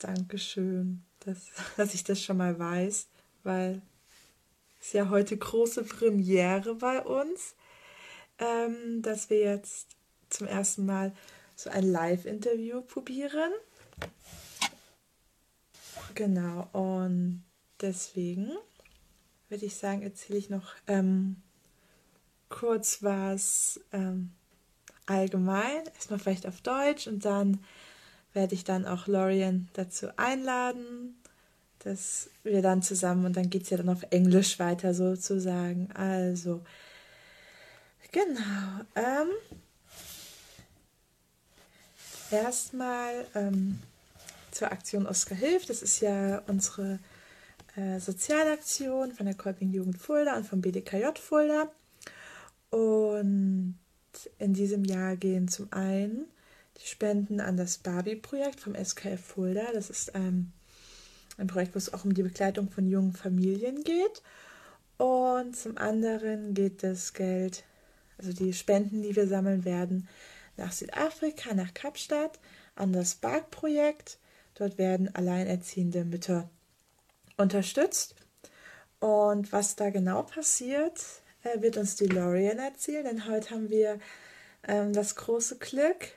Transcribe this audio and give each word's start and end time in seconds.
Dankeschön, 0.00 1.04
dass, 1.20 1.50
dass 1.76 1.94
ich 1.94 2.02
das 2.02 2.22
schon 2.22 2.38
mal 2.38 2.58
weiß, 2.58 3.06
weil 3.44 3.80
es 4.80 4.92
ja 4.92 5.08
heute 5.10 5.36
große 5.36 5.84
Premiere 5.84 6.74
bei 6.74 7.00
uns, 7.02 7.54
ähm, 8.38 9.02
dass 9.02 9.30
wir 9.30 9.38
jetzt 9.38 9.88
zum 10.30 10.46
ersten 10.46 10.86
Mal 10.86 11.12
so 11.54 11.70
ein 11.70 11.84
Live-Interview 11.84 12.80
probieren. 12.80 13.52
Genau, 16.14 16.68
und 16.72 17.44
deswegen 17.80 18.50
würde 19.48 19.66
ich 19.66 19.76
sagen, 19.76 20.02
erzähle 20.02 20.38
ich 20.38 20.48
noch 20.48 20.74
ähm, 20.86 21.42
kurz 22.48 23.02
was 23.02 23.80
ähm, 23.92 24.32
allgemein, 25.06 25.84
erstmal 25.94 26.18
vielleicht 26.18 26.46
auf 26.46 26.62
Deutsch 26.62 27.06
und 27.06 27.24
dann 27.24 27.62
werde 28.32 28.54
ich 28.54 28.64
dann 28.64 28.86
auch 28.86 29.06
Lorian 29.06 29.68
dazu 29.72 30.08
einladen, 30.16 31.16
dass 31.80 32.28
wir 32.42 32.62
dann 32.62 32.82
zusammen 32.82 33.26
und 33.26 33.36
dann 33.36 33.50
geht 33.50 33.64
es 33.64 33.70
ja 33.70 33.76
dann 33.76 33.88
auf 33.88 34.04
Englisch 34.10 34.58
weiter 34.58 34.94
sozusagen. 34.94 35.90
Also, 35.92 36.60
genau. 38.12 38.84
Ähm, 38.94 39.28
erstmal 42.30 43.26
ähm, 43.34 43.78
zur 44.50 44.70
Aktion 44.72 45.06
Oscar 45.06 45.34
hilft. 45.34 45.70
Das 45.70 45.82
ist 45.82 46.00
ja 46.00 46.42
unsere 46.46 46.98
äh, 47.76 47.98
Sozialaktion 47.98 49.12
von 49.12 49.26
der 49.26 49.34
Kolping 49.34 49.72
Jugend 49.72 49.98
Fulda 49.98 50.36
und 50.36 50.46
vom 50.46 50.60
BDKJ 50.60 51.18
Fulda. 51.20 51.70
Und 52.70 53.78
in 54.38 54.54
diesem 54.54 54.84
Jahr 54.84 55.16
gehen 55.16 55.48
zum 55.48 55.72
einen 55.72 56.26
die 56.82 56.86
Spenden 56.86 57.40
an 57.40 57.56
das 57.56 57.78
Barbie-Projekt 57.78 58.60
vom 58.60 58.74
SKF 58.74 59.20
Fulda. 59.20 59.72
Das 59.72 59.90
ist 59.90 60.12
ähm, 60.14 60.52
ein 61.38 61.46
Projekt, 61.46 61.74
wo 61.74 61.78
es 61.78 61.92
auch 61.92 62.04
um 62.04 62.14
die 62.14 62.22
Begleitung 62.22 62.70
von 62.70 62.86
jungen 62.88 63.12
Familien 63.12 63.82
geht. 63.84 64.22
Und 64.98 65.56
zum 65.56 65.78
anderen 65.78 66.54
geht 66.54 66.82
das 66.82 67.12
Geld, 67.14 67.64
also 68.18 68.32
die 68.32 68.52
Spenden, 68.52 69.02
die 69.02 69.16
wir 69.16 69.26
sammeln 69.26 69.64
werden, 69.64 70.08
nach 70.56 70.72
Südafrika, 70.72 71.54
nach 71.54 71.72
Kapstadt, 71.72 72.38
an 72.76 72.92
das 72.92 73.14
Bark-Projekt. 73.14 74.18
Dort 74.54 74.78
werden 74.78 75.14
alleinerziehende 75.14 76.04
Mütter 76.04 76.50
unterstützt. 77.36 78.14
Und 79.00 79.52
was 79.52 79.76
da 79.76 79.88
genau 79.88 80.22
passiert, 80.22 81.00
äh, 81.42 81.62
wird 81.62 81.78
uns 81.78 81.96
die 81.96 82.06
Lorian 82.06 82.58
erzählen, 82.58 83.04
denn 83.04 83.26
heute 83.26 83.50
haben 83.50 83.70
wir 83.70 83.98
ähm, 84.68 84.92
das 84.92 85.16
große 85.16 85.56
Glück, 85.56 86.08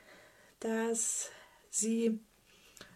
dass 0.64 1.30
sie 1.70 2.20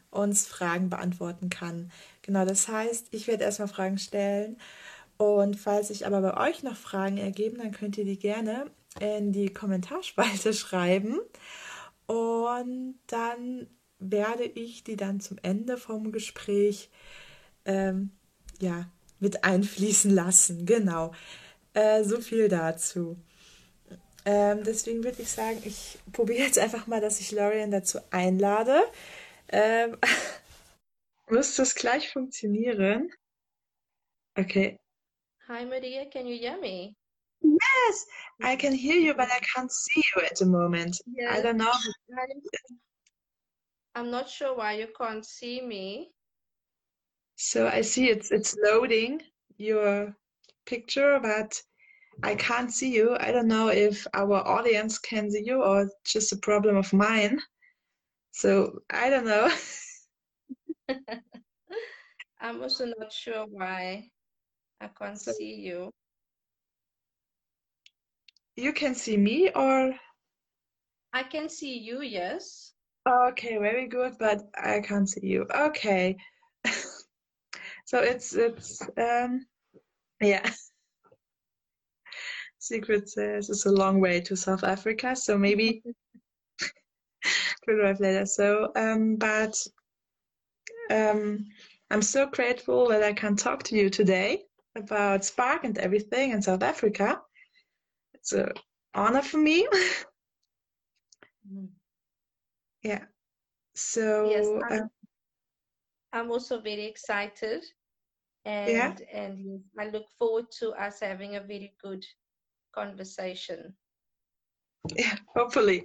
uns 0.10 0.48
Fragen 0.48 0.90
beantworten 0.90 1.50
kann. 1.50 1.92
Genau, 2.22 2.46
das 2.46 2.68
heißt, 2.68 3.08
ich 3.12 3.28
werde 3.28 3.44
erstmal 3.44 3.68
Fragen 3.68 3.98
stellen 3.98 4.58
und 5.18 5.56
falls 5.56 5.90
sich 5.90 6.06
aber 6.06 6.22
bei 6.22 6.50
euch 6.50 6.64
noch 6.64 6.76
Fragen 6.76 7.18
ergeben, 7.18 7.58
dann 7.58 7.72
könnt 7.72 7.98
ihr 7.98 8.06
die 8.06 8.20
gerne 8.20 8.72
in 9.00 9.32
die 9.32 9.54
Kommentarspalte 9.54 10.54
schreiben 10.56 11.20
und 12.06 12.95
dann 13.08 13.68
werde 14.00 14.44
ich 14.44 14.84
die 14.84 14.95
dann 14.95 15.20
zum 15.20 15.38
Ende 15.42 15.78
vom 15.78 16.12
Gespräch 16.12 16.90
ähm, 17.66 18.12
ja, 18.60 18.90
mit 19.20 19.44
einfließen 19.44 20.12
lassen. 20.12 20.66
Genau. 20.66 21.14
Äh, 21.73 22.04
so 22.04 22.22
viel 22.22 22.48
dazu. 22.48 23.18
Ähm, 24.28 24.66
deswegen 24.66 25.06
würde 25.06 25.22
ich 25.22 25.30
sagen, 25.30 25.61
ich 25.64 25.97
probiere 26.11 26.44
jetzt 26.44 26.59
einfach 26.59 26.86
mal, 26.86 27.00
dass 27.00 27.22
ich 27.22 27.31
Lorian 27.31 27.72
dazu 27.72 28.00
einlade. 28.09 28.83
Ähm, 29.47 29.97
muss 31.30 31.56
das 31.56 31.73
gleich 31.73 32.11
funktionieren? 32.11 33.09
Okay. 34.38 34.78
Hi, 35.48 35.66
Maria. 35.66 36.09
Can 36.09 36.28
you 36.28 36.38
hear 36.38 36.59
me? 36.59 36.94
Yes, 37.39 38.05
I 38.44 38.58
can 38.58 38.73
hear 38.73 38.99
you, 38.99 39.14
but 39.14 39.30
I 39.30 39.39
can't 39.55 39.71
see 39.71 40.04
you 40.14 40.21
at 40.23 40.36
the 40.37 40.45
moment. 40.45 40.99
Yes. 41.05 41.33
I 41.33 41.42
don't 41.42 41.58
know. 41.58 41.71
I'm 43.95 44.11
not 44.11 44.30
sure 44.30 44.58
why 44.58 44.73
you 44.73 44.87
can't 44.87 45.26
see 45.26 45.61
me. 45.61 46.11
So 47.37 47.66
I 47.66 47.80
see 47.80 48.10
it's 48.10 48.32
it's 48.32 48.58
loading 48.61 49.21
your 49.58 50.14
picture, 50.66 51.17
but 51.21 51.64
I 52.23 52.36
can't 52.36 52.72
see 52.73 52.92
you. 52.94 53.16
I 53.20 53.32
don't 53.32 53.48
know 53.48 53.70
if 53.70 54.05
our 54.14 54.36
audience 54.48 54.98
can 55.00 55.30
see 55.32 55.44
you 55.45 55.64
or 55.64 55.89
just 56.05 56.33
a 56.33 56.38
problem 56.38 56.76
of 56.76 56.92
mine. 56.94 57.39
So 58.32 58.80
I 58.89 59.10
don't 59.10 59.26
know. 59.26 59.50
I'm 62.42 62.61
also 62.61 62.86
not 62.86 63.11
sure 63.11 63.45
why 63.50 64.10
I 64.82 64.88
can't 64.88 65.20
So- 65.20 65.32
see 65.33 65.55
you. 65.55 65.92
You 68.55 68.73
can 68.73 68.95
see 68.95 69.17
me 69.17 69.52
or 69.55 69.94
I 71.14 71.23
can 71.23 71.48
see 71.49 71.78
you, 71.78 72.02
yes. 72.02 72.73
okay, 73.08 73.58
very 73.58 73.88
good, 73.88 74.17
but 74.20 74.42
I 74.58 74.82
can't 74.82 75.08
see 75.08 75.26
you. 75.28 75.45
Okay. 75.55 76.17
So 77.86 77.99
it's 77.99 78.36
it's 78.36 78.82
um 78.98 79.45
yeah. 80.20 80.44
Secret 82.67 83.10
says 83.10 83.50
it's 83.50 83.66
a 83.66 83.72
long 83.72 84.02
way 84.02 84.20
to 84.22 84.36
South 84.36 84.64
Africa, 84.64 85.16
so 85.16 85.38
maybe 85.38 85.82
we'll 87.67 87.82
arrive 87.82 88.00
later. 88.00 88.26
So 88.26 88.72
um 88.76 89.16
but 89.16 89.55
um 90.92 91.45
I'm 91.89 92.02
so 92.02 92.26
grateful 92.26 92.89
that 92.89 93.04
I 93.04 93.14
can 93.14 93.36
talk 93.36 93.64
to 93.64 93.76
you 93.76 93.89
today 93.89 94.44
about 94.76 95.23
Spark 95.23 95.64
and 95.64 95.78
everything 95.78 96.32
in 96.32 96.42
South 96.42 96.61
Africa. 96.61 97.22
It's 98.14 98.33
an 98.33 98.52
honor 98.94 99.22
for 99.22 99.38
me. 99.38 99.67
Mm. 101.49 101.70
Yeah. 102.84 103.05
So 103.76 104.30
Yes, 104.30 104.48
uh, 104.70 104.73
I'm, 104.73 104.89
I'm 106.11 106.32
also 106.32 106.60
very 106.60 106.86
excited 106.86 107.64
Yeah. 108.45 108.89
and 108.89 109.02
and 109.14 109.64
I 109.80 109.89
look 109.89 110.08
forward 110.20 110.45
to 110.60 110.72
us 110.72 110.99
having 110.99 111.36
a 111.36 111.42
very 111.42 111.73
good 111.82 112.04
conversation. 112.77 113.73
yeah, 114.95 115.15
hopefully. 115.36 115.83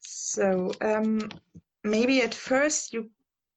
So, 0.00 0.72
um, 0.80 1.30
maybe 1.82 2.20
at 2.22 2.34
first 2.34 2.92
you 2.92 3.10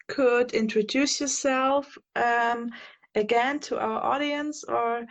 could 0.08 0.54
introduce 0.54 1.20
yourself 1.22 1.98
um, 2.16 2.70
again 3.16 3.60
to 3.68 3.80
our 3.80 4.02
audience, 4.14 4.64
or 4.64 5.06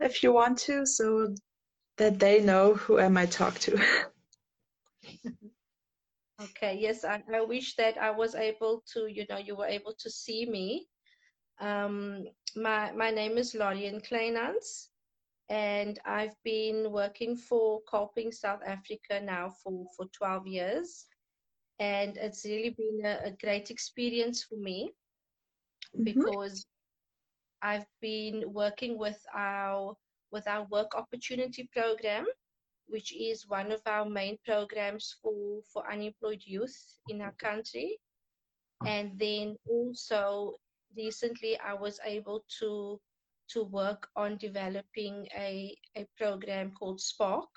if 0.00 0.22
you 0.22 0.32
want 0.32 0.58
to, 0.66 0.86
so 0.86 1.34
that 1.96 2.18
they 2.18 2.40
know 2.40 2.74
who 2.74 2.98
am 2.98 3.16
I 3.16 3.26
talk 3.26 3.58
to. 3.60 3.72
Okay, 6.42 6.78
yes, 6.80 7.04
I, 7.04 7.22
I 7.34 7.42
wish 7.42 7.76
that 7.76 7.98
I 7.98 8.10
was 8.10 8.34
able 8.34 8.82
to, 8.94 9.06
you 9.06 9.26
know, 9.28 9.36
you 9.36 9.56
were 9.56 9.66
able 9.66 9.92
to 9.98 10.10
see 10.10 10.46
me. 10.46 10.86
Um, 11.60 12.24
my 12.56 12.92
my 12.92 13.10
name 13.10 13.38
is 13.38 13.54
Lorian 13.54 14.00
Kleinans, 14.00 14.88
and 15.48 15.98
I've 16.04 16.36
been 16.44 16.90
working 16.92 17.36
for 17.36 17.82
Kolping 17.84 18.32
South 18.32 18.62
Africa 18.66 19.20
now 19.20 19.50
for, 19.62 19.86
for 19.96 20.06
12 20.06 20.46
years. 20.46 21.06
And 21.78 22.16
it's 22.16 22.44
really 22.44 22.70
been 22.70 23.04
a, 23.04 23.28
a 23.28 23.30
great 23.32 23.70
experience 23.70 24.44
for 24.44 24.56
me 24.56 24.92
Mhm. 25.96 26.04
because 26.04 26.66
I've 27.62 27.86
been 28.00 28.52
working 28.52 28.98
with 28.98 29.20
our 29.34 29.96
with 30.32 30.46
our 30.46 30.64
work 30.70 30.94
opportunity 30.94 31.68
program, 31.72 32.26
which 32.86 33.12
is 33.14 33.48
one 33.48 33.72
of 33.72 33.82
our 33.86 34.04
main 34.08 34.38
programs 34.44 35.16
for, 35.22 35.62
for 35.72 35.90
unemployed 35.90 36.42
youth 36.44 36.98
in 37.08 37.20
our 37.20 37.32
country. 37.32 37.98
And 38.86 39.18
then 39.18 39.56
also 39.68 40.58
recently 40.96 41.58
I 41.58 41.74
was 41.74 42.00
able 42.04 42.44
to 42.60 43.00
to 43.50 43.62
work 43.64 44.08
on 44.16 44.36
developing 44.38 45.26
a, 45.36 45.76
a 45.96 46.06
program 46.16 46.72
called 46.72 47.00
Spark 47.00 47.50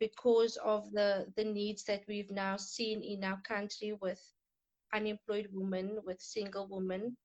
because 0.00 0.56
of 0.56 0.90
the, 0.92 1.32
the 1.36 1.44
needs 1.44 1.84
that 1.84 2.04
we've 2.08 2.30
now 2.30 2.56
seen 2.56 3.02
in 3.02 3.24
our 3.24 3.40
country 3.42 3.92
with 4.00 4.20
unemployed 4.92 5.48
women, 5.52 5.98
with 6.04 6.20
single 6.20 6.66
women, 6.68 7.16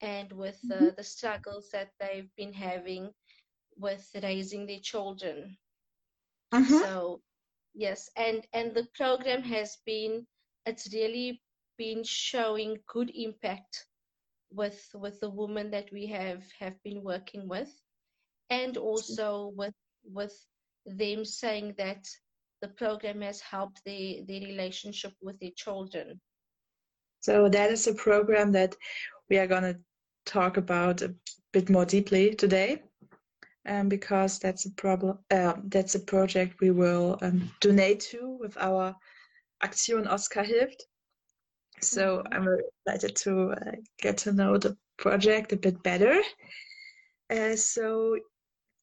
and 0.00 0.32
with 0.32 0.60
uh, 0.70 0.90
the 0.96 1.04
struggles 1.04 1.70
that 1.72 1.90
they've 1.98 2.30
been 2.36 2.52
having 2.52 3.12
with 3.76 4.10
raising 4.22 4.66
their 4.66 4.80
children. 4.80 5.56
Mhm. 6.52 6.82
So 6.82 7.22
yes, 7.74 8.10
and 8.16 8.46
and 8.52 8.74
the 8.74 8.86
program 8.94 9.42
has 9.42 9.76
been 9.84 10.26
it's 10.66 10.92
really 10.92 11.42
been 11.76 12.02
showing 12.04 12.78
good 12.86 13.10
impact 13.14 13.86
with 14.52 14.88
with 14.94 15.20
the 15.20 15.30
women 15.30 15.70
that 15.70 15.90
we 15.92 16.06
have 16.06 16.42
have 16.58 16.82
been 16.82 17.02
working 17.02 17.48
with, 17.48 17.72
and 18.50 18.76
also 18.76 19.52
with 19.56 19.74
with 20.04 20.34
them 20.86 21.24
saying 21.24 21.74
that 21.78 22.04
the 22.62 22.68
program 22.68 23.20
has 23.22 23.40
helped 23.40 23.80
their, 23.84 24.16
their 24.26 24.40
relationship 24.40 25.12
with 25.22 25.38
their 25.40 25.50
children. 25.56 26.20
So 27.20 27.48
that 27.48 27.70
is 27.70 27.86
a 27.86 27.94
program 27.94 28.52
that 28.52 28.74
we 29.28 29.38
are 29.38 29.46
going 29.46 29.62
to 29.62 29.78
talk 30.26 30.56
about 30.56 31.02
a 31.02 31.14
bit 31.52 31.70
more 31.70 31.84
deeply 31.84 32.34
today, 32.34 32.82
um, 33.66 33.88
because 33.88 34.38
that's 34.38 34.66
a 34.66 34.70
problem. 34.72 35.18
Uh, 35.30 35.54
that's 35.64 35.94
a 35.94 36.00
project 36.00 36.60
we 36.60 36.70
will 36.70 37.18
um, 37.22 37.50
donate 37.60 38.00
to 38.00 38.38
with 38.40 38.56
our 38.58 38.94
Aktion 39.62 40.06
Oscar 40.08 40.42
Hilft. 40.42 40.82
So. 41.82 42.22
I'm 42.32 42.46
excited 42.86 43.16
to 43.16 43.50
uh, 43.52 43.72
get 44.00 44.18
to 44.18 44.32
know 44.32 44.58
the 44.58 44.76
project 44.98 45.52
a 45.52 45.56
bit 45.56 45.82
better. 45.82 46.20
Uh, 47.30 47.56
so 47.56 48.16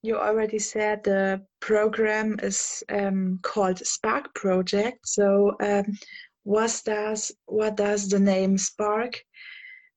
you 0.03 0.17
already 0.17 0.59
said 0.59 1.03
the 1.03 1.41
program 1.59 2.39
is 2.41 2.83
um, 2.89 3.39
called 3.41 3.85
Spark 3.85 4.33
Project. 4.35 4.99
So 5.07 5.55
um, 5.61 5.97
what 6.43 6.81
does 6.85 7.31
what 7.45 7.75
does 7.75 8.07
the 8.07 8.19
name 8.19 8.57
Spark 8.57 9.21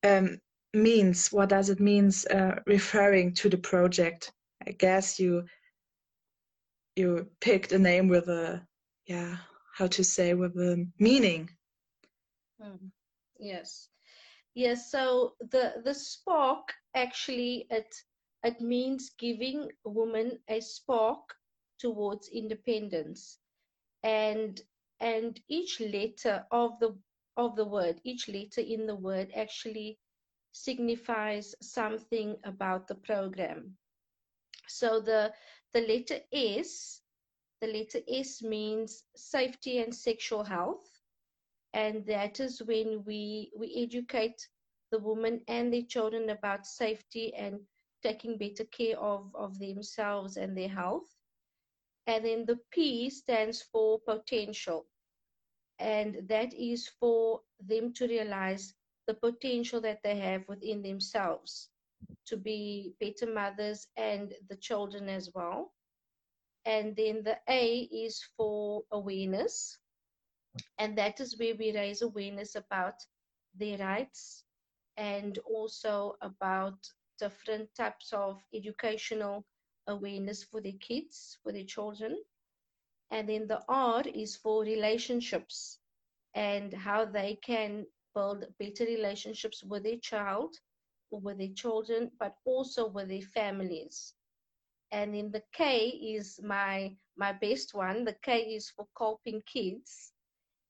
um, 0.03 0.39
means? 0.75 1.29
What 1.31 1.51
does 1.51 1.71
it 1.71 1.81
means 1.81 2.27
uh, 2.27 2.57
referring 2.67 3.35
to 3.35 3.49
the 3.49 3.59
project? 3.59 4.33
I 4.67 4.73
guess 4.73 5.19
you 5.19 5.45
you 6.97 7.29
picked 7.41 7.73
a 7.73 7.79
name 7.79 8.09
with 8.09 8.29
a 8.29 8.67
yeah 9.07 9.37
how 9.77 9.87
to 9.87 10.03
say 10.03 10.35
with 10.35 10.57
a 10.57 10.87
meaning. 10.99 11.49
Mm. 12.61 12.91
Yes, 13.39 13.89
yes. 14.55 14.91
So 14.91 15.37
the 15.41 15.81
the 15.85 15.95
spark 15.95 16.75
actually 16.95 17.67
it 17.71 17.95
it 18.43 18.61
means 18.61 19.11
giving 19.11 19.71
women 19.85 20.41
a 20.49 20.61
spark 20.61 21.37
towards 21.79 22.29
independence, 22.29 23.41
and 24.03 24.61
and 25.01 25.41
each 25.49 25.81
letter 25.81 26.47
of 26.51 26.79
the 26.81 26.99
of 27.37 27.57
the 27.57 27.65
word, 27.65 28.01
each 28.05 28.29
letter 28.29 28.61
in 28.63 28.87
the 28.87 28.97
word 28.97 29.33
actually 29.35 29.99
signifies 30.53 31.55
something 31.61 32.39
about 32.45 32.89
the 32.89 32.95
program. 32.95 33.77
So 34.69 35.01
the 35.01 35.35
the 35.73 35.81
letter 35.83 36.21
S, 36.33 37.03
the 37.61 37.67
letter 37.69 38.01
S 38.09 38.43
means 38.43 39.05
safety 39.15 39.79
and 39.79 39.95
sexual 39.95 40.45
health, 40.45 40.90
and 41.75 42.07
that 42.07 42.41
is 42.41 42.63
when 42.63 43.05
we 43.05 43.51
we 43.57 43.75
educate 43.77 44.49
the 44.91 44.99
women 44.99 45.41
and 45.49 45.73
their 45.73 45.83
children 45.83 46.31
about 46.31 46.67
safety 46.67 47.35
and 47.35 47.61
taking 48.03 48.37
better 48.39 48.65
care 48.65 48.99
of 48.99 49.35
of 49.35 49.59
themselves 49.59 50.37
and 50.37 50.57
their 50.57 50.69
health. 50.69 51.17
And 52.07 52.25
then 52.25 52.45
the 52.47 52.59
P 52.71 53.11
stands 53.11 53.63
for 53.63 54.01
potential 54.01 54.87
and 55.79 56.29
that 56.29 56.53
is 56.55 56.89
for 56.89 57.41
them 57.61 57.93
to 57.95 58.07
realize 58.07 58.75
the 59.07 59.15
potential 59.15 59.81
that 59.81 60.03
they 60.03 60.17
have 60.17 60.47
within 60.49 60.83
themselves 60.83 61.71
to 62.27 62.37
be 62.37 62.95
better 63.01 63.27
mothers 63.33 63.87
and 63.97 64.35
the 64.49 64.57
children 64.57 65.09
as 65.09 65.31
well. 65.35 65.73
And 66.65 66.97
then 66.97 67.23
the 67.25 67.39
A 67.49 67.81
is 67.81 68.23
for 68.37 68.83
awareness, 68.93 69.79
and 70.79 70.97
that 70.99 71.21
is 71.21 71.39
where 71.39 71.55
we 71.55 71.73
raise 71.75 72.03
awareness 72.03 72.55
about 72.57 72.95
their 73.55 73.79
rights 73.79 74.45
and 74.97 75.39
also 75.45 76.17
about 76.21 76.79
different 77.19 77.69
types 77.75 78.13
of 78.13 78.43
educational 78.55 79.45
awareness 79.87 80.45
for 80.45 80.61
their 80.61 80.79
kids, 80.81 81.39
for 81.43 81.53
their 81.53 81.65
children. 81.65 82.17
And 83.11 83.29
then 83.29 83.47
the 83.47 83.63
R 83.69 84.03
is 84.07 84.37
for 84.37 84.63
relationships 84.63 85.79
and 86.35 86.73
how 86.73 87.05
they 87.05 87.37
can 87.37 87.87
build 88.15 88.47
better 88.59 88.85
relationships 88.85 89.63
with 89.65 89.85
their 89.85 89.99
child 89.99 90.57
or 91.11 91.21
with 91.21 91.39
their 91.39 91.55
children, 91.55 92.11
but 92.19 92.37
also 92.45 92.89
with 92.89 93.09
their 93.09 93.23
families. 93.23 94.15
And 94.93 95.15
then 95.15 95.31
the 95.31 95.43
K 95.53 95.89
is 95.89 96.41
my 96.43 96.97
my 97.17 97.33
best 97.33 97.75
one. 97.75 98.05
The 98.05 98.15
K 98.23 98.55
is 98.55 98.71
for 98.71 98.87
Kolping 98.95 99.45
kids. 99.47 100.13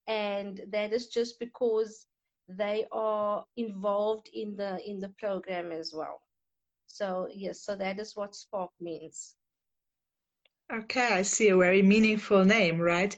And 0.07 0.61
that 0.71 0.93
is 0.93 1.09
just 1.09 1.39
because 1.39 2.07
they 2.49 2.87
are 2.91 3.45
involved 3.57 4.29
in 4.33 4.57
the 4.57 4.79
in 4.89 4.99
the 4.99 5.11
program 5.21 5.71
as 5.73 5.93
well. 5.95 6.23
So 6.87 7.29
yes, 7.33 7.63
so 7.63 7.77
that 7.77 8.01
is 8.01 8.17
what 8.17 8.35
Spark 8.35 8.71
means. 8.81 9.37
Okay, 10.73 11.15
I 11.15 11.23
see 11.23 11.49
a 11.49 11.57
very 11.57 11.83
meaningful 11.83 12.45
name, 12.45 12.81
right? 12.81 13.17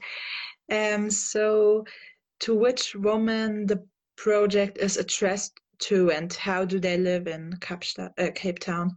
Um, 0.71 1.11
so, 1.11 1.85
to 2.39 2.55
which 2.55 2.95
woman 2.95 3.67
the 3.67 3.85
project 4.15 4.77
is 4.77 4.97
addressed 4.97 5.59
to, 5.79 6.11
and 6.11 6.33
how 6.33 6.65
do 6.65 6.79
they 6.79 6.97
live 6.97 7.27
in 7.27 7.53
uh, 7.69 8.09
Cape 8.33 8.59
Town? 8.59 8.95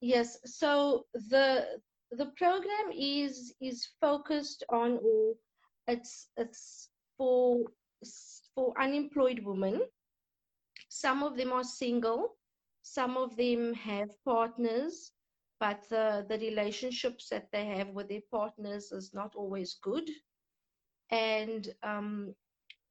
Yes, 0.00 0.38
so 0.44 1.06
the 1.14 1.80
the 2.12 2.26
program 2.36 2.90
is 2.92 3.54
is 3.60 3.88
focused 4.00 4.64
on, 4.70 4.98
or 5.02 5.34
it's 5.90 6.28
it's 6.36 6.90
for 7.18 7.64
for 8.54 8.74
unemployed 8.80 9.40
women. 9.44 9.82
Some 10.88 11.22
of 11.22 11.36
them 11.36 11.52
are 11.52 11.64
single, 11.64 12.36
some 12.82 13.16
of 13.16 13.36
them 13.36 13.74
have 13.74 14.10
partners 14.24 15.12
but 15.60 15.86
the, 15.90 16.24
the 16.28 16.38
relationships 16.38 17.28
that 17.28 17.52
they 17.52 17.66
have 17.66 17.88
with 17.90 18.08
their 18.08 18.22
partners 18.32 18.92
is 18.92 19.12
not 19.12 19.34
always 19.36 19.74
good. 19.82 20.08
And 21.10 21.68
um, 21.82 22.34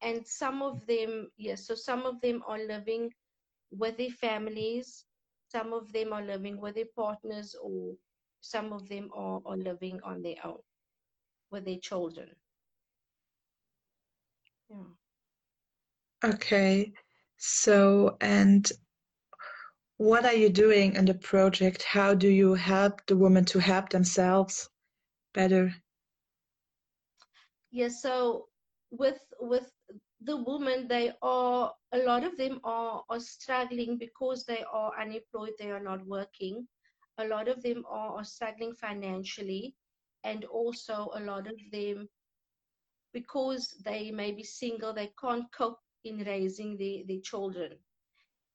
and 0.01 0.25
some 0.25 0.61
of 0.61 0.85
them 0.87 1.29
yes 1.37 1.67
so 1.67 1.75
some 1.75 2.05
of 2.05 2.21
them 2.21 2.43
are 2.47 2.59
living 2.59 3.11
with 3.71 3.97
their 3.97 4.11
families. 4.11 5.05
Some 5.49 5.73
of 5.73 5.91
them 5.91 6.13
are 6.13 6.21
living 6.23 6.59
with 6.61 6.75
their 6.75 6.91
partners 6.95 7.55
or 7.61 7.95
some 8.41 8.71
of 8.71 8.87
them 8.87 9.09
are, 9.15 9.41
are 9.45 9.57
living 9.57 9.99
on 10.03 10.21
their 10.21 10.35
own 10.45 10.59
with 11.51 11.65
their 11.65 11.79
children 11.79 12.29
yeah 14.69 14.93
okay 16.23 16.91
so 17.37 18.17
and 18.21 18.71
what 19.99 20.25
are 20.25 20.33
you 20.33 20.49
doing 20.49 20.95
in 20.95 21.05
the 21.05 21.13
project? 21.13 21.83
How 21.83 22.13
do 22.13 22.29
you 22.29 22.53
help 22.53 23.05
the 23.05 23.17
women 23.17 23.43
to 23.45 23.59
help 23.59 23.89
themselves 23.89 24.69
better? 25.33 25.75
Yes, 27.71 28.01
so 28.01 28.47
with 28.91 29.19
with 29.41 29.69
the 30.21 30.37
women, 30.37 30.87
they 30.87 31.11
are 31.21 31.73
a 31.91 31.97
lot 31.97 32.23
of 32.23 32.37
them 32.37 32.61
are, 32.63 33.03
are 33.09 33.19
struggling 33.19 33.97
because 33.97 34.45
they 34.45 34.63
are 34.71 34.91
unemployed, 34.99 35.53
they 35.59 35.71
are 35.71 35.83
not 35.83 36.05
working. 36.07 36.65
A 37.17 37.27
lot 37.27 37.49
of 37.49 37.61
them 37.61 37.83
are, 37.89 38.15
are 38.19 38.23
struggling 38.23 38.73
financially, 38.73 39.75
and 40.23 40.45
also 40.45 41.09
a 41.13 41.19
lot 41.19 41.47
of 41.47 41.59
them 41.73 42.07
because 43.13 43.75
they 43.85 44.11
may 44.11 44.31
be 44.31 44.43
single, 44.43 44.93
they 44.93 45.11
can't 45.19 45.51
cope 45.51 45.79
in 46.03 46.23
raising 46.25 46.77
their, 46.77 47.03
their 47.07 47.21
children. 47.21 47.73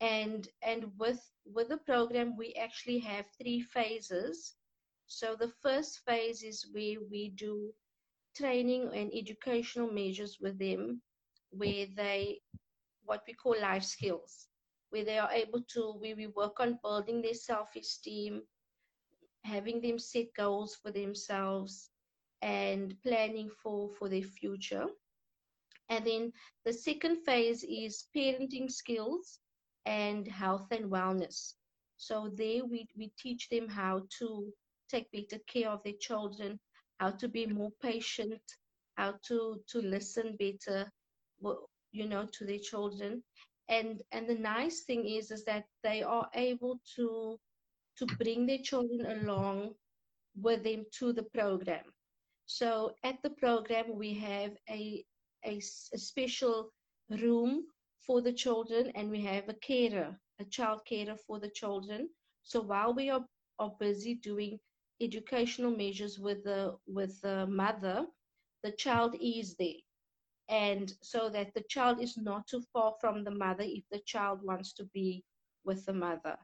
And 0.00 0.49
and 0.62 0.92
with 0.99 1.20
with 1.44 1.68
the 1.68 1.78
program 1.78 2.37
we 2.37 2.54
actually 2.54 2.99
have 3.00 3.26
three 3.40 3.61
phases. 3.62 4.54
So 5.06 5.37
the 5.37 5.52
first 5.62 6.00
phase 6.06 6.42
is 6.42 6.66
where 6.73 6.96
we 7.11 7.30
do 7.30 7.73
training 8.37 8.90
and 8.94 9.11
educational 9.14 9.90
measures 9.90 10.38
with 10.40 10.58
them 10.58 11.02
where 11.50 11.87
they 11.96 12.40
what 13.04 13.23
we 13.26 13.34
call 13.34 13.56
life 13.61 13.84
skills 13.84 14.49
where 14.90 15.04
they 15.04 15.18
are 15.18 15.30
able 15.32 15.62
to 15.68 15.94
where 15.99 16.16
we 16.16 16.26
work 16.28 16.61
on 16.61 16.78
building 16.82 17.23
their 17.23 17.34
self-esteem 17.34 18.42
having 19.44 19.80
them 19.80 19.99
set 19.99 20.26
goals 20.37 20.76
for 20.82 20.90
themselves 20.90 21.90
and 22.44 23.02
planning 23.02 23.50
for 23.62 23.90
for 23.98 24.10
their 24.10 24.22
future 24.22 24.88
and 25.90 26.06
then 26.06 26.32
the 26.64 26.72
second 26.72 27.24
phase 27.24 27.64
is 27.64 28.06
parenting 28.16 28.70
skills 28.70 29.38
and 29.86 30.26
health 30.28 30.68
and 30.72 30.90
wellness. 30.90 31.54
So 31.96 32.30
there 32.34 32.64
we, 32.64 32.88
we 32.96 33.12
teach 33.18 33.48
them 33.50 33.68
how 33.68 34.02
to 34.18 34.52
take 34.90 35.10
better 35.12 35.42
care 35.46 35.70
of 35.70 35.82
their 35.84 35.98
children, 36.00 36.60
how 37.00 37.10
to 37.12 37.28
be 37.28 37.46
more 37.46 37.72
patient, 37.82 38.42
how 38.96 39.14
to, 39.28 39.60
to 39.68 39.78
listen 39.80 40.36
better, 40.38 40.90
you 41.92 42.06
know, 42.08 42.26
to 42.32 42.44
their 42.44 42.58
children. 42.58 43.22
And 43.68 44.02
and 44.12 44.28
the 44.28 44.34
nice 44.34 44.82
thing 44.82 45.06
is 45.06 45.30
is 45.30 45.44
that 45.44 45.64
they 45.82 46.02
are 46.02 46.28
able 46.34 46.80
to 46.96 47.38
to 47.98 48.06
bring 48.18 48.46
their 48.46 48.58
children 48.58 49.06
along 49.22 49.74
with 50.36 50.64
them 50.64 50.84
to 50.98 51.12
the 51.12 51.22
program. 51.22 51.84
So 52.46 52.94
at 53.04 53.22
the 53.22 53.30
program 53.30 53.96
we 53.96 54.14
have 54.14 54.52
a 54.70 55.04
a, 55.44 55.58
a 55.58 55.98
special 55.98 56.70
room 57.10 57.64
for 58.06 58.20
the 58.22 58.32
children 58.32 58.90
and 58.94 59.10
we 59.10 59.20
have 59.22 59.48
a 59.48 59.54
carer, 59.54 60.18
a 60.40 60.44
child 60.44 60.80
carer 60.86 61.16
for 61.26 61.38
the 61.38 61.50
children. 61.50 62.08
So 62.42 62.60
while 62.60 62.94
we 62.94 63.10
are, 63.10 63.24
are 63.58 63.72
busy 63.78 64.14
doing 64.14 64.58
educational 65.00 65.70
measures 65.70 66.18
with 66.18 66.44
the 66.44 66.76
with 66.86 67.20
the 67.22 67.46
mother, 67.46 68.06
the 68.62 68.72
child 68.72 69.16
is 69.20 69.56
there. 69.56 69.82
And 70.48 70.92
so 71.02 71.30
that 71.30 71.54
the 71.54 71.64
child 71.68 72.02
is 72.02 72.16
not 72.16 72.46
too 72.46 72.62
far 72.72 72.94
from 73.00 73.24
the 73.24 73.30
mother 73.30 73.64
if 73.66 73.84
the 73.90 74.00
child 74.06 74.40
wants 74.42 74.72
to 74.74 74.84
be 74.92 75.24
with 75.64 75.84
the 75.86 75.94
mother. 75.94 76.36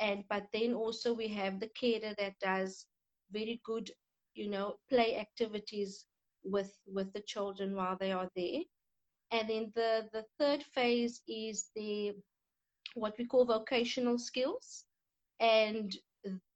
And 0.00 0.24
but 0.28 0.44
then 0.52 0.74
also 0.74 1.12
we 1.14 1.28
have 1.28 1.60
the 1.60 1.70
carer 1.80 2.14
that 2.18 2.38
does 2.40 2.86
very 3.30 3.60
good, 3.64 3.90
you 4.34 4.50
know, 4.50 4.76
play 4.88 5.16
activities 5.18 6.06
with 6.44 6.72
with 6.86 7.12
the 7.12 7.22
children 7.22 7.74
while 7.74 7.96
they 7.98 8.12
are 8.12 8.30
there. 8.36 8.62
And 9.30 9.48
then 9.48 9.72
the, 9.74 10.08
the 10.12 10.24
third 10.38 10.62
phase 10.62 11.22
is 11.26 11.70
the 11.74 12.14
what 12.94 13.14
we 13.18 13.26
call 13.26 13.44
vocational 13.44 14.18
skills. 14.18 14.84
And 15.40 15.94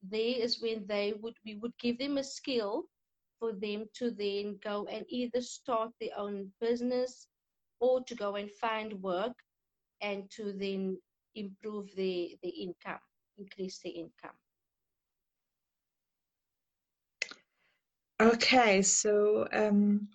there 0.02 0.34
is 0.44 0.60
when 0.60 0.86
they 0.86 1.14
would 1.20 1.36
we 1.44 1.56
would 1.56 1.76
give 1.78 1.98
them 1.98 2.18
a 2.18 2.24
skill 2.24 2.84
for 3.38 3.52
them 3.52 3.86
to 3.94 4.10
then 4.10 4.58
go 4.62 4.86
and 4.86 5.04
either 5.08 5.40
start 5.40 5.90
their 6.00 6.16
own 6.16 6.52
business 6.60 7.28
or 7.80 8.02
to 8.04 8.14
go 8.14 8.36
and 8.36 8.50
find 8.50 9.02
work 9.02 9.36
and 10.00 10.30
to 10.30 10.52
then 10.52 10.98
improve 11.34 11.94
the 11.96 12.36
the 12.42 12.48
income, 12.50 13.00
increase 13.38 13.78
the 13.80 13.90
income. 13.90 14.36
Okay, 18.20 18.82
so 18.82 19.46
um, 19.52 20.08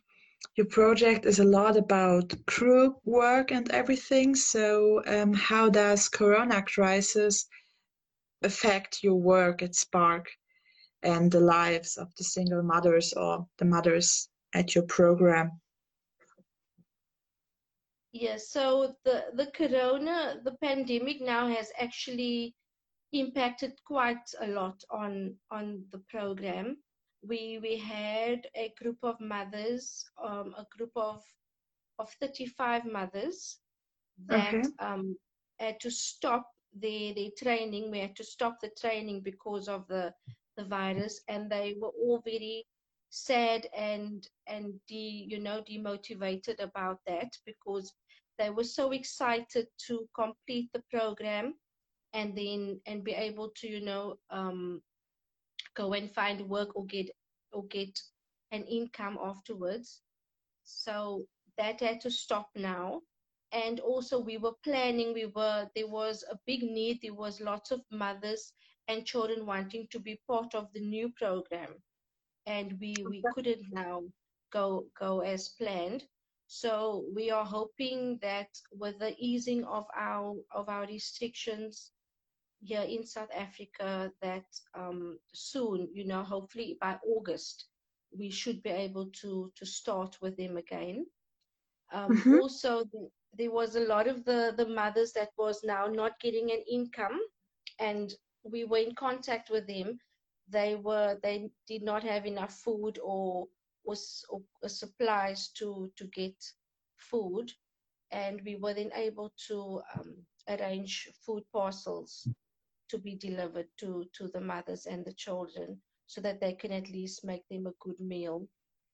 your 0.57 0.67
project 0.67 1.25
is 1.25 1.39
a 1.39 1.45
lot 1.45 1.77
about 1.77 2.33
group 2.45 2.97
work 3.05 3.51
and 3.51 3.71
everything. 3.71 4.35
So, 4.35 5.01
um, 5.07 5.33
how 5.33 5.69
does 5.69 6.09
Corona 6.09 6.61
crisis 6.63 7.47
affect 8.41 9.03
your 9.03 9.15
work 9.15 9.61
at 9.63 9.73
Spark 9.73 10.27
and 11.01 11.31
the 11.31 11.39
lives 11.39 11.95
of 11.95 12.13
the 12.17 12.25
single 12.25 12.61
mothers 12.61 13.13
or 13.13 13.47
the 13.57 13.65
mothers 13.65 14.27
at 14.53 14.75
your 14.75 14.83
program? 14.83 15.61
Yes, 18.11 18.49
so 18.49 18.95
the, 19.05 19.25
the 19.33 19.47
corona, 19.47 20.35
the 20.43 20.55
pandemic 20.61 21.21
now 21.21 21.47
has 21.47 21.71
actually 21.79 22.53
impacted 23.13 23.73
quite 23.87 24.29
a 24.41 24.47
lot 24.47 24.83
on 24.91 25.35
on 25.51 25.85
the 25.91 25.99
program. 26.09 26.77
We 27.27 27.59
we 27.61 27.77
had 27.77 28.47
a 28.55 28.73
group 28.79 28.99
of 29.03 29.19
mothers, 29.19 30.05
um, 30.23 30.53
a 30.57 30.65
group 30.77 30.91
of 30.95 31.23
of 31.99 32.11
35 32.19 32.85
mothers 32.85 33.59
that 34.27 34.57
Okay. 34.57 34.73
um, 34.79 35.17
had 35.59 35.79
to 35.81 35.91
stop 35.91 36.47
their, 36.73 37.13
their 37.13 37.29
training. 37.37 37.91
We 37.91 37.99
had 37.99 38.15
to 38.17 38.23
stop 38.23 38.57
the 38.61 38.71
training 38.79 39.21
because 39.21 39.67
of 39.67 39.87
the, 39.87 40.13
the 40.57 40.65
virus, 40.65 41.21
and 41.27 41.49
they 41.49 41.75
were 41.79 41.89
all 41.89 42.21
very 42.23 42.65
sad 43.09 43.67
and 43.75 44.27
and 44.47 44.79
de, 44.87 45.27
you 45.29 45.39
know 45.39 45.61
demotivated 45.69 46.59
about 46.59 46.99
that 47.07 47.29
because 47.45 47.93
they 48.37 48.49
were 48.49 48.63
so 48.63 48.91
excited 48.91 49.67
to 49.87 50.07
complete 50.15 50.69
the 50.73 50.83
program 50.91 51.55
and 52.13 52.35
then 52.37 52.79
and 52.85 53.03
be 53.03 53.13
able 53.13 53.49
to 53.55 53.67
you 53.67 53.81
know 53.81 54.15
um, 54.31 54.81
go 55.75 55.93
and 55.93 56.11
find 56.11 56.41
work 56.49 56.75
or 56.75 56.85
get 56.85 57.09
or 57.51 57.65
get 57.67 57.99
an 58.51 58.63
income 58.65 59.17
afterwards. 59.23 60.01
So 60.63 61.25
that 61.57 61.81
had 61.81 62.01
to 62.01 62.11
stop 62.11 62.49
now. 62.55 63.01
And 63.51 63.79
also 63.79 64.19
we 64.19 64.37
were 64.37 64.55
planning 64.63 65.13
we 65.13 65.27
were 65.27 65.69
there 65.75 65.87
was 65.87 66.23
a 66.31 66.39
big 66.47 66.63
need 66.63 66.99
there 67.01 67.13
was 67.13 67.39
lots 67.41 67.71
of 67.71 67.81
mothers 67.91 68.53
and 68.87 69.05
children 69.05 69.45
wanting 69.45 69.87
to 69.91 69.99
be 69.99 70.19
part 70.27 70.55
of 70.55 70.67
the 70.73 70.81
new 70.81 71.09
program. 71.17 71.75
And 72.45 72.79
we 72.79 73.05
we 73.09 73.23
couldn't 73.33 73.65
now 73.71 74.03
go 74.51 74.85
go 74.99 75.21
as 75.21 75.49
planned. 75.49 76.03
So 76.47 77.05
we 77.15 77.31
are 77.31 77.45
hoping 77.45 78.19
that 78.21 78.49
with 78.71 78.99
the 78.99 79.15
easing 79.17 79.63
of 79.65 79.85
our 79.95 80.35
of 80.53 80.69
our 80.69 80.85
restrictions 80.85 81.91
here 82.63 82.81
in 82.83 83.05
South 83.05 83.29
Africa, 83.35 84.11
that 84.21 84.45
um, 84.75 85.19
soon, 85.33 85.89
you 85.93 86.05
know, 86.05 86.23
hopefully 86.23 86.77
by 86.81 86.99
August, 87.05 87.65
we 88.17 88.29
should 88.31 88.63
be 88.63 88.69
able 88.71 89.07
to 89.21 89.51
to 89.55 89.65
start 89.65 90.17
with 90.21 90.37
them 90.37 90.57
again. 90.57 91.05
Um, 91.93 92.17
Mhm. 92.17 92.39
Also, 92.39 92.83
the, 92.85 93.09
there 93.37 93.51
was 93.51 93.75
a 93.75 93.85
lot 93.93 94.07
of 94.07 94.25
the 94.25 94.53
the 94.55 94.67
mothers 94.67 95.13
that 95.13 95.29
was 95.37 95.63
now 95.63 95.87
not 95.87 96.19
getting 96.19 96.51
an 96.51 96.63
income, 96.69 97.19
and 97.79 98.13
we 98.43 98.63
were 98.65 98.77
in 98.77 98.95
contact 98.95 99.49
with 99.49 99.67
them. 99.67 99.99
They 100.47 100.75
were 100.75 101.19
they 101.23 101.51
did 101.67 101.83
not 101.83 102.03
have 102.03 102.25
enough 102.25 102.53
food 102.53 102.99
or 103.03 103.47
was 103.83 104.25
or, 104.29 104.41
or 104.61 104.69
supplies 104.69 105.49
to 105.59 105.91
to 105.97 106.05
get 106.07 106.53
food, 106.97 107.51
and 108.11 108.41
we 108.45 108.55
were 108.55 108.73
then 108.73 108.91
able 108.95 109.33
to 109.47 109.81
um, 109.95 110.25
arrange 110.47 111.09
food 111.25 111.43
parcels 111.51 112.27
to 112.93 112.99
be 112.99 113.15
delivered 113.17 113.69
to 113.79 114.05
to 114.13 114.29
the 114.29 114.41
mothers 114.41 114.87
and 114.87 115.05
the 115.05 115.13
children 115.13 115.81
so 116.07 116.21
that 116.21 116.41
they 116.41 116.53
can 116.55 116.71
at 116.73 116.89
least 116.89 117.25
make 117.25 117.47
them 117.49 117.67
a 117.67 117.73
good 117.81 117.99
meal 117.99 118.49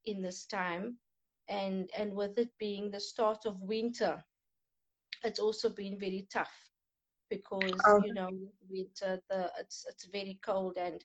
in 0.06 0.22
this 0.22 0.46
time. 0.48 1.00
And 1.50 1.89
and 1.98 2.15
with 2.15 2.38
it 2.39 2.58
being 2.60 2.91
the 2.91 3.01
start 3.01 3.46
of 3.46 3.62
winter 3.62 4.25
it's 5.24 5.39
also 5.39 5.70
been 5.70 6.00
very 6.00 6.27
tough 6.32 6.72
because 7.29 7.96
Oh. 7.96 8.01
you 8.01 8.13
know 8.13 8.29
winter 8.70 9.22
the 9.29 9.51
it's 9.60 9.86
it's 9.89 10.06
very 10.06 10.39
cold. 10.44 10.77
And 10.77 11.03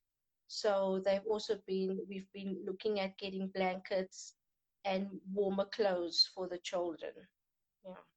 so 0.48 1.00
they've 1.04 1.26
also 1.26 1.56
been 1.66 2.00
we've 2.08 2.30
been 2.32 2.62
looking 2.66 3.00
at 3.00 3.18
getting 3.18 3.48
blankets 3.48 4.36
and 4.84 5.20
warmer 5.32 5.66
clothes 5.66 6.30
for 6.34 6.48
the 6.48 6.58
children. 6.58 7.12
Yeah 7.84 8.13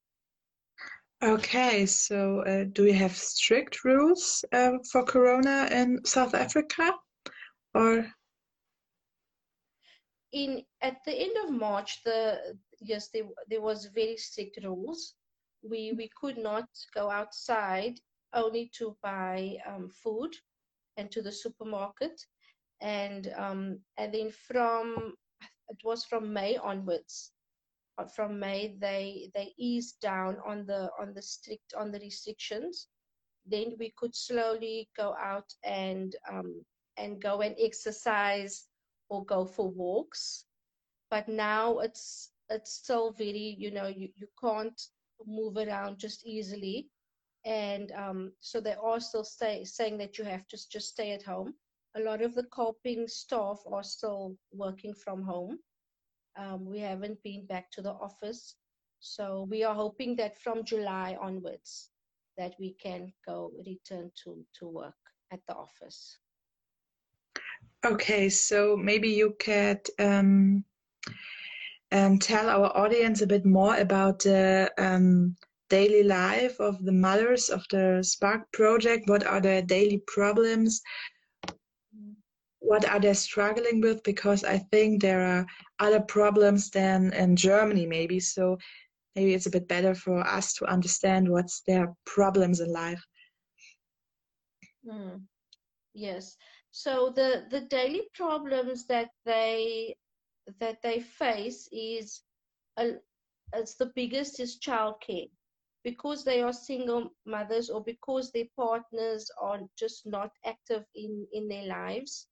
Okay, 1.23 1.87
so 1.87 2.41
uh, 2.41 2.65
do 2.73 2.83
we 2.83 2.91
have 2.91 3.15
strict 3.15 3.83
rules 3.83 4.45
uh, 4.53 4.73
for 4.91 5.03
Corona 5.03 5.67
in 5.71 6.05
South 6.05 6.35
Africa? 6.35 6.91
Or 7.73 8.05
in 10.31 10.63
at 10.81 10.97
the 11.05 11.13
end 11.13 11.35
of 11.43 11.49
March, 11.49 12.03
the 12.03 12.55
yes, 12.79 13.09
there 13.11 13.23
there 13.49 13.61
was 13.61 13.89
very 13.95 14.15
strict 14.17 14.59
rules. 14.63 15.15
We 15.63 15.93
we 15.97 16.09
could 16.21 16.37
not 16.37 16.69
go 16.93 17.09
outside 17.09 17.99
only 18.33 18.69
to 18.77 18.95
buy 19.01 19.57
um, 19.65 19.89
food 19.89 20.35
and 20.97 21.09
to 21.11 21.23
the 21.23 21.31
supermarket, 21.31 22.21
and 22.79 23.33
um, 23.35 23.79
and 23.97 24.13
then 24.13 24.31
from 24.31 25.15
it 25.69 25.77
was 25.83 26.05
from 26.05 26.31
May 26.31 26.57
onwards. 26.57 27.31
Uh, 27.97 28.05
From 28.05 28.39
May, 28.39 28.75
they 28.79 29.31
they 29.33 29.53
eased 29.57 29.99
down 30.01 30.37
on 30.45 30.65
the 30.65 30.91
on 30.99 31.13
the 31.13 31.21
strict 31.21 31.73
on 31.75 31.91
the 31.91 31.99
restrictions. 31.99 32.87
Then 33.45 33.75
we 33.79 33.93
could 33.97 34.15
slowly 34.15 34.89
go 34.95 35.15
out 35.19 35.51
and 35.63 36.15
um, 36.31 36.63
and 36.97 37.21
go 37.21 37.41
and 37.41 37.55
exercise 37.59 38.67
or 39.09 39.25
go 39.25 39.45
for 39.45 39.69
walks. 39.69 40.45
But 41.09 41.27
now 41.27 41.79
it's 41.79 42.31
it's 42.49 42.73
still 42.73 43.11
very 43.11 43.55
you 43.57 43.71
know 43.71 43.87
you, 43.87 44.09
you 44.15 44.27
can't 44.39 44.79
move 45.25 45.57
around 45.57 45.97
just 45.97 46.25
easily. 46.25 46.89
And 47.45 47.91
um, 47.93 48.33
so 48.41 48.59
they 48.59 48.75
are 48.75 48.99
still 48.99 49.23
stay, 49.23 49.63
saying 49.63 49.97
that 49.99 50.17
you 50.17 50.25
have 50.25 50.47
to 50.49 50.57
just 50.69 50.89
stay 50.89 51.13
at 51.13 51.23
home. 51.23 51.53
A 51.95 52.01
lot 52.01 52.21
of 52.21 52.35
the 52.35 52.43
Kolping 52.43 53.09
staff 53.09 53.61
are 53.71 53.83
still 53.83 54.35
working 54.51 54.93
from 54.93 55.23
home 55.23 55.59
um, 56.37 56.65
we 56.65 56.79
haven't 56.79 57.21
been 57.23 57.45
back 57.45 57.69
to 57.71 57.81
the 57.81 57.91
office 57.91 58.55
so 58.99 59.47
we 59.49 59.63
are 59.63 59.75
hoping 59.75 60.15
that 60.15 60.37
from 60.39 60.63
july 60.63 61.17
onwards 61.21 61.89
that 62.37 62.53
we 62.59 62.73
can 62.73 63.11
go 63.25 63.51
return 63.65 64.11
to 64.23 64.45
to 64.57 64.67
work 64.67 64.95
at 65.31 65.39
the 65.47 65.53
office 65.53 66.17
okay, 67.85 68.29
so 68.29 68.75
maybe 68.75 69.09
you 69.09 69.35
could 69.39 69.79
um, 69.99 70.63
um, 71.91 72.19
tell 72.19 72.49
our 72.49 72.75
audience 72.75 73.21
a 73.21 73.27
bit 73.27 73.45
more 73.45 73.77
about 73.77 74.19
the 74.19 74.71
um, 74.77 75.35
daily 75.69 76.03
life 76.03 76.59
of 76.59 76.83
the 76.83 76.91
mothers 76.91 77.49
of 77.49 77.63
the 77.71 77.99
Spark 78.03 78.51
project. 78.51 79.09
What 79.09 79.25
are 79.25 79.41
their 79.41 79.61
daily 79.61 80.03
problems? 80.07 80.81
What 82.67 82.85
are 82.85 82.99
they 82.99 83.13
struggling 83.13 83.79
with? 83.79 84.03
Because 84.03 84.43
I 84.43 84.57
think 84.57 85.01
there 85.01 85.21
are 85.21 85.45
other 85.79 86.01
problems 86.01 86.69
than 86.69 87.13
in 87.13 87.37
Germany, 87.37 87.85
maybe. 87.85 88.19
So 88.19 88.57
maybe 89.15 89.33
it's 89.33 89.45
a 89.45 89.51
bit 89.57 89.69
better 89.69 89.95
for 89.95 90.19
us 90.27 90.53
to 90.55 90.65
understand 90.65 91.29
what's 91.29 91.61
their 91.61 91.93
problems 92.05 92.59
in 92.59 92.73
life. 92.73 93.01
Mm, 94.85 95.21
yes. 95.93 96.35
So 96.71 97.09
the 97.15 97.45
the 97.49 97.61
daily 97.61 98.03
problems 98.13 98.85
that 98.87 99.09
they 99.25 99.95
that 100.59 100.81
they 100.81 100.99
face 100.99 101.69
is 101.71 102.23
a, 102.77 102.95
it's 103.53 103.75
the 103.75 103.91
biggest 103.95 104.39
is 104.41 104.59
childcare 104.59 105.29
because 105.83 106.25
they 106.25 106.41
are 106.41 106.53
single 106.53 107.11
mothers 107.25 107.69
or 107.69 107.81
because 107.81 108.31
their 108.31 108.49
partners 108.57 109.31
are 109.41 109.61
just 109.79 110.05
not 110.05 110.31
active 110.45 110.83
in 110.95 111.25
in 111.31 111.47
their 111.47 111.67
lives 111.67 112.27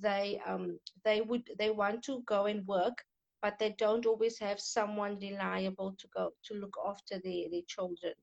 they 0.00 0.40
um, 0.46 0.78
they 1.04 1.20
would 1.20 1.48
they 1.58 1.70
want 1.70 2.02
to 2.04 2.22
go 2.26 2.46
and 2.46 2.66
work, 2.66 3.02
but 3.42 3.58
they 3.58 3.74
don't 3.78 4.06
always 4.06 4.38
have 4.38 4.60
someone 4.60 5.18
reliable 5.20 5.94
to 5.98 6.08
go 6.14 6.30
to 6.44 6.54
look 6.54 6.76
after 6.86 7.18
their, 7.22 7.50
their 7.50 7.62
children, 7.66 8.14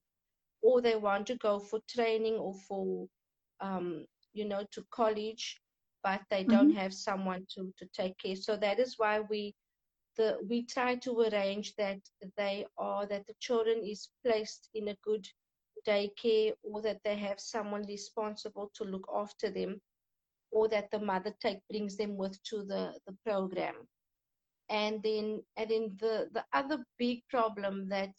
or 0.62 0.82
they 0.82 0.96
want 0.96 1.28
to 1.28 1.36
go 1.38 1.60
for 1.60 1.80
training 1.90 2.36
or 2.36 2.54
for 2.68 3.08
um, 3.60 4.06
you 4.34 4.46
know 4.46 4.66
to 4.72 4.84
college, 4.92 5.60
but 6.04 6.22
they 6.30 6.44
don't 6.44 6.70
mm-hmm. 6.70 6.80
have 6.80 6.94
someone 6.94 7.46
to 7.56 7.74
to 7.78 7.86
take 7.94 8.18
care. 8.18 8.36
So 8.36 8.56
that 8.58 8.80
is 8.80 8.96
why 8.98 9.22
we 9.22 9.56
the 10.18 10.38
we 10.50 10.66
try 10.66 10.96
to 10.96 11.22
arrange 11.22 11.76
that 11.76 12.00
they 12.38 12.66
are 12.78 13.06
that 13.08 13.26
the 13.28 13.36
children 13.40 13.84
is 13.84 14.10
placed 14.24 14.70
in 14.74 14.90
a 14.90 14.98
good 15.04 15.26
daycare 15.88 16.54
or 16.64 16.82
that 16.82 17.00
they 17.04 17.16
have 17.16 17.40
someone 17.40 17.84
responsible 17.88 18.72
to 18.76 18.84
look 18.84 19.08
after 19.16 19.50
them 19.50 19.82
or 20.52 20.68
that 20.70 20.90
the 20.92 21.00
mother 21.00 21.34
take 21.42 21.60
brings 21.70 21.98
them 21.98 22.18
with 22.18 22.42
to 22.44 22.64
the, 22.64 22.94
the 23.08 23.16
program. 23.26 23.76
And 24.70 25.04
then 25.04 25.42
and 25.58 25.70
then 25.70 25.98
the 26.00 26.30
the 26.34 26.46
other 26.54 26.86
big 26.98 27.22
problem 27.30 27.90
that 27.90 28.14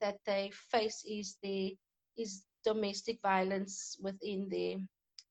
that 0.00 0.18
they 0.24 0.50
face 0.70 1.04
is 1.06 1.36
the 1.42 1.76
is 2.16 2.44
domestic 2.64 3.18
violence 3.22 3.96
within 4.00 4.48
their 4.48 4.76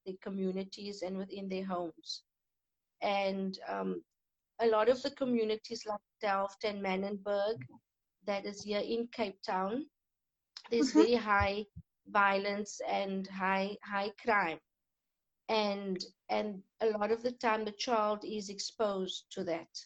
their 0.06 0.16
communities 0.22 1.02
and 1.02 1.18
within 1.18 1.50
their 1.50 1.66
homes. 1.66 2.24
And 3.02 3.58
um, 3.68 4.04
a 4.60 4.68
lot 4.68 4.90
of 4.90 5.02
the 5.02 5.12
communities 5.12 5.84
like 5.88 6.00
Delft 6.22 6.64
and 6.64 6.84
Manenberg 6.84 7.58
that 8.26 8.46
is 8.46 8.64
here 8.64 8.82
in 8.86 9.08
Cape 9.12 9.42
Town 9.42 9.86
there's 10.70 10.90
mm-hmm. 10.90 11.00
very 11.00 11.16
high 11.16 11.66
violence 12.08 12.80
and 12.90 13.28
high 13.28 13.76
high 13.84 14.12
crime 14.24 14.60
and 15.50 16.04
and 16.30 16.64
a 16.82 16.88
lot 16.88 17.12
of 17.12 17.24
the 17.24 17.32
time 17.32 17.66
the 17.66 17.72
child 17.72 18.24
is 18.26 18.50
exposed 18.50 19.26
to 19.32 19.44
that. 19.46 19.86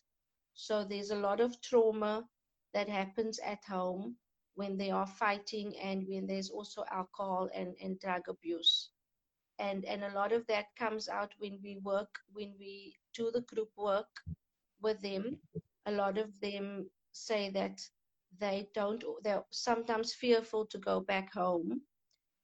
So 0.54 0.84
there's 0.84 1.12
a 1.12 1.16
lot 1.16 1.40
of 1.40 1.62
trauma 1.62 2.28
that 2.74 2.90
happens 2.90 3.40
at 3.40 3.64
home 3.66 4.18
when 4.56 4.78
they 4.78 4.90
are 4.92 5.08
fighting 5.08 5.76
and 5.78 6.08
when 6.08 6.28
there's 6.28 6.50
also 6.50 6.84
alcohol 6.92 7.50
and, 7.54 7.76
and 7.82 8.00
drug 8.00 8.24
abuse. 8.30 8.90
And 9.60 9.86
and 9.86 10.04
a 10.04 10.14
lot 10.14 10.32
of 10.32 10.46
that 10.48 10.68
comes 10.78 11.08
out 11.10 11.34
when 11.40 11.60
we 11.64 11.78
work 11.84 12.20
when 12.32 12.56
we 12.60 12.96
do 13.14 13.32
the 13.32 13.42
group 13.42 13.70
work 13.78 14.10
with 14.82 15.02
them. 15.02 15.40
A 15.86 15.92
lot 15.92 16.18
of 16.18 16.40
them 16.42 16.90
say 17.12 17.50
that 17.52 17.82
they 18.40 18.70
don't 18.74 19.04
they're 19.24 19.44
sometimes 19.52 20.14
fearful 20.14 20.66
to 20.68 20.78
go 20.78 21.00
back 21.02 21.34
home 21.34 21.82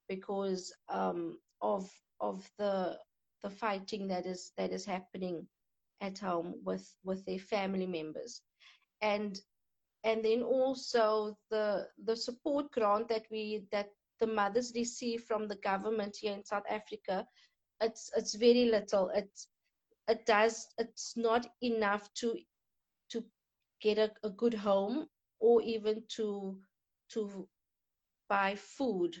because 0.08 0.72
um, 0.88 1.38
of 1.60 1.90
of 2.20 2.50
the 2.58 2.98
the 3.42 3.50
fighting 3.50 4.08
that 4.08 4.26
is 4.26 4.52
that 4.56 4.72
is 4.72 4.84
happening 4.84 5.46
at 6.00 6.18
home 6.18 6.54
with 6.64 6.94
with 7.04 7.24
their 7.24 7.38
family 7.38 7.86
members. 7.86 8.42
And 9.02 9.40
and 10.04 10.24
then 10.24 10.42
also 10.42 11.36
the 11.50 11.88
the 12.04 12.16
support 12.16 12.70
grant 12.72 13.08
that 13.08 13.26
we 13.30 13.64
that 13.72 13.90
the 14.20 14.26
mothers 14.26 14.72
receive 14.74 15.22
from 15.24 15.48
the 15.48 15.56
government 15.56 16.16
here 16.20 16.32
in 16.34 16.44
South 16.44 16.64
Africa 16.68 17.26
it's 17.80 18.10
it's 18.16 18.34
very 18.34 18.64
little. 18.66 19.10
It's 19.14 19.48
it 20.08 20.26
does 20.26 20.66
it's 20.78 21.16
not 21.16 21.46
enough 21.62 22.12
to 22.14 22.36
to 23.10 23.24
get 23.80 23.98
a, 23.98 24.10
a 24.24 24.30
good 24.30 24.54
home 24.54 25.06
or 25.40 25.62
even 25.62 26.02
to 26.16 26.58
to 27.10 27.48
buy 28.28 28.54
food 28.56 29.16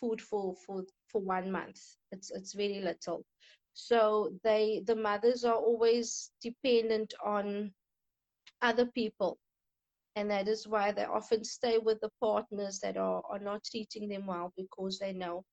food 0.00 0.20
for 0.20 0.54
for 0.66 0.84
for 1.14 1.22
one 1.22 1.52
month. 1.52 1.80
It's 2.10 2.32
it's 2.32 2.54
very 2.54 2.80
little. 2.80 3.24
So 3.74 4.32
they 4.42 4.82
the 4.86 4.96
mothers 4.96 5.44
are 5.44 5.54
always 5.70 6.32
dependent 6.42 7.14
on 7.24 7.72
other 8.62 8.86
people. 8.86 9.38
And 10.16 10.30
that 10.30 10.48
is 10.48 10.66
why 10.66 10.92
they 10.92 11.04
often 11.04 11.44
stay 11.44 11.78
with 11.78 12.00
the 12.00 12.10
partners 12.20 12.80
that 12.80 12.96
are, 12.96 13.22
are 13.30 13.38
not 13.38 13.64
treating 13.64 14.08
them 14.08 14.26
well 14.26 14.52
because 14.56 14.98
they 14.98 15.12
know 15.12 15.44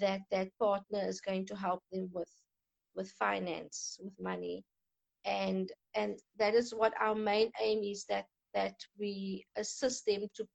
that 0.00 0.20
that 0.30 0.48
partner 0.60 1.02
is 1.08 1.20
going 1.20 1.46
to 1.46 1.56
help 1.56 1.82
them 1.92 2.08
with 2.12 2.32
with 2.94 3.10
finance 3.18 3.98
with 4.02 4.14
money. 4.20 4.64
And 5.24 5.72
and 5.94 6.18
that 6.38 6.54
is 6.54 6.72
what 6.74 6.94
our 7.00 7.16
main 7.16 7.50
aim 7.60 7.82
is 7.82 8.04
that 8.08 8.26
that 8.54 8.76
we 8.98 9.44
assist 9.56 10.06
them 10.06 10.22
to 10.36 10.46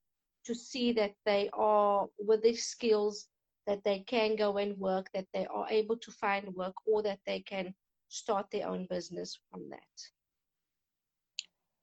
to 0.45 0.55
see 0.55 0.93
that 0.93 1.13
they 1.25 1.49
are 1.53 2.07
with 2.19 2.43
their 2.43 2.55
skills 2.55 3.27
that 3.67 3.83
they 3.83 3.99
can 3.99 4.35
go 4.35 4.57
and 4.57 4.77
work, 4.77 5.09
that 5.13 5.27
they 5.33 5.45
are 5.47 5.67
able 5.69 5.97
to 5.97 6.11
find 6.11 6.47
work, 6.55 6.75
or 6.85 7.01
that 7.03 7.19
they 7.25 7.39
can 7.39 7.73
start 8.09 8.47
their 8.51 8.67
own 8.67 8.87
business 8.89 9.39
from 9.49 9.69
that. 9.69 9.79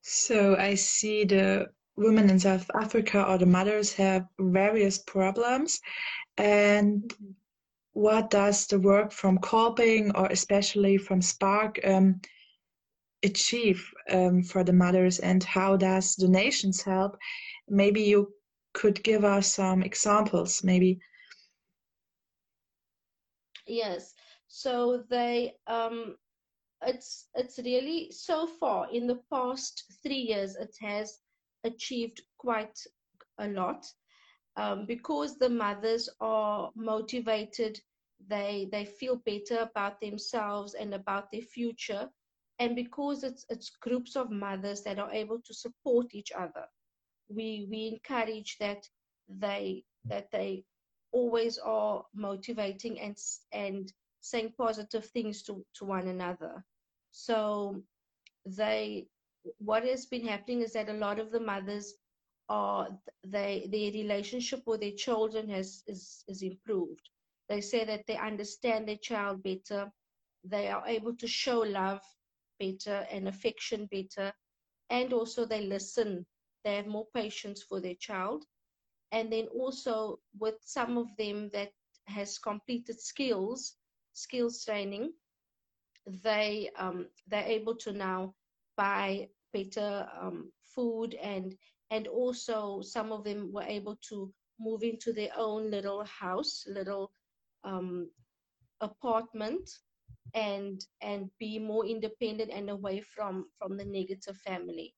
So 0.03 0.57
I 0.57 0.75
see 0.75 1.25
the 1.25 1.69
women 1.97 2.31
in 2.31 2.39
South 2.39 2.69
Africa 2.75 3.25
or 3.25 3.39
the 3.39 3.47
mothers 3.47 3.93
have 3.95 4.27
various 4.39 4.99
problems. 4.99 5.81
And 6.39 7.13
what 7.93 8.31
does 8.31 8.67
the 8.67 8.81
work 8.81 9.13
from 9.13 9.39
Kolping 9.39 10.13
or 10.15 10.27
especially 10.27 10.97
from 10.97 11.21
Spark 11.21 11.79
um, 11.85 12.21
achieve 13.23 13.87
um, 14.11 14.43
for 14.43 14.65
the 14.65 14.73
mothers 14.73 15.19
and 15.19 15.45
how 15.45 15.77
does 15.77 16.17
donations 16.17 16.83
help? 16.83 17.17
Maybe 17.69 18.03
you 18.03 18.33
could 18.73 19.03
give 19.03 19.25
us 19.25 19.55
some 19.55 19.83
examples, 19.83 20.65
maybe 20.65 20.99
Yes. 23.67 24.15
So 24.49 25.05
they 25.09 25.57
um 25.67 26.17
it's 26.83 27.29
it's 27.35 27.59
really 27.59 28.11
so 28.11 28.47
far 28.47 28.91
in 28.93 29.07
the 29.07 29.21
past 29.33 29.85
three 30.03 30.25
years 30.33 30.57
it 30.57 30.75
has 30.81 31.21
achieved 31.65 32.23
quite 32.39 32.79
a 33.39 33.49
lot 33.49 33.87
um, 34.57 34.87
because 34.87 35.39
the 35.39 35.49
mothers 35.49 36.09
are 36.21 36.71
motivated 36.77 37.81
they 38.29 38.69
they 38.73 38.85
feel 38.85 39.17
better 39.17 39.59
about 39.61 40.01
themselves 40.01 40.75
and 40.75 40.95
about 40.95 41.31
their 41.31 41.43
future 41.43 42.09
and 42.59 42.75
because 42.77 43.23
it's 43.25 43.45
it's 43.49 43.71
groups 43.71 44.17
of 44.17 44.31
mothers 44.31 44.83
that 44.83 44.99
are 44.99 45.13
able 45.13 45.41
to 45.45 45.55
support 45.55 46.07
each 46.15 46.33
other 46.33 46.67
we 47.29 47.67
we 47.71 47.89
encourage 47.89 48.57
that 48.59 48.89
they 49.29 49.85
that 50.05 50.31
they 50.31 50.65
always 51.13 51.59
are 51.59 52.05
motivating 52.15 53.01
and 53.01 53.17
and 53.53 53.93
saying 54.21 54.53
positive 54.57 55.05
things 55.07 55.43
to, 55.43 55.65
to 55.75 55.85
one 55.85 56.09
another. 56.09 56.65
So 57.11 57.83
they 58.47 59.07
what 59.59 59.85
has 59.85 60.07
been 60.07 60.27
happening 60.27 60.63
is 60.63 60.73
that 60.73 60.89
a 60.89 60.95
lot 60.95 61.19
of 61.19 61.31
the 61.33 61.41
mothers 61.41 61.95
are 62.49 62.89
they 63.27 63.69
their 63.71 63.93
relationship 63.93 64.63
with 64.67 64.81
their 64.81 64.93
children 64.93 65.49
has 65.49 65.83
is, 65.87 66.25
is 66.29 66.43
improved. 66.43 67.09
They 67.49 67.61
say 67.61 67.85
that 67.85 68.07
they 68.07 68.17
understand 68.17 68.89
their 68.89 68.97
child 68.97 69.43
better, 69.43 69.93
they 70.45 70.69
are 70.69 70.87
able 70.87 71.17
to 71.17 71.27
show 71.27 71.61
love 71.61 72.01
better 72.59 73.07
and 73.11 73.29
affection 73.29 73.87
better, 73.91 74.33
and 74.91 75.13
also 75.13 75.45
they 75.45 75.63
listen. 75.63 76.27
They 76.65 76.77
have 76.77 76.87
more 76.87 77.07
patience 77.15 77.63
for 77.63 77.81
their 77.81 77.97
child 77.97 78.45
and 79.13 79.33
then 79.33 79.47
also 79.55 80.19
with 80.39 80.57
some 80.65 80.99
of 80.99 81.07
them 81.19 81.51
that 81.53 81.71
has 82.07 82.39
completed 82.39 83.01
skills 83.01 83.77
skills 84.13 84.65
training 84.65 85.13
they 86.25 86.71
um, 86.77 87.07
they're 87.29 87.47
able 87.47 87.77
to 87.77 87.93
now 87.93 88.35
buy 88.77 89.29
better 89.53 90.09
um, 90.21 90.51
food 90.75 91.15
and 91.23 91.55
and 91.91 92.09
also 92.09 92.81
some 92.83 93.13
of 93.13 93.23
them 93.25 93.53
were 93.53 93.63
able 93.63 93.97
to 94.09 94.33
move 94.59 94.83
into 94.83 95.13
their 95.13 95.31
own 95.37 95.71
little 95.71 96.05
house 96.05 96.65
little 96.67 97.13
um, 97.65 98.09
apartment 98.81 99.71
and 100.35 100.85
and 101.03 101.31
be 101.39 101.59
more 101.59 101.85
independent 101.87 102.51
and 102.51 102.71
away 102.71 103.01
from 103.01 103.47
from 103.59 103.77
the 103.77 103.85
negative 103.85 104.37
family. 104.39 104.95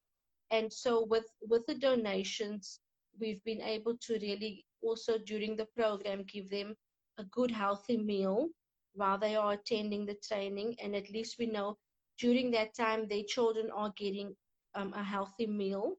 And 0.50 0.72
so 0.72 1.04
with 1.04 1.26
with 1.48 1.66
the 1.66 1.74
donations 1.74 2.80
we've 3.20 3.42
been 3.44 3.60
able 3.60 3.96
to 4.06 4.14
really 4.14 4.64
also 4.82 5.18
during 5.18 5.56
the 5.56 5.66
program 5.76 6.24
give 6.24 6.50
them 6.50 6.74
a 7.18 7.24
good 7.24 7.50
healthy 7.50 7.96
meal 7.96 8.48
while 8.94 9.18
they 9.18 9.36
are 9.36 9.52
attending 9.52 10.06
the 10.06 10.16
training. 10.26 10.76
And 10.82 10.94
at 10.94 11.10
least 11.10 11.36
we 11.38 11.46
know 11.46 11.76
during 12.18 12.50
that 12.52 12.74
time 12.74 13.08
their 13.08 13.24
children 13.26 13.70
are 13.74 13.92
getting 13.96 14.34
um, 14.74 14.92
a 14.94 15.02
healthy 15.02 15.46
meal. 15.46 15.94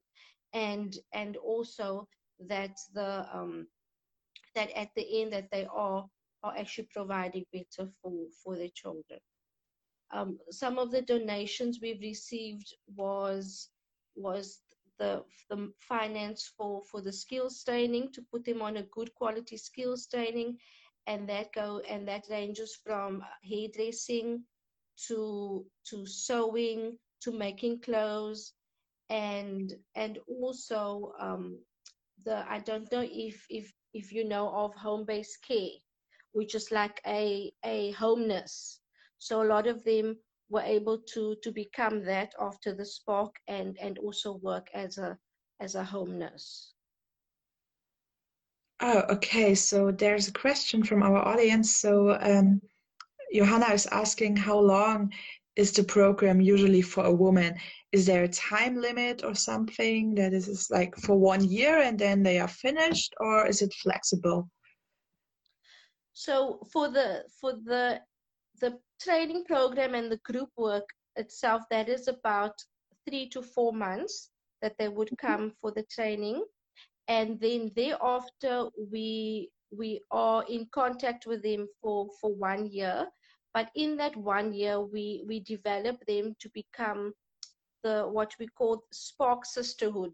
And 0.53 0.97
and 1.13 1.35
also 1.37 2.07
that 2.47 2.77
the 2.93 3.25
um, 3.33 3.67
that 4.55 4.71
at 4.77 4.89
the 4.95 5.21
end 5.21 5.33
that 5.33 5.49
they 5.51 5.67
are 5.73 6.05
are 6.43 6.57
actually 6.57 6.87
providing 6.93 7.45
better 7.51 7.89
for 8.01 8.11
for 8.43 8.55
their 8.55 8.69
children. 8.73 9.19
Um, 10.11 10.37
some 10.51 10.77
of 10.77 10.91
the 10.91 11.01
donations 11.01 11.79
we've 11.81 12.01
received 12.01 12.73
was 12.95 13.69
was 14.15 14.61
the, 14.99 15.23
the 15.49 15.71
finance 15.79 16.51
for, 16.57 16.83
for 16.89 17.01
the 17.01 17.11
skills 17.13 17.63
training 17.63 18.11
to 18.13 18.21
put 18.31 18.45
them 18.45 18.61
on 18.61 18.77
a 18.77 18.83
good 18.83 19.13
quality 19.15 19.57
skills 19.57 20.07
training 20.07 20.57
and 21.07 21.27
that 21.29 21.51
go 21.53 21.81
and 21.89 22.07
that 22.07 22.25
ranges 22.29 22.75
from 22.83 23.23
hairdressing 23.43 24.43
to 25.07 25.65
to 25.85 26.05
sewing 26.05 26.97
to 27.21 27.31
making 27.31 27.79
clothes 27.81 28.53
and 29.09 29.73
and 29.95 30.19
also 30.27 31.13
um, 31.19 31.59
the 32.25 32.45
I 32.49 32.59
don't 32.59 32.91
know 32.91 33.03
if 33.05 33.45
if 33.49 33.73
if 33.93 34.11
you 34.11 34.23
know 34.25 34.49
of 34.49 34.73
home-based 34.75 35.39
care, 35.47 35.75
which 36.33 36.55
is 36.55 36.71
like 36.71 37.01
a 37.05 37.53
a 37.63 37.91
home 37.91 38.27
nurse. 38.27 38.79
So 39.17 39.41
a 39.41 39.49
lot 39.53 39.67
of 39.67 39.83
them 39.83 40.17
were 40.49 40.61
able 40.61 40.99
to 41.13 41.35
to 41.41 41.51
become 41.51 42.03
that 42.05 42.33
after 42.39 42.73
the 42.73 42.85
spark 42.85 43.35
and 43.47 43.77
and 43.79 43.97
also 43.97 44.33
work 44.35 44.67
as 44.73 44.97
a 44.97 45.17
as 45.59 45.75
a 45.75 45.83
home 45.83 46.19
nurse. 46.19 46.73
Oh, 48.81 49.03
okay. 49.09 49.55
So 49.55 49.91
there's 49.91 50.27
a 50.27 50.33
question 50.33 50.83
from 50.83 51.01
our 51.01 51.17
audience. 51.17 51.77
So 51.77 52.17
um, 52.19 52.61
Johanna 53.33 53.73
is 53.73 53.87
asking 53.87 54.35
how 54.35 54.59
long 54.59 55.11
is 55.55 55.71
the 55.71 55.83
program 55.83 56.41
usually 56.41 56.81
for 56.81 57.05
a 57.05 57.13
woman? 57.13 57.55
Is 57.93 58.05
there 58.05 58.23
a 58.23 58.27
time 58.27 58.75
limit 58.75 59.23
or 59.23 59.33
something 59.33 60.13
that 60.15 60.33
is 60.33 60.67
like 60.69 60.93
for 60.97 61.17
one 61.17 61.43
year 61.45 61.79
and 61.79 61.97
then 61.97 62.23
they 62.23 62.39
are 62.39 62.49
finished, 62.49 63.13
or 63.21 63.47
is 63.47 63.61
it 63.61 63.73
flexible? 63.81 64.49
So 66.11 66.59
for 66.71 66.89
the 66.89 67.23
for 67.39 67.53
the 67.53 68.01
the 68.59 68.77
training 69.01 69.45
program 69.45 69.95
and 69.95 70.11
the 70.11 70.17
group 70.17 70.49
work 70.57 70.87
itself, 71.15 71.63
that 71.71 71.89
is 71.89 72.07
about 72.07 72.53
three 73.07 73.29
to 73.29 73.41
four 73.41 73.73
months 73.73 74.29
that 74.61 74.75
they 74.77 74.87
would 74.87 75.09
mm-hmm. 75.09 75.27
come 75.27 75.53
for 75.61 75.71
the 75.71 75.83
training, 75.83 76.43
and 77.07 77.39
then 77.39 77.71
thereafter 77.75 78.67
we 78.91 79.49
we 79.75 80.01
are 80.11 80.43
in 80.47 80.67
contact 80.71 81.25
with 81.25 81.43
them 81.43 81.67
for 81.81 82.07
for 82.21 82.33
one 82.33 82.67
year 82.67 83.07
but 83.55 83.71
in 83.73 83.95
that 83.95 84.17
one 84.17 84.51
year, 84.51 84.81
we, 84.81 85.23
we 85.25 85.39
develop 85.39 86.05
them 86.07 86.35
to 86.41 86.49
become 86.53 87.13
the 87.83 88.03
what 88.03 88.33
we 88.37 88.47
call 88.47 88.83
Spark 88.91 89.45
Sisterhood. 89.45 90.13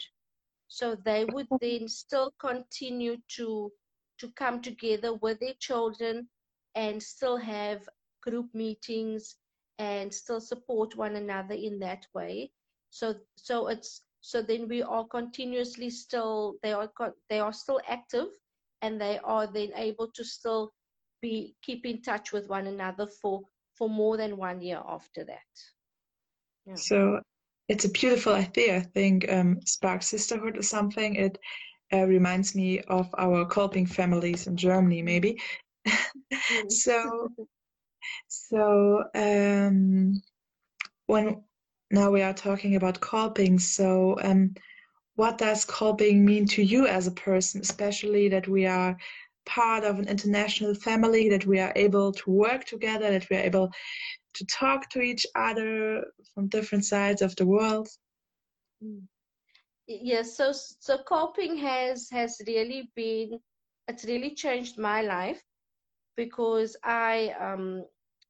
So 0.68 0.96
they 1.04 1.26
would 1.26 1.48
then 1.60 1.88
still 1.88 2.32
continue 2.40 3.18
to 3.38 3.72
to 4.20 4.32
come 4.36 4.62
together 4.62 5.16
with 5.16 5.40
their 5.40 5.56
children 5.60 6.30
and 6.76 7.02
still 7.02 7.38
have 7.38 7.82
group 8.22 8.48
meetings 8.54 9.36
and 9.80 10.14
still 10.14 10.42
support 10.42 10.96
one 10.96 11.16
another 11.16 11.56
in 11.56 11.80
that 11.80 12.06
way. 12.14 12.52
So 12.90 13.16
so 13.36 13.68
it's 13.68 14.02
so 14.22 14.42
then 14.42 14.68
we 14.68 14.84
are 14.84 15.06
continuously 15.06 15.90
still 15.90 16.56
they 16.62 16.74
are 16.74 16.92
they 17.30 17.40
are 17.40 17.54
still 17.54 17.82
active 17.88 18.28
and 18.82 19.00
they 19.00 19.20
are 19.24 19.48
then 19.48 19.72
able 19.76 20.08
to 20.14 20.24
still 20.24 20.72
be 21.22 21.56
keep 21.62 21.86
in 21.86 22.02
touch 22.02 22.32
with 22.32 22.48
one 22.48 22.68
another 22.68 23.08
for 23.08 23.42
for 23.76 23.90
more 23.90 24.18
than 24.18 24.38
one 24.38 24.62
year 24.62 24.82
after 24.88 25.24
that. 25.24 25.52
Yeah. 26.66 26.76
So 26.76 27.22
it's 27.68 27.86
a 27.86 27.90
beautiful 27.90 28.34
idea. 28.34 28.78
I 28.78 28.82
think 28.82 29.32
um, 29.32 29.60
Spark 29.66 30.04
Sisterhood 30.04 30.58
or 30.58 30.62
something. 30.62 31.16
It 31.16 31.38
uh, 31.94 32.06
reminds 32.06 32.56
me 32.56 32.80
of 32.82 33.14
our 33.18 33.46
Kolping 33.46 33.90
families 33.90 34.48
in 34.48 34.58
Germany, 34.58 35.02
maybe. 35.02 35.40
So, 36.70 37.30
so 38.28 39.04
um, 39.16 40.22
when 41.08 41.44
now 41.92 42.10
we 42.10 42.22
are 42.22 42.34
talking 42.34 42.76
about 42.76 43.02
Kolping, 43.02 43.60
so 43.60 44.18
um, 44.24 44.56
what 45.16 45.38
does 45.38 45.66
Kolping 45.66 46.22
mean 46.22 46.46
to 46.48 46.64
you 46.64 46.88
as 46.88 47.08
a 47.08 47.12
person, 47.12 47.62
especially 47.62 48.30
that 48.30 48.48
we 48.48 48.66
are 48.66 48.98
part 49.46 49.84
of 49.84 50.00
an 50.00 50.08
international 50.08 50.74
family, 50.74 51.30
that 51.30 51.46
we 51.46 51.60
are 51.60 51.74
able 51.76 52.12
to 52.14 52.32
work 52.32 52.66
together, 52.66 53.12
that 53.12 53.30
we 53.30 53.38
are 53.38 53.42
able 53.42 53.70
to 54.34 54.46
talk 54.46 54.90
to 54.90 55.02
each 55.02 55.26
other 55.36 56.06
from 56.34 56.48
different 56.48 56.86
sides 56.86 57.22
of 57.22 57.36
the 57.36 57.46
world. 57.46 57.90
Mm. 58.84 59.02
Yes, 59.88 60.38
so 60.38 60.54
so 60.54 61.00
Kolping 61.04 61.58
has 61.60 62.10
has 62.12 62.38
really 62.48 62.90
been 62.96 63.40
it's 63.88 64.06
really 64.06 64.34
changed 64.34 64.78
my 64.78 65.02
life 65.02 65.42
because 66.16 66.76
I 66.84 67.34
um 67.40 67.86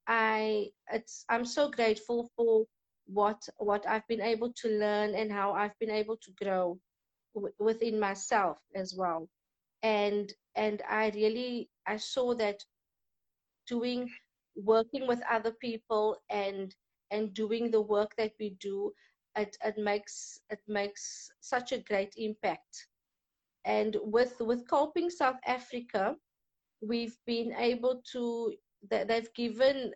I 0.07 0.69
it's 0.91 1.25
I'm 1.29 1.45
so 1.45 1.69
grateful 1.69 2.29
for 2.35 2.65
what 3.07 3.41
what 3.57 3.87
I've 3.87 4.07
been 4.07 4.21
able 4.21 4.51
to 4.53 4.69
learn 4.69 5.15
and 5.15 5.31
how 5.31 5.53
I've 5.53 5.77
been 5.79 5.91
able 5.91 6.17
to 6.17 6.31
grow 6.43 6.79
within 7.59 7.99
myself 7.99 8.57
as 8.75 8.93
well. 8.95 9.29
And 9.83 10.31
and 10.55 10.81
i 10.89 11.09
really 11.15 11.69
i 11.87 11.95
saw 11.97 12.33
that 12.35 12.59
doing 13.67 14.09
working 14.55 15.07
with 15.07 15.21
other 15.29 15.51
people 15.51 16.17
and 16.29 16.75
and 17.11 17.33
doing 17.33 17.71
the 17.71 17.81
work 17.81 18.11
that 18.17 18.33
we 18.39 18.51
do 18.59 18.91
it, 19.37 19.55
it 19.63 19.77
makes 19.77 20.41
it 20.49 20.59
makes 20.67 21.31
such 21.39 21.71
a 21.71 21.79
great 21.79 22.13
impact. 22.17 22.87
And 23.65 23.95
with 24.01 24.39
with 24.41 24.67
Kolping 24.67 25.09
south 25.09 25.39
africa 25.45 26.15
we've 26.81 27.17
been 27.25 27.53
able 27.53 28.01
to 28.11 28.53
they've 28.89 29.33
given 29.35 29.91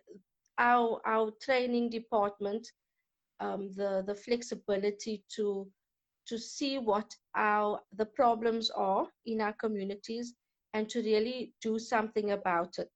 our 0.58 1.00
our 1.04 1.30
training 1.42 1.90
department 1.90 2.66
um, 3.40 3.70
the 3.72 4.02
the 4.06 4.14
flexibility 4.14 5.22
to 5.34 5.66
to 6.26 6.38
see 6.38 6.78
what 6.78 7.14
our 7.34 7.80
the 7.96 8.06
problems 8.06 8.70
are 8.70 9.06
in 9.26 9.40
our 9.40 9.52
communities 9.54 10.34
and 10.74 10.88
to 10.88 11.00
really 11.00 11.52
do 11.60 11.78
something 11.78 12.32
about 12.32 12.78
it 12.78 12.92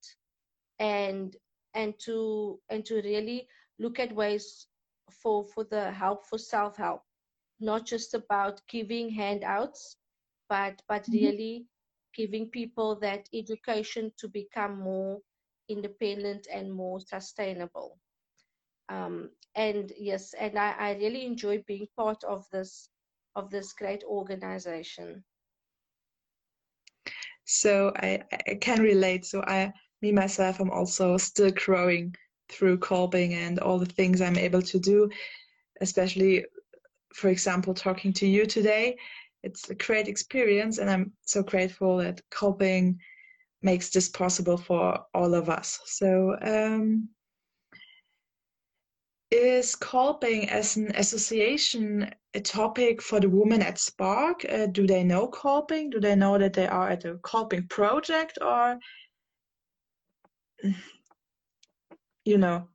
and 0.79 1.35
and 1.73 1.93
to 1.99 2.59
and 2.69 2.85
to 2.85 2.95
really 3.01 3.47
look 3.79 3.99
at 3.99 4.15
ways 4.15 4.67
for 5.21 5.43
for 5.43 5.63
the 5.65 5.91
help 5.91 6.25
for 6.25 6.37
self-help 6.37 7.01
not 7.59 7.85
just 7.85 8.13
about 8.13 8.61
giving 8.67 9.09
handouts 9.09 9.97
but 10.49 10.81
but 10.87 11.03
mm-hmm. 11.03 11.25
really 11.25 11.65
giving 12.15 12.47
people 12.49 12.95
that 12.99 13.27
education 13.33 14.11
to 14.17 14.27
become 14.27 14.79
more 14.79 15.19
independent 15.69 16.47
and 16.51 16.71
more 16.71 16.99
sustainable 16.99 17.97
um, 18.89 19.29
and 19.55 19.91
yes 19.97 20.33
and 20.33 20.57
I, 20.57 20.75
I 20.77 20.93
really 20.95 21.25
enjoy 21.25 21.63
being 21.67 21.87
part 21.97 22.23
of 22.23 22.45
this 22.51 22.89
of 23.35 23.49
this 23.49 23.73
great 23.73 24.03
organization. 24.03 25.23
So 27.45 27.91
I, 27.97 28.21
I 28.47 28.55
can 28.55 28.81
relate. 28.81 29.25
So 29.25 29.43
I, 29.47 29.71
me 30.01 30.11
myself, 30.11 30.59
I'm 30.59 30.71
also 30.71 31.17
still 31.17 31.51
growing 31.51 32.15
through 32.49 32.79
Kolping 32.79 33.33
and 33.33 33.59
all 33.59 33.79
the 33.79 33.85
things 33.85 34.21
I'm 34.21 34.37
able 34.37 34.61
to 34.61 34.79
do, 34.79 35.09
especially, 35.81 36.45
for 37.13 37.29
example, 37.29 37.73
talking 37.73 38.13
to 38.13 38.27
you 38.27 38.45
today. 38.45 38.97
It's 39.43 39.69
a 39.69 39.75
great 39.75 40.07
experience, 40.07 40.77
and 40.77 40.89
I'm 40.89 41.11
so 41.21 41.41
grateful 41.43 41.97
that 41.97 42.21
Kolping 42.29 42.97
makes 43.61 43.89
this 43.89 44.09
possible 44.09 44.57
for 44.57 44.99
all 45.13 45.33
of 45.33 45.49
us. 45.49 45.79
So 45.85 46.35
um, 46.41 47.09
is 49.31 49.75
Kolping 49.75 50.47
as 50.49 50.75
an 50.77 50.91
association 50.95 52.13
a 52.33 52.41
topic 52.41 53.01
for 53.01 53.19
the 53.19 53.29
women 53.29 53.61
at 53.61 53.77
Spark? 53.77 54.45
Uh, 54.49 54.65
do 54.67 54.85
they 54.85 55.03
know 55.03 55.27
Kolping 55.27 55.89
Do 55.89 55.99
they 55.99 56.15
know 56.15 56.37
that 56.37 56.53
they 56.53 56.67
are 56.67 56.89
at 56.89 57.05
a 57.05 57.15
Kolping 57.15 57.69
project 57.69 58.37
or, 58.41 58.77
you 62.25 62.37
know, 62.37 62.67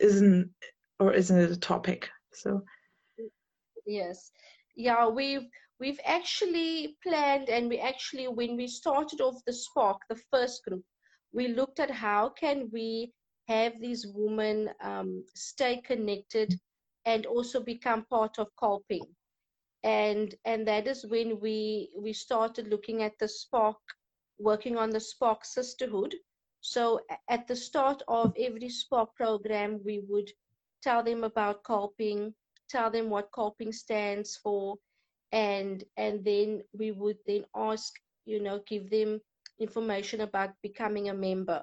isn't, 0.00 0.50
or 0.98 1.12
isn't 1.12 1.38
it 1.38 1.50
a 1.50 1.56
topic? 1.56 2.08
So. 2.32 2.62
Yes. 3.86 4.30
Yeah, 4.74 5.08
we've, 5.08 5.46
we've 5.80 6.00
actually 6.04 6.96
planned 7.02 7.48
and 7.48 7.68
we 7.68 7.78
actually, 7.78 8.28
when 8.28 8.56
we 8.56 8.66
started 8.66 9.20
off 9.20 9.36
the 9.46 9.52
Spark, 9.52 9.98
the 10.08 10.20
first 10.30 10.64
group, 10.64 10.84
we 11.32 11.48
looked 11.48 11.80
at 11.80 11.90
how 11.90 12.30
can 12.30 12.70
we 12.72 13.12
have 13.48 13.72
these 13.80 14.06
women 14.14 14.70
um, 14.82 15.24
stay 15.34 15.80
connected 15.82 16.58
and 17.04 17.26
also 17.26 17.60
become 17.60 18.04
part 18.10 18.38
of 18.38 18.48
Kolping 18.60 19.06
And 19.84 20.34
and 20.44 20.66
that 20.66 20.88
is 20.88 21.06
when 21.06 21.38
we 21.40 21.90
we 21.96 22.12
started 22.12 22.68
looking 22.68 23.02
at 23.02 23.12
the 23.20 23.28
Spark, 23.28 23.78
working 24.38 24.76
on 24.76 24.90
the 24.90 25.00
Spark 25.00 25.44
Sisterhood. 25.44 26.14
So 26.60 27.00
at 27.28 27.46
the 27.46 27.56
start 27.56 28.02
of 28.08 28.34
every 28.38 28.68
Spark 28.68 29.14
program, 29.14 29.80
we 29.84 30.02
would 30.08 30.30
tell 30.82 31.02
them 31.04 31.24
about 31.24 31.62
Kolping 31.62 32.34
tell 32.68 32.90
them 32.90 33.10
what 33.10 33.30
Kolping 33.32 33.72
stands 33.72 34.36
for, 34.42 34.76
and 35.36 35.84
and 35.98 36.24
then 36.24 36.62
we 36.72 36.92
would 36.92 37.18
then 37.26 37.44
ask, 37.54 37.92
you 38.24 38.42
know, 38.42 38.60
give 38.66 38.88
them 38.88 39.20
information 39.60 40.22
about 40.22 40.50
becoming 40.62 41.10
a 41.10 41.14
member. 41.14 41.62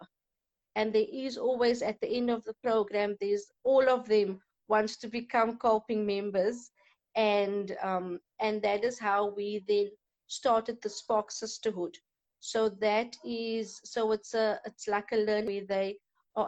And 0.76 0.94
there 0.94 1.10
is 1.12 1.38
always 1.38 1.82
at 1.82 2.00
the 2.00 2.10
end 2.10 2.30
of 2.30 2.44
the 2.44 2.54
program 2.64 3.18
there's 3.20 3.48
all 3.64 3.90
of 3.90 4.08
them 4.08 4.40
wants 4.68 4.98
to 4.98 5.08
become 5.08 5.58
Kolping 5.58 6.06
members. 6.06 6.70
And 7.16 7.76
um, 7.82 8.20
and 8.40 8.62
that 8.62 8.84
is 8.84 9.00
how 9.00 9.34
we 9.36 9.64
then 9.68 9.90
started 10.28 10.78
the 10.82 10.90
spark 10.90 11.32
sisterhood. 11.32 11.98
So 12.42 12.70
that 12.70 13.16
is 13.26 13.82
so 13.84 14.12
it's 14.12 14.36
a 14.36 14.60
it's 14.66 14.88
like 14.88 15.12
a 15.14 15.18
learn 15.18 15.48
where 15.48 15.66
they 15.68 15.98
are 16.36 16.48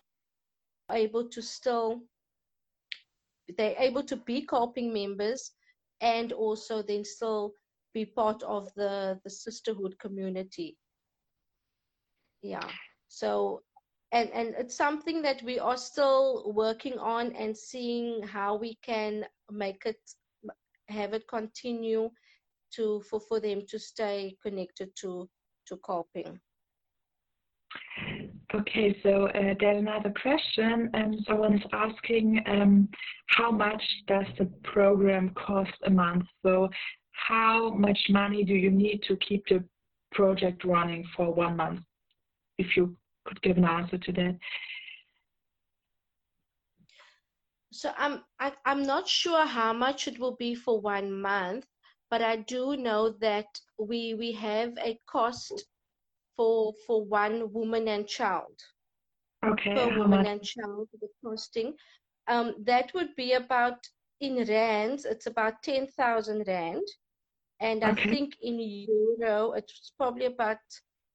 able 0.91 1.27
to 1.29 1.41
still 1.41 2.01
they're 3.57 3.75
able 3.79 4.03
to 4.03 4.15
be 4.15 4.45
Kolping 4.45 4.91
members 4.93 5.51
and 6.05 6.31
also 6.31 6.83
then 6.83 7.03
still 7.03 7.53
be 7.93 8.05
part 8.05 8.43
of 8.43 8.71
the 8.75 9.19
the 9.23 9.29
sisterhood 9.29 9.97
community. 9.99 10.77
Yeah. 12.43 12.69
So 13.07 13.63
and 14.11 14.29
and 14.31 14.55
it's 14.57 14.77
something 14.77 15.23
that 15.23 15.41
we 15.43 15.57
are 15.59 15.77
still 15.77 16.53
working 16.53 16.99
on 16.99 17.31
and 17.33 17.57
seeing 17.57 18.21
how 18.21 18.55
we 18.55 18.77
can 18.83 19.25
make 19.51 19.83
it 19.85 19.99
have 20.89 21.13
it 21.13 21.27
continue 21.27 22.09
to 22.75 23.01
for 23.09 23.19
for 23.19 23.39
them 23.39 23.65
to 23.67 23.79
stay 23.79 24.37
connected 24.43 24.89
to 25.01 25.27
to 25.67 25.77
Kolping 25.77 26.39
Okay, 28.53 28.95
so 29.01 29.27
uh, 29.27 29.55
there's 29.59 29.79
another 29.79 30.13
question. 30.21 30.89
Um, 30.93 31.17
someone 31.27 31.55
is 31.55 31.63
asking 31.73 32.41
um, 32.45 32.87
how 33.27 33.49
much 33.49 33.81
does 34.07 34.25
the 34.37 34.45
program 34.63 35.31
cost 35.33 35.71
a 35.85 35.89
month? 35.89 36.25
So, 36.43 36.69
how 37.11 37.71
much 37.71 37.97
money 38.09 38.43
do 38.43 38.53
you 38.53 38.69
need 38.69 39.01
to 39.07 39.15
keep 39.17 39.43
the 39.47 39.63
project 40.11 40.63
running 40.63 41.03
for 41.15 41.33
one 41.33 41.57
month? 41.57 41.79
If 42.57 42.77
you 42.77 42.95
could 43.25 43.41
give 43.41 43.57
an 43.57 43.65
answer 43.65 43.97
to 43.97 44.11
that. 44.11 44.37
So 47.71 47.91
I'm 47.97 48.21
I, 48.39 48.47
am 48.47 48.53
i 48.65 48.71
am 48.71 48.83
not 48.83 49.07
sure 49.07 49.45
how 49.45 49.73
much 49.73 50.07
it 50.07 50.19
will 50.19 50.35
be 50.35 50.55
for 50.55 50.79
one 50.79 51.11
month, 51.11 51.65
but 52.11 52.21
I 52.21 52.37
do 52.37 52.77
know 52.77 53.09
that 53.21 53.47
we 53.79 54.13
we 54.13 54.31
have 54.33 54.77
a 54.77 54.99
cost 55.09 55.65
for 56.35 56.73
for 56.85 57.03
one 57.03 57.51
woman 57.53 57.87
and 57.87 58.07
child. 58.07 58.59
Okay. 59.45 59.75
Per 59.75 59.97
woman 59.97 60.25
and 60.25 60.43
child, 60.43 60.89
the 60.99 61.07
costing. 61.23 61.73
Um, 62.27 62.55
that 62.65 62.93
would 62.93 63.15
be 63.15 63.33
about 63.33 63.77
in 64.21 64.45
rands. 64.47 65.05
It's 65.05 65.27
about 65.27 65.61
ten 65.63 65.87
thousand 65.87 66.45
rand, 66.47 66.87
and 67.59 67.83
okay. 67.83 67.91
I 67.91 68.07
think 68.09 68.35
in 68.41 68.59
euro 68.59 69.53
it's 69.53 69.91
probably 69.97 70.25
about 70.25 70.57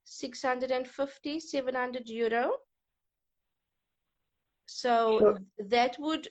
650, 0.04 1.40
700 1.40 2.09
euro. 2.09 2.52
So 4.66 5.18
sure. 5.18 5.38
that 5.68 5.96
would 5.98 6.28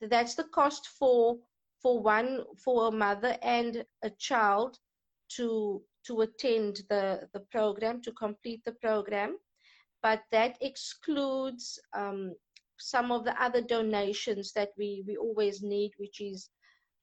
that's 0.00 0.34
the 0.34 0.44
cost 0.44 0.88
for 0.98 1.38
for 1.80 2.00
one 2.00 2.44
for 2.64 2.88
a 2.88 2.90
mother 2.90 3.36
and 3.42 3.84
a 4.02 4.10
child 4.10 4.78
to 5.36 5.82
to 6.06 6.22
attend 6.22 6.82
the, 6.88 7.28
the 7.32 7.40
program, 7.50 8.00
to 8.02 8.12
complete 8.12 8.62
the 8.64 8.72
program. 8.72 9.36
But 10.02 10.22
that 10.32 10.56
excludes 10.60 11.78
um, 11.94 12.34
some 12.78 13.12
of 13.12 13.24
the 13.24 13.40
other 13.42 13.60
donations 13.60 14.52
that 14.54 14.70
we, 14.76 15.04
we 15.06 15.16
always 15.16 15.62
need, 15.62 15.92
which 15.98 16.20
is 16.20 16.50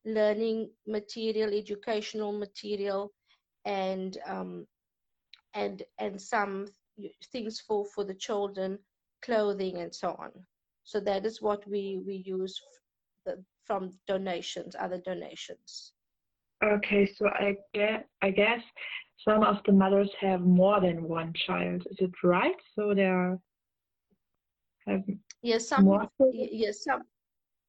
learning 0.06 0.70
material, 0.88 1.54
educational 1.54 2.34
material, 2.34 3.12
and 3.66 4.18
um, 4.26 4.66
and 5.54 5.84
and 6.00 6.22
some 6.22 6.68
things 7.32 7.62
for, 7.62 7.86
for 7.94 8.04
the 8.04 8.14
children, 8.14 8.78
clothing 9.22 9.78
and 9.78 9.94
so 9.94 10.10
on. 10.20 10.32
So 10.84 11.00
that 11.02 11.26
is 11.26 11.42
what 11.42 11.68
we, 11.68 12.02
we 12.06 12.24
use 12.26 12.60
the, 13.26 13.44
from 13.66 13.92
donations, 14.08 14.76
other 14.80 15.00
donations. 15.06 15.94
Okay, 16.64 17.10
so 17.18 17.28
I 17.28 17.56
get 17.74 18.08
I 18.22 18.32
guess 18.32 18.62
some 19.18 19.44
of 19.44 19.58
the 19.66 19.72
mothers 19.72 20.12
have 20.20 20.42
more 20.42 20.82
than 20.82 21.04
one 21.04 21.34
child. 21.34 21.88
Is 21.90 21.98
it 22.00 22.12
right? 22.24 22.56
So 22.76 22.94
they 22.94 23.06
are 23.06 23.40
have 24.88 25.04
yes, 25.42 25.70
some 25.70 25.86
more 25.86 26.10
yes, 26.34 26.84
some 26.84 27.04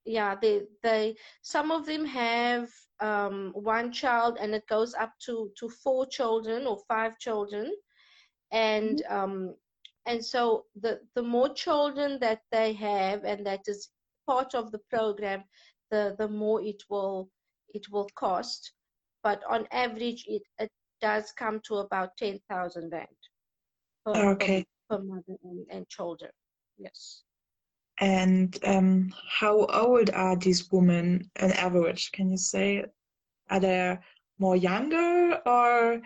yeah, 0.05 0.35
they 0.41 0.63
they 0.83 1.15
some 1.41 1.71
of 1.71 1.85
them 1.85 2.05
have 2.05 2.69
um, 2.99 3.51
one 3.53 3.93
child 3.93 4.37
and 4.41 4.53
it 4.53 4.67
goes 4.67 4.93
up 4.93 5.13
to 5.25 5.51
to 5.57 5.69
four 5.69 6.05
children 6.05 6.67
or 6.67 6.77
five 6.87 7.17
children, 7.17 7.71
and 8.51 9.03
mm-hmm. 9.03 9.15
um, 9.15 9.55
and 10.05 10.23
so 10.23 10.65
the 10.81 10.99
the 11.15 11.23
more 11.23 11.53
children 11.53 12.19
that 12.19 12.41
they 12.51 12.73
have 12.73 13.23
and 13.23 13.45
that 13.45 13.61
is 13.67 13.89
part 14.27 14.53
of 14.53 14.71
the 14.73 14.81
program, 14.89 15.43
the 15.91 16.15
the 16.17 16.27
more 16.27 16.61
it 16.61 16.83
will 16.89 17.29
it 17.73 17.89
will 17.89 18.09
cost 18.15 18.73
but 19.23 19.41
on 19.49 19.67
average 19.71 20.25
it, 20.27 20.41
it 20.59 20.71
does 21.01 21.31
come 21.37 21.59
to 21.65 21.75
about 21.75 22.15
10,000 22.17 22.89
rand 22.91 23.07
per, 24.05 24.31
okay. 24.31 24.65
per, 24.89 24.97
per 24.97 25.03
mother 25.03 25.37
and, 25.43 25.65
and, 25.69 25.89
children. 25.89 26.31
Yes. 26.77 27.23
And 27.99 28.57
um, 28.65 29.13
how 29.29 29.65
old 29.65 30.09
are 30.11 30.35
these 30.35 30.71
women 30.71 31.29
on 31.39 31.51
average? 31.53 32.11
Can 32.11 32.29
you 32.29 32.37
say, 32.37 32.85
are 33.49 33.59
they 33.59 33.97
more 34.39 34.55
younger 34.55 35.39
or 35.45 36.01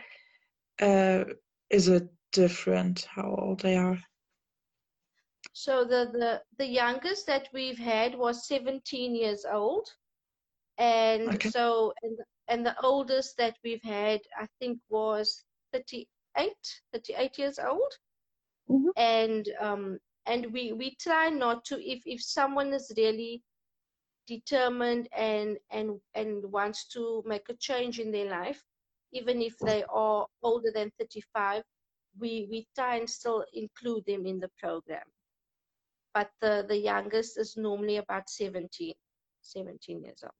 uh, 0.81 1.23
is 1.69 1.87
it 1.87 2.07
different 2.31 3.07
how 3.09 3.35
old 3.39 3.61
they 3.61 3.77
are? 3.77 3.97
So 5.53 5.85
the, 5.85 6.09
the, 6.11 6.41
the 6.57 6.65
youngest 6.65 7.27
that 7.27 7.47
we've 7.53 7.77
had 7.77 8.15
was 8.15 8.47
17 8.47 9.15
years 9.15 9.45
old. 9.49 9.87
And 10.77 11.29
okay. 11.35 11.49
so, 11.49 11.93
and 12.03 12.17
and 12.47 12.65
the 12.65 12.75
oldest 12.81 13.37
that 13.37 13.57
we've 13.63 13.83
had, 13.83 14.21
I 14.37 14.47
think, 14.59 14.79
was 14.89 15.43
38, 15.73 16.51
38 16.93 17.37
years 17.37 17.59
old. 17.59 17.91
Mm-hmm. 18.69 18.89
And 18.97 19.49
um, 19.59 19.99
and 20.25 20.51
we 20.51 20.73
we 20.73 20.95
try 20.99 21.29
not 21.29 21.65
to 21.65 21.75
if 21.79 22.01
if 22.05 22.21
someone 22.21 22.73
is 22.73 22.91
really 22.97 23.43
determined 24.27 25.07
and 25.15 25.57
and 25.71 25.99
and 26.15 26.43
wants 26.51 26.87
to 26.87 27.23
make 27.25 27.47
a 27.49 27.55
change 27.55 27.99
in 27.99 28.11
their 28.11 28.29
life, 28.29 28.61
even 29.11 29.41
if 29.41 29.57
they 29.59 29.83
are 29.89 30.25
older 30.41 30.71
than 30.73 30.91
35, 30.99 31.63
we 32.19 32.47
we 32.49 32.67
try 32.75 32.95
and 32.95 33.09
still 33.09 33.45
include 33.53 34.03
them 34.05 34.25
in 34.25 34.39
the 34.39 34.49
program. 34.59 35.05
But 36.13 36.31
the 36.41 36.65
the 36.67 36.77
youngest 36.77 37.37
is 37.37 37.55
normally 37.57 37.97
about 37.97 38.29
17, 38.29 38.93
17 39.41 40.03
years 40.03 40.23
old. 40.23 40.33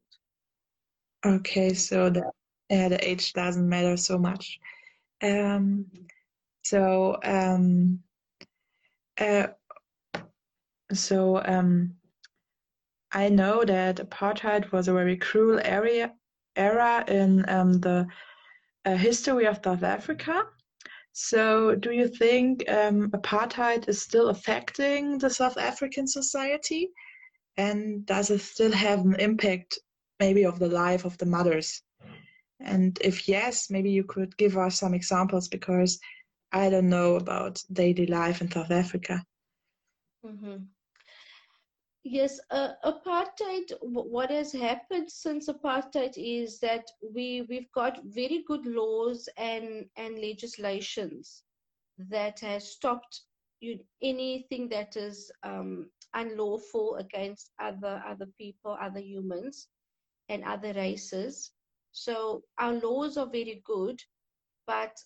Okay, 1.24 1.74
so 1.74 2.10
the 2.10 2.24
yeah, 2.70 2.90
the 2.90 3.08
age 3.08 3.34
doesn't 3.34 3.70
matter 3.70 3.96
so 3.98 4.18
much. 4.18 4.60
Um, 5.22 5.86
so 6.64 7.18
um, 7.24 8.00
uh, 9.20 9.48
so 10.94 11.42
um, 11.46 11.96
I 13.12 13.30
know 13.30 13.64
that 13.64 13.98
apartheid 13.98 14.72
was 14.72 14.88
a 14.88 14.94
very 14.94 15.18
cruel 15.18 15.60
area 15.64 16.14
era 16.56 17.04
in 17.08 17.48
um, 17.50 17.74
the 17.74 18.08
uh, 18.86 18.96
history 18.96 19.46
of 19.46 19.60
South 19.64 19.84
Africa. 19.84 20.44
So, 21.12 21.76
do 21.76 21.92
you 21.92 22.10
think 22.10 22.70
um, 22.70 23.10
apartheid 23.12 23.88
is 23.88 24.02
still 24.02 24.30
affecting 24.30 25.18
the 25.18 25.30
South 25.30 25.58
African 25.58 26.08
society? 26.08 26.90
And 27.56 28.06
does 28.06 28.30
it 28.30 28.42
still 28.42 28.74
have 28.74 29.00
an 29.00 29.16
impact 29.20 29.80
maybe 30.20 30.46
of 30.46 30.60
the 30.60 30.70
life 30.70 31.06
of 31.06 31.18
the 31.18 31.26
mothers? 31.26 31.82
And 32.60 32.98
if 33.02 33.28
yes, 33.28 33.70
maybe 33.70 33.92
you 33.92 34.04
could 34.04 34.38
give 34.38 34.58
us 34.58 34.80
some 34.80 34.94
examples 34.94 35.48
because 35.48 36.00
I 36.52 36.70
don't 36.70 36.90
know 36.90 37.16
about 37.16 37.62
daily 37.72 38.06
life 38.08 38.42
in 38.42 38.52
South 38.52 38.72
Africa. 38.72 39.26
Mm-hmm. 40.26 40.64
Yes, 42.04 42.40
uh, 42.52 42.74
apartheid. 42.84 43.74
What 43.82 44.30
has 44.30 44.54
happened 44.54 45.12
since 45.12 45.50
apartheid 45.50 46.14
is 46.18 46.60
that 46.60 46.86
we 47.02 47.46
we've 47.50 47.72
got 47.74 48.00
very 48.06 48.44
good 48.48 48.66
laws 48.66 49.28
and 49.38 49.86
and 49.98 50.20
legislations 50.20 51.44
that 51.98 52.40
has 52.42 52.72
stopped 52.72 53.22
you, 53.60 53.80
anything 54.02 54.70
that 54.70 54.96
is 54.96 55.32
um, 55.44 55.90
unlawful 56.14 56.96
against 56.98 57.52
other 57.60 58.02
other 58.08 58.28
people, 58.38 58.78
other 58.80 59.00
humans 59.02 59.68
and 60.30 60.44
other 60.44 60.74
races. 60.74 61.52
So 61.92 62.44
our 62.58 62.74
laws 62.74 63.18
are 63.18 63.30
very 63.30 63.62
good, 63.66 64.02
but 64.68 64.98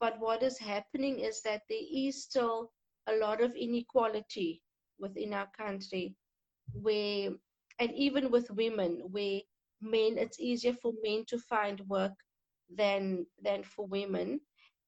but 0.00 0.18
what 0.18 0.42
is 0.42 0.58
happening 0.58 1.20
is 1.20 1.42
that 1.42 1.62
there 1.68 1.86
is 1.92 2.24
still 2.24 2.72
a 3.06 3.16
lot 3.16 3.40
of 3.40 3.54
inequality 3.54 4.62
within 4.98 5.32
our 5.32 5.48
country 5.56 6.14
where 6.72 7.30
and 7.78 7.92
even 7.94 8.30
with 8.30 8.50
women 8.50 9.00
where 9.10 9.40
men 9.80 10.18
it's 10.18 10.40
easier 10.40 10.74
for 10.74 10.92
men 11.02 11.24
to 11.26 11.38
find 11.38 11.80
work 11.88 12.12
than 12.76 13.26
than 13.42 13.62
for 13.62 13.86
women 13.86 14.40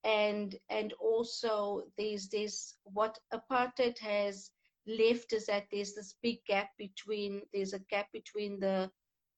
and 0.04 0.56
and 0.68 0.92
also 0.94 1.82
there's 1.96 2.28
this 2.28 2.76
what 2.84 3.18
apartheid 3.32 3.98
has 3.98 4.50
left 4.86 5.32
is 5.32 5.46
that 5.46 5.66
there's 5.70 5.94
this 5.94 6.14
big 6.22 6.38
gap 6.46 6.68
between 6.76 7.40
there's 7.52 7.72
a 7.72 7.78
gap 7.90 8.06
between 8.12 8.58
the 8.60 8.90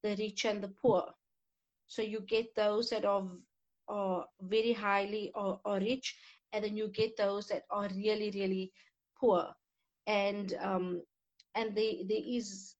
the 0.04 0.14
rich 0.16 0.44
and 0.44 0.62
the 0.62 0.68
poor. 0.68 1.04
So 1.88 2.02
you 2.02 2.20
get 2.20 2.54
those 2.54 2.90
that 2.90 3.04
are, 3.04 3.26
are 3.88 4.26
very 4.40 4.72
highly 4.72 5.32
or, 5.34 5.60
rich, 5.80 6.16
and 6.52 6.64
then 6.64 6.76
you 6.76 6.88
get 6.88 7.16
those 7.16 7.48
that 7.48 7.64
are 7.70 7.88
really, 7.96 8.30
really 8.32 8.72
poor. 9.18 9.48
And 10.06 10.54
um, 10.62 11.02
and 11.54 11.74
there 11.76 11.94
there 12.08 12.22
is 12.26 12.76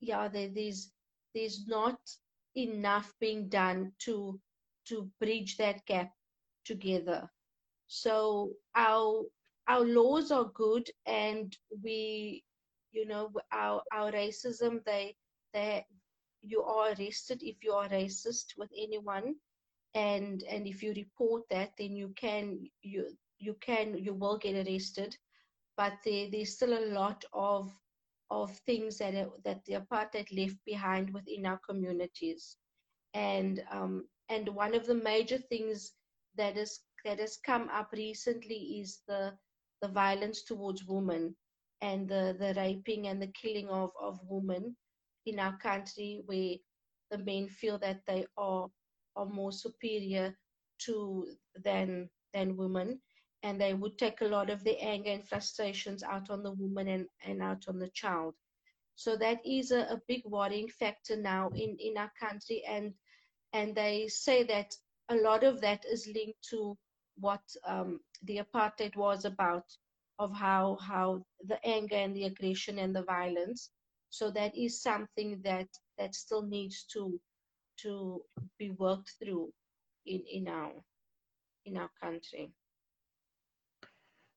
yeah 0.00 0.28
there, 0.28 0.48
there's 0.54 0.92
there's 1.34 1.66
not 1.66 1.98
enough 2.56 3.12
being 3.20 3.48
done 3.48 3.92
to 4.00 4.40
to 4.86 5.10
bridge 5.20 5.56
that 5.56 5.84
gap 5.86 6.10
together 6.64 7.28
so 7.86 8.50
our 8.76 9.24
our 9.68 9.84
laws 9.84 10.30
are 10.30 10.50
good 10.54 10.88
and 11.06 11.56
we 11.82 12.44
you 12.92 13.06
know 13.06 13.30
our 13.52 13.82
our 13.92 14.12
racism 14.12 14.84
they 14.84 15.16
they 15.52 15.84
you 16.44 16.62
are 16.62 16.90
arrested 16.90 17.42
if 17.42 17.62
you 17.62 17.72
are 17.72 17.88
racist 17.88 18.56
with 18.58 18.70
anyone 18.76 19.34
and 19.94 20.42
and 20.50 20.66
if 20.66 20.82
you 20.82 20.92
report 20.94 21.42
that 21.50 21.70
then 21.78 21.96
you 21.96 22.12
can 22.16 22.58
you 22.82 23.06
you 23.38 23.54
can 23.60 23.96
you 23.96 24.14
will 24.14 24.38
get 24.38 24.66
arrested. 24.66 25.16
But 25.76 25.94
there, 26.04 26.28
there's 26.30 26.54
still 26.54 26.78
a 26.78 26.92
lot 26.92 27.24
of 27.32 27.72
of 28.30 28.56
things 28.66 28.98
that 28.98 29.14
that 29.44 29.64
the 29.64 29.74
apartheid 29.74 30.28
left 30.36 30.56
behind 30.64 31.12
within 31.12 31.46
our 31.46 31.60
communities. 31.68 32.56
And 33.12 33.62
um, 33.70 34.08
and 34.28 34.48
one 34.48 34.74
of 34.74 34.86
the 34.86 34.94
major 34.94 35.38
things 35.38 35.92
that 36.36 36.56
is 36.56 36.80
that 37.04 37.20
has 37.20 37.36
come 37.36 37.68
up 37.70 37.90
recently 37.92 38.80
is 38.80 39.02
the 39.06 39.32
the 39.82 39.88
violence 39.88 40.42
towards 40.44 40.84
women 40.84 41.36
and 41.82 42.08
the, 42.08 42.34
the 42.38 42.54
raping 42.56 43.08
and 43.08 43.20
the 43.20 43.32
killing 43.42 43.68
of, 43.68 43.90
of 44.00 44.18
women 44.26 44.74
in 45.26 45.38
our 45.38 45.56
country 45.58 46.22
where 46.26 46.54
the 47.10 47.18
men 47.18 47.48
feel 47.48 47.78
that 47.78 48.00
they 48.06 48.26
are 48.36 48.68
are 49.16 49.26
more 49.26 49.52
superior 49.52 50.36
to 50.78 51.26
than 51.64 52.08
than 52.32 52.56
women. 52.56 53.00
And 53.42 53.60
they 53.60 53.74
would 53.74 53.98
take 53.98 54.22
a 54.22 54.26
lot 54.26 54.48
of 54.50 54.64
their 54.64 54.76
anger 54.80 55.10
and 55.10 55.28
frustrations 55.28 56.02
out 56.02 56.30
on 56.30 56.42
the 56.42 56.52
woman 56.52 56.88
and, 56.88 57.06
and 57.22 57.42
out 57.42 57.64
on 57.68 57.78
the 57.78 57.90
child. 57.90 58.34
So 58.96 59.16
that 59.18 59.44
is 59.44 59.70
a, 59.70 59.80
a 59.80 60.00
big 60.08 60.22
worrying 60.24 60.68
factor 60.68 61.16
now 61.16 61.50
in, 61.54 61.76
in 61.78 61.98
our 61.98 62.10
country. 62.18 62.62
And 62.66 62.94
and 63.52 63.74
they 63.74 64.08
say 64.08 64.44
that 64.44 64.74
a 65.10 65.16
lot 65.16 65.44
of 65.44 65.60
that 65.60 65.84
is 65.84 66.08
linked 66.14 66.42
to 66.50 66.76
what 67.16 67.42
um, 67.66 68.00
the 68.24 68.40
apartheid 68.40 68.96
was 68.96 69.24
about 69.24 69.64
of 70.18 70.32
how 70.32 70.78
how 70.80 71.24
the 71.46 71.64
anger 71.64 71.96
and 71.96 72.16
the 72.16 72.24
aggression 72.24 72.78
and 72.78 72.94
the 72.94 73.02
violence 73.02 73.70
so 74.14 74.30
that 74.30 74.56
is 74.56 74.80
something 74.80 75.40
that 75.42 75.66
that 75.98 76.14
still 76.14 76.42
needs 76.42 76.84
to 76.92 77.20
to 77.82 78.22
be 78.58 78.70
worked 78.78 79.10
through 79.18 79.52
in 80.06 80.22
in 80.32 80.46
our 80.46 80.72
in 81.66 81.76
our 81.76 81.90
country. 82.00 82.52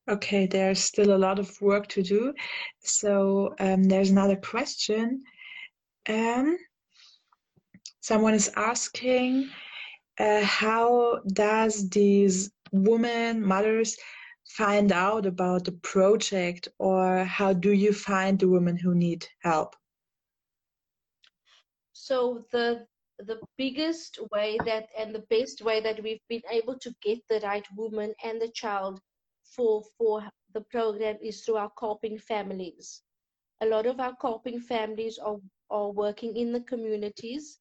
Okay 0.09 0.47
there's 0.47 0.79
still 0.79 1.15
a 1.15 1.23
lot 1.27 1.37
of 1.37 1.49
work 1.61 1.87
to 1.89 2.01
do. 2.01 2.33
So 2.79 3.53
um, 3.59 3.83
there's 3.83 4.09
another 4.09 4.37
question. 4.37 5.21
Um, 6.09 6.57
someone 8.01 8.33
is 8.33 8.49
asking 8.55 9.49
uh, 10.19 10.41
how 10.41 11.19
does 11.33 11.87
these 11.89 12.49
women 12.71 13.45
mothers 13.45 13.95
find 14.47 14.91
out 14.91 15.25
about 15.25 15.65
the 15.65 15.71
project 15.71 16.67
or 16.79 17.25
how 17.25 17.53
do 17.53 17.71
you 17.71 17.93
find 17.93 18.39
the 18.39 18.47
women 18.47 18.77
who 18.77 18.95
need 18.95 19.27
help? 19.43 19.75
So 21.93 22.45
the 22.51 22.87
the 23.19 23.39
biggest 23.57 24.19
way 24.31 24.57
that 24.65 24.89
and 24.97 25.13
the 25.13 25.25
best 25.29 25.61
way 25.61 25.81
that 25.81 26.01
we've 26.03 26.25
been 26.29 26.43
able 26.51 26.77
to 26.79 26.93
get 27.01 27.19
the 27.29 27.39
right 27.39 27.65
woman 27.75 28.13
and 28.23 28.39
the 28.39 28.49
child 28.49 28.99
for 29.43 29.83
for 29.97 30.23
the 30.53 30.61
program 30.61 31.17
is 31.21 31.41
through 31.41 31.57
our 31.57 31.71
Kolping 31.77 32.21
families. 32.21 33.01
A 33.61 33.65
lot 33.65 33.85
of 33.85 33.99
our 33.99 34.15
Kolping 34.15 34.61
families 34.61 35.17
are 35.17 35.39
are 35.69 35.91
working 35.91 36.37
in 36.37 36.53
the 36.53 36.61
communities 36.61 37.59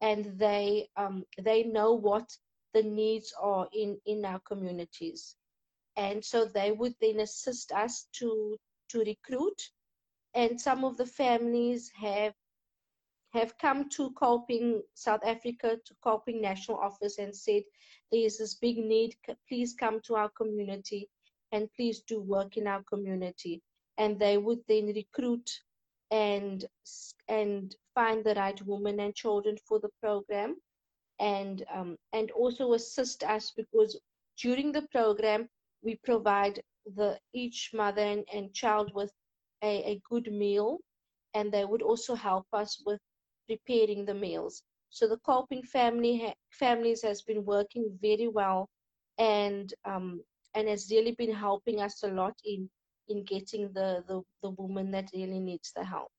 and 0.00 0.38
they 0.38 0.88
um, 0.96 1.24
they 1.42 1.64
know 1.64 1.94
what 1.94 2.28
the 2.74 2.82
needs 2.82 3.32
are 3.40 3.66
in 3.72 3.98
in 4.06 4.24
our 4.24 4.40
communities 4.40 5.36
and 5.98 6.24
so 6.24 6.44
they 6.44 6.70
would 6.70 6.94
then 7.00 7.20
assist 7.20 7.72
us 7.72 8.06
to 8.12 8.56
to 8.88 9.00
recruit. 9.00 9.60
And 10.34 10.58
some 10.60 10.84
of 10.84 10.96
the 10.96 11.06
families 11.06 11.90
have 12.00 12.32
have 13.34 13.58
come 13.58 13.88
to 13.90 14.10
Kolping 14.12 14.80
South 14.94 15.20
Africa 15.24 15.76
to 15.84 15.94
Kolping 16.04 16.40
National 16.40 16.78
Office 16.78 17.18
and 17.18 17.34
said 17.34 17.62
there 18.10 18.24
is 18.24 18.38
this 18.38 18.54
big 18.54 18.78
need. 18.78 19.16
Please 19.48 19.74
come 19.74 20.00
to 20.02 20.14
our 20.14 20.30
community 20.30 21.10
and 21.52 21.68
please 21.74 22.00
do 22.02 22.20
work 22.20 22.56
in 22.56 22.66
our 22.66 22.82
community. 22.84 23.60
And 23.98 24.18
they 24.18 24.38
would 24.38 24.60
then 24.68 24.86
recruit 24.94 25.50
and 26.10 26.64
and 27.26 27.74
find 27.94 28.24
the 28.24 28.34
right 28.34 28.60
women 28.64 29.00
and 29.00 29.14
children 29.14 29.58
for 29.66 29.80
the 29.80 29.90
program. 30.00 30.56
And 31.18 31.64
um, 31.74 31.98
and 32.12 32.30
also 32.30 32.74
assist 32.74 33.24
us 33.24 33.52
because 33.56 34.00
during 34.40 34.70
the 34.70 34.82
program 34.92 35.48
we 35.82 35.98
provide 36.04 36.60
the 36.96 37.18
each 37.32 37.70
mother 37.74 38.02
and, 38.02 38.24
and 38.32 38.54
child 38.54 38.90
with 38.94 39.12
a, 39.62 39.92
a 39.92 40.00
good 40.08 40.32
meal 40.32 40.78
and 41.34 41.52
they 41.52 41.64
would 41.64 41.82
also 41.82 42.14
help 42.14 42.46
us 42.52 42.82
with 42.86 43.00
preparing 43.48 44.04
the 44.04 44.14
meals. 44.14 44.62
So 44.90 45.06
the 45.06 45.18
Kolping 45.18 45.64
family 45.66 46.18
ha- 46.24 46.34
families 46.50 47.02
has 47.02 47.22
been 47.22 47.44
working 47.44 47.98
very 48.00 48.28
well 48.28 48.68
and 49.18 49.72
um, 49.84 50.22
and 50.54 50.68
has 50.68 50.88
really 50.90 51.12
been 51.12 51.32
helping 51.32 51.80
us 51.80 52.02
a 52.02 52.08
lot 52.08 52.34
in 52.44 52.68
in 53.08 53.24
getting 53.24 53.70
the, 53.74 54.02
the 54.08 54.22
the 54.42 54.50
woman 54.50 54.90
that 54.92 55.10
really 55.14 55.40
needs 55.40 55.72
the 55.76 55.84
help. 55.84 56.10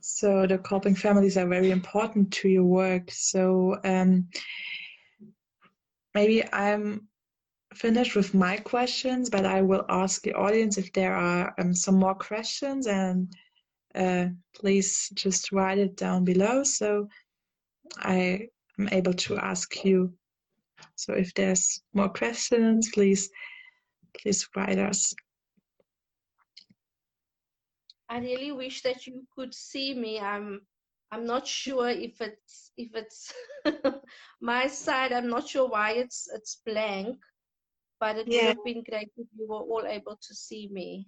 So 0.00 0.46
the 0.46 0.58
Kolping 0.58 0.96
families 0.96 1.36
are 1.36 1.46
very 1.46 1.70
important 1.70 2.32
to 2.34 2.48
your 2.48 2.64
work. 2.64 3.10
So 3.10 3.76
um, 3.84 4.28
maybe 6.14 6.44
i'm 6.52 7.08
finished 7.74 8.16
with 8.16 8.34
my 8.34 8.56
questions, 8.56 9.30
but 9.30 9.46
I 9.46 9.62
will 9.62 9.84
ask 9.88 10.22
the 10.22 10.34
audience 10.34 10.76
if 10.76 10.92
there 10.92 11.14
are 11.14 11.54
um, 11.58 11.74
some 11.74 11.96
more 11.96 12.14
questions 12.14 12.86
and 12.86 13.32
uh, 13.94 14.26
please 14.54 15.10
just 15.14 15.52
write 15.52 15.78
it 15.78 15.96
down 15.96 16.24
below 16.24 16.62
so 16.62 17.08
I 17.98 18.48
am 18.78 18.88
able 18.92 19.14
to 19.14 19.36
ask 19.38 19.84
you. 19.84 20.12
So 20.96 21.14
if 21.14 21.32
there's 21.34 21.82
more 21.92 22.08
questions, 22.08 22.90
please, 22.92 23.30
please 24.16 24.48
write 24.56 24.78
us. 24.78 25.14
I 28.08 28.18
really 28.18 28.52
wish 28.52 28.82
that 28.82 29.06
you 29.06 29.26
could 29.36 29.54
see 29.54 29.94
me. 29.94 30.18
I'm 30.18 30.62
I'm 31.12 31.26
not 31.26 31.46
sure 31.46 31.88
if 31.88 32.20
it's 32.20 32.72
if 32.76 32.94
it's 32.94 33.32
my 34.40 34.66
side. 34.66 35.12
I'm 35.12 35.28
not 35.28 35.48
sure 35.48 35.68
why 35.68 35.92
it's 35.92 36.28
it's 36.34 36.60
blank 36.66 37.18
but 38.00 38.16
it 38.16 38.26
yeah. 38.26 38.48
would 38.48 38.56
have 38.56 38.64
been 38.64 38.82
great 38.88 39.10
if 39.16 39.26
you 39.38 39.46
were 39.46 39.60
all 39.60 39.84
able 39.86 40.18
to 40.20 40.34
see 40.34 40.68
me. 40.72 41.06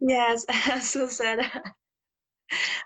Yes, 0.00 0.46
as 0.48 0.96
I 0.96 1.06
said, 1.06 1.40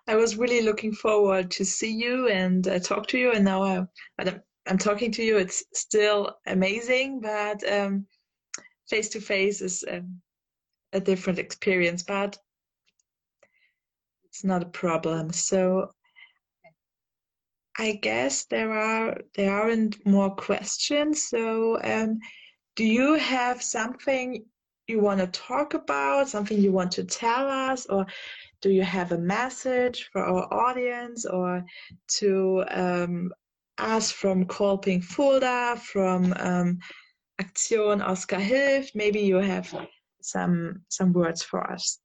I 0.08 0.16
was 0.16 0.36
really 0.36 0.62
looking 0.62 0.92
forward 0.92 1.50
to 1.52 1.64
see 1.64 1.92
you 1.92 2.28
and 2.28 2.66
uh, 2.66 2.78
talk 2.78 3.06
to 3.08 3.18
you, 3.18 3.32
and 3.32 3.44
now 3.44 3.62
I, 3.62 3.86
I'm, 4.18 4.40
I'm 4.66 4.78
talking 4.78 5.12
to 5.12 5.22
you. 5.22 5.36
It's 5.36 5.62
still 5.74 6.36
amazing, 6.46 7.20
but 7.20 7.62
face 8.88 9.08
to 9.10 9.20
face 9.20 9.60
is 9.60 9.84
um, 9.90 10.20
a 10.92 11.00
different 11.00 11.38
experience, 11.38 12.02
but 12.02 12.36
it's 14.24 14.44
not 14.44 14.62
a 14.62 14.66
problem. 14.66 15.32
So 15.32 15.90
I 17.78 17.92
guess 17.92 18.44
there 18.44 18.72
are 18.72 19.18
there 19.34 19.52
aren't 19.52 20.04
more 20.06 20.34
questions. 20.34 21.28
So 21.28 21.78
um, 21.82 22.18
do 22.76 22.84
you 22.84 23.14
have 23.14 23.62
something 23.62 24.44
you 24.88 25.00
want 25.00 25.20
to 25.20 25.26
talk 25.28 25.74
about, 25.74 26.28
something 26.28 26.58
you 26.58 26.72
want 26.72 26.92
to 26.92 27.04
tell 27.04 27.48
us, 27.48 27.86
or 27.86 28.06
do 28.60 28.70
you 28.70 28.82
have 28.82 29.12
a 29.12 29.18
message 29.18 30.08
for 30.12 30.22
our 30.24 30.52
audience, 30.52 31.24
or 31.24 31.64
to 32.08 32.64
um, 32.70 33.32
us 33.78 34.10
from 34.10 34.44
Kolping 34.46 35.02
Fulda, 35.02 35.76
from 35.80 36.34
um, 36.38 36.78
Aktion 37.40 38.02
Oscar 38.02 38.36
Hilft? 38.36 38.90
Maybe 38.94 39.20
you 39.20 39.36
have 39.36 39.74
some 40.20 40.82
some 40.88 41.12
words 41.12 41.42
for 41.42 41.70
us. 41.70 41.98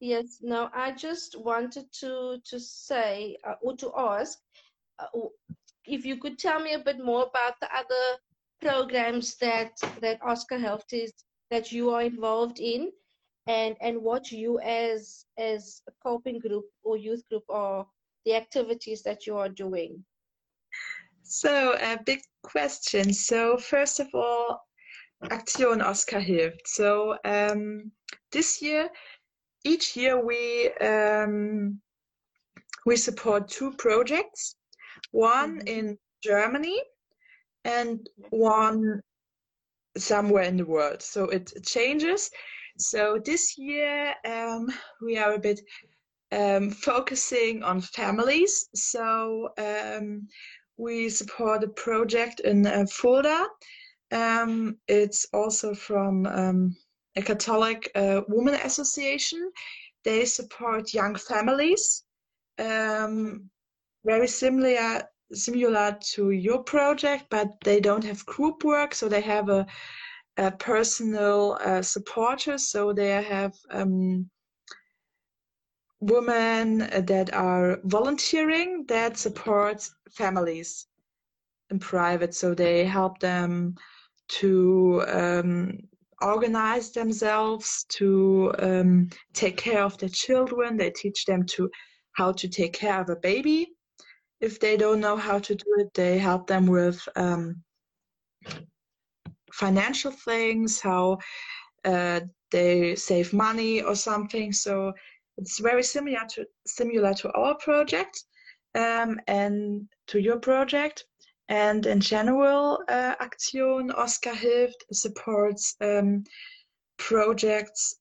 Yes. 0.00 0.38
No, 0.40 0.70
I 0.74 0.92
just 0.92 1.36
wanted 1.38 1.92
to 2.00 2.38
to 2.44 2.58
say 2.58 3.36
uh, 3.46 3.54
or 3.62 3.76
to 3.76 3.92
ask 3.96 4.38
uh, 4.98 5.06
if 5.84 6.04
you 6.06 6.16
could 6.16 6.38
tell 6.38 6.60
me 6.60 6.72
a 6.74 6.78
bit 6.78 7.04
more 7.04 7.22
about 7.22 7.54
the 7.60 7.68
other 7.74 8.18
programs 8.60 9.36
that 9.36 9.72
that 10.00 10.18
Oscar 10.22 10.58
Hilft 10.58 10.92
is 10.92 11.12
that 11.50 11.72
you 11.72 11.90
are 11.90 12.02
involved 12.02 12.60
in, 12.60 12.90
and 13.46 13.76
and 13.80 14.02
what 14.02 14.30
you 14.30 14.60
as 14.60 15.24
as 15.38 15.82
a 15.88 15.92
Kolping 16.04 16.40
group 16.40 16.66
or 16.82 16.96
youth 16.96 17.22
group 17.28 17.44
are 17.48 17.86
the 18.24 18.34
activities 18.34 19.02
that 19.02 19.26
you 19.26 19.36
are 19.36 19.48
doing. 19.48 20.04
So 21.22 21.74
a 21.80 21.98
big 22.04 22.20
question. 22.42 23.12
So 23.12 23.56
first 23.56 24.00
of 24.00 24.08
all, 24.14 24.60
Aktion 25.24 25.82
Oscar 25.82 26.20
Hilft. 26.20 26.66
So 26.66 27.16
um, 27.24 27.92
this 28.32 28.60
year, 28.62 28.88
each 29.64 29.96
year 29.96 30.24
we 30.24 30.72
um, 30.80 31.80
we 32.86 32.96
support 32.96 33.48
two 33.48 33.72
projects, 33.72 34.56
one 35.12 35.58
mm-hmm. 35.58 35.68
in 35.68 35.98
Germany 36.22 36.80
and 37.64 38.08
one 38.30 39.00
somewhere 39.96 40.44
in 40.44 40.56
the 40.56 40.64
world. 40.64 41.02
So 41.02 41.24
it 41.24 41.52
changes. 41.64 42.30
So 42.78 43.20
this 43.24 43.58
year 43.58 44.14
um, 44.24 44.68
we 45.02 45.18
are 45.18 45.34
a 45.34 45.38
bit 45.38 45.60
um, 46.32 46.70
focusing 46.70 47.62
on 47.62 47.80
families. 47.80 48.68
So 48.74 49.50
um, 49.58 50.28
we 50.76 51.08
support 51.08 51.64
a 51.64 51.68
project 51.68 52.40
in 52.40 52.66
uh, 52.66 52.86
Fulda. 52.90 53.46
Um, 54.12 54.76
it's 54.88 55.26
also 55.32 55.74
from 55.74 56.26
um, 56.26 56.76
a 57.16 57.22
Catholic 57.22 57.90
uh, 57.94 58.22
Association. 58.64 59.50
They 60.04 60.24
support 60.24 60.94
young 60.94 61.16
families, 61.16 62.04
um, 62.58 63.50
very 64.04 64.28
similar 64.28 65.02
similar 65.32 65.96
to 66.12 66.30
your 66.30 66.62
project, 66.62 67.26
but 67.30 67.48
they 67.64 67.80
don't 67.80 68.04
have 68.04 68.26
group 68.26 68.64
work, 68.64 68.94
so 68.94 69.08
they 69.08 69.20
have 69.20 69.48
a, 69.48 69.66
a 70.36 70.50
personal 70.50 71.58
uh, 71.64 71.82
supporter. 71.82 72.58
So 72.58 72.92
they 72.92 73.22
have 73.22 73.54
um, 73.70 74.30
women 76.00 76.78
that 76.78 77.32
are 77.34 77.78
volunteering 77.84 78.84
that 78.88 79.18
support 79.18 79.88
families 80.10 80.86
in 81.70 81.78
private. 81.78 82.34
So 82.34 82.54
they 82.54 82.84
help 82.84 83.18
them 83.20 83.74
to 84.40 85.04
um, 85.08 85.78
organize 86.22 86.92
themselves, 86.92 87.84
to 87.90 88.52
um, 88.58 89.10
take 89.32 89.56
care 89.56 89.82
of 89.82 89.98
their 89.98 90.08
children. 90.08 90.76
They 90.76 90.90
teach 90.90 91.24
them 91.24 91.44
to 91.46 91.70
how 92.12 92.32
to 92.32 92.48
take 92.48 92.72
care 92.72 93.00
of 93.00 93.08
a 93.10 93.16
baby. 93.16 93.68
If 94.40 94.58
they 94.58 94.76
don't 94.76 95.00
know 95.00 95.16
how 95.16 95.38
to 95.38 95.54
do 95.54 95.64
it, 95.78 95.92
they 95.94 96.18
help 96.18 96.46
them 96.46 96.66
with 96.66 97.06
um, 97.16 97.62
financial 99.52 100.12
things, 100.12 100.80
how 100.80 101.18
uh, 101.84 102.20
they 102.50 102.94
save 102.96 103.32
money 103.32 103.82
or 103.82 103.94
something. 103.94 104.52
So 104.52 104.92
it's 105.36 105.60
very 105.60 105.82
similar 105.82 106.20
to 106.30 106.46
similar 106.66 107.14
to 107.14 107.32
our 107.32 107.56
project 107.56 108.24
um, 108.74 109.20
and 109.26 109.88
to 110.08 110.18
your 110.18 110.38
project. 110.38 111.04
And 111.48 111.86
in 111.86 112.00
general, 112.00 112.80
uh, 112.88 113.16
Aktion 113.16 113.92
Oscar 113.96 114.32
Hilft 114.32 114.82
supports 114.92 115.74
um, 115.80 116.24
projects 116.96 117.96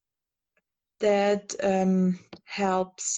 that 0.99 1.55
um, 1.63 2.19
helps 2.45 3.17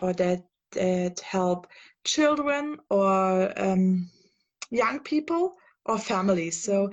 or 0.00 0.12
that 0.14 0.42
that 0.72 1.20
help 1.20 1.66
children 2.08 2.78
or 2.90 3.52
um, 3.60 4.10
young 4.70 5.00
people 5.00 5.54
or 5.84 5.98
families. 5.98 6.62
So 6.62 6.90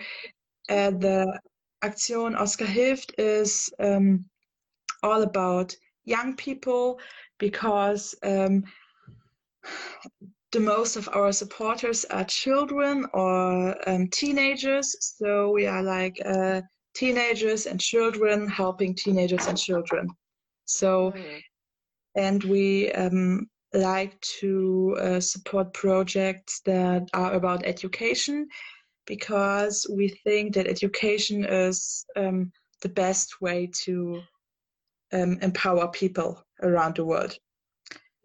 uh, 0.69 0.91
the 0.91 1.39
Aktion 1.83 2.35
Oscar 2.37 2.65
Hilft 2.65 3.11
is 3.17 3.69
um, 3.79 4.25
all 5.03 5.23
about 5.23 5.75
young 6.03 6.35
people 6.35 6.99
because 7.37 8.15
um, 8.23 8.63
the 10.51 10.59
most 10.59 10.95
of 10.95 11.09
our 11.13 11.31
supporters 11.31 12.05
are 12.05 12.23
children 12.25 13.05
or 13.13 13.75
um, 13.89 14.07
teenagers. 14.09 14.95
So 14.99 15.51
we 15.51 15.65
are 15.65 15.83
like 15.83 16.17
uh, 16.25 16.61
teenagers 16.95 17.65
and 17.65 17.79
children 17.79 18.47
helping 18.47 18.95
teenagers 18.95 19.47
and 19.47 19.57
children. 19.57 20.07
So, 20.65 21.11
mm. 21.11 21.41
and 22.15 22.43
we 22.43 22.91
um, 22.93 23.47
like 23.75 24.19
to 24.21 24.97
uh, 24.99 25.19
support 25.19 25.73
projects 25.73 26.61
that 26.65 27.07
are 27.13 27.33
about 27.33 27.65
education 27.65 28.47
because 29.05 29.85
we 29.91 30.07
think 30.07 30.53
that 30.55 30.67
education 30.67 31.45
is 31.45 32.05
um, 32.15 32.51
the 32.81 32.89
best 32.89 33.41
way 33.41 33.69
to 33.83 34.21
um, 35.13 35.37
empower 35.41 35.87
people 35.89 36.43
around 36.61 36.95
the 36.95 37.05
world. 37.05 37.37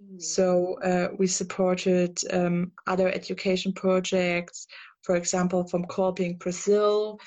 Mm. 0.03 0.23
So 0.23 0.79
uh, 0.83 1.09
we 1.19 1.27
supported 1.27 2.19
um, 2.33 2.73
other 2.87 3.09
education 3.09 3.73
projects, 3.73 4.67
for 5.03 5.17
example, 5.17 5.65
from 5.65 5.85
Kolping 5.85 6.39
Brazil 6.39 7.19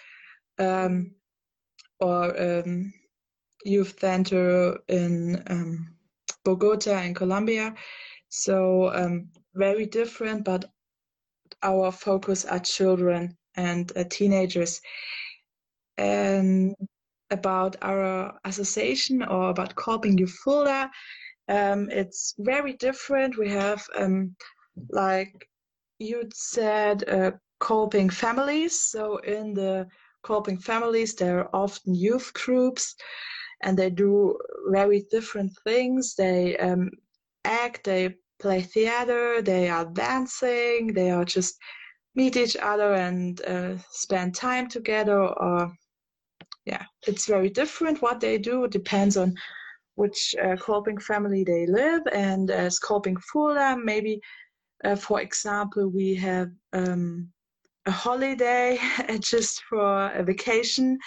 um, 0.59 1.11
or 1.99 2.41
um, 2.41 2.93
Youth 3.65 3.99
Center 3.99 4.80
in 4.88 5.43
um, 5.47 5.95
Bogota 6.43 7.01
in 7.01 7.13
Colombia. 7.13 7.74
So 8.36 8.91
um, 8.95 9.27
very 9.53 9.86
different, 9.86 10.43
but 10.43 10.65
our 11.61 11.91
focus 11.91 12.45
are 12.45 12.59
children 12.59 13.38
and 13.55 13.91
uh, 13.95 14.05
teenagers. 14.09 14.81
And 15.99 16.75
about 17.29 17.75
our 17.84 18.39
association 18.43 19.21
or 19.21 19.49
about 19.51 19.75
Kolping 19.75 20.17
Youth. 20.17 20.47
Um, 21.47 21.89
it's 21.91 22.34
very 22.39 22.73
different. 22.73 23.38
We 23.38 23.49
have, 23.49 23.86
um, 23.95 24.36
like 24.89 25.47
you 25.99 26.27
said, 26.34 27.07
uh, 27.07 27.31
Kolping 27.61 28.11
families. 28.11 28.79
So 28.79 29.17
in 29.17 29.53
the 29.53 29.88
Kolping 30.25 30.59
families, 30.59 31.13
there 31.13 31.39
are 31.41 31.49
often 31.53 31.93
youth 31.93 32.34
groups, 32.34 32.95
and 33.61 33.77
they 33.77 33.91
do 33.91 34.39
very 34.71 35.05
different 35.11 35.51
things. 35.63 36.15
They 36.15 36.57
um, 36.57 36.89
act, 37.45 37.84
they 37.84 38.15
play 38.44 38.62
theater, 38.62 39.41
they 39.41 39.70
are 39.70 39.86
dancing, 39.86 40.94
they 40.94 41.10
are 41.12 41.26
just 41.26 41.54
meet 42.14 42.36
each 42.36 42.58
other 42.58 42.94
and 42.94 43.41
uh, 43.46 43.76
spend 43.89 44.36
time 44.36 44.68
together 44.68 45.20
or 45.20 45.72
yeah, 46.66 46.84
it's 47.08 47.26
very 47.26 47.50
different 47.50 48.02
what 48.02 48.20
they 48.20 48.38
do. 48.38 48.66
It 48.66 48.72
depends 48.72 49.16
on 49.18 49.36
which 49.96 50.36
uh, 50.41 50.56
Kolping 50.66 51.02
family 51.02 51.44
they 51.44 51.66
live. 51.66 52.02
And 52.12 52.52
as 52.52 52.80
Kolping 52.80 53.20
Fulda, 53.22 53.78
maybe, 53.78 54.20
uh, 54.86 54.96
for 54.96 55.22
example, 55.22 55.88
we 55.89 56.16
have 56.16 56.50
um, 56.74 57.30
a 57.86 57.91
holiday 57.91 58.78
just 59.20 59.62
for 59.70 60.12
a 60.12 60.24
vacation, 60.24 60.98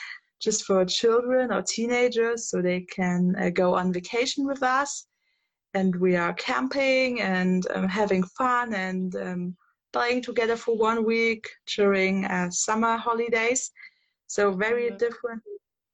just 0.40 0.64
for 0.64 0.84
children 0.84 1.52
or 1.52 1.62
teenagers, 1.62 2.50
so 2.50 2.60
they 2.60 2.80
can 2.82 3.34
uh, 3.40 3.50
go 3.50 3.74
on 3.74 3.92
vacation 3.92 4.46
with 4.46 4.62
us. 4.62 5.06
And 5.76 5.94
we 5.96 6.16
are 6.16 6.32
camping 6.34 7.20
and 7.20 7.66
um, 7.74 7.86
having 7.86 8.22
fun 8.40 8.72
and 8.72 9.14
um, 9.16 9.56
playing 9.92 10.22
together 10.22 10.56
for 10.56 10.74
one 10.76 11.04
week 11.04 11.44
during 11.76 12.24
uh, 12.24 12.50
summer 12.50 12.96
holidays. 12.96 13.70
So 14.26 14.52
very 14.52 14.86
mm-hmm. 14.86 14.96
different. 15.04 15.42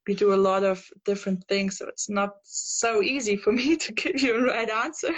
We 0.06 0.14
do 0.14 0.34
a 0.34 0.44
lot 0.50 0.62
of 0.64 0.78
different 1.04 1.40
things, 1.48 1.78
so 1.78 1.86
it's 1.86 2.08
not 2.08 2.30
so 2.44 3.02
easy 3.02 3.36
for 3.36 3.52
me 3.60 3.76
to 3.76 3.92
give 3.92 4.20
you 4.20 4.32
a 4.36 4.44
right 4.52 4.70
answer. 4.70 5.14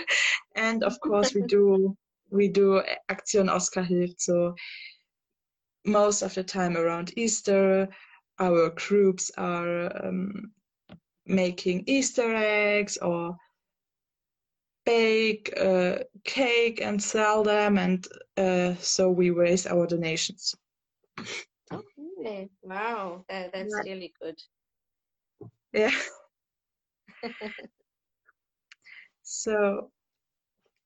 And 0.56 0.82
of 0.82 0.98
course, 1.00 1.34
we 1.34 1.42
do 1.42 1.96
we 2.30 2.48
do 2.48 2.82
Aktion 3.10 3.48
Oscar 3.50 3.82
Hilft. 3.82 4.20
So 4.20 4.54
most 5.84 6.22
of 6.22 6.34
the 6.34 6.42
time 6.42 6.76
around 6.76 7.12
Easter, 7.16 7.88
our 8.38 8.70
groups 8.70 9.30
are 9.36 10.06
um, 10.06 10.52
making 11.26 11.84
Easter 11.86 12.34
eggs 12.34 12.96
or 12.98 13.36
bake 14.84 15.52
uh, 15.60 15.98
cake 16.24 16.80
and 16.80 17.02
sell 17.02 17.42
them, 17.42 17.78
and 17.78 18.06
uh, 18.36 18.74
so 18.80 19.10
we 19.10 19.30
raise 19.30 19.66
our 19.66 19.86
donations. 19.86 20.54
Okay. 21.72 22.48
Wow, 22.62 23.24
that, 23.28 23.52
that's 23.52 23.74
yeah. 23.84 23.92
really 23.92 24.12
good. 24.20 24.38
Yeah. 25.72 25.90
so. 29.22 29.90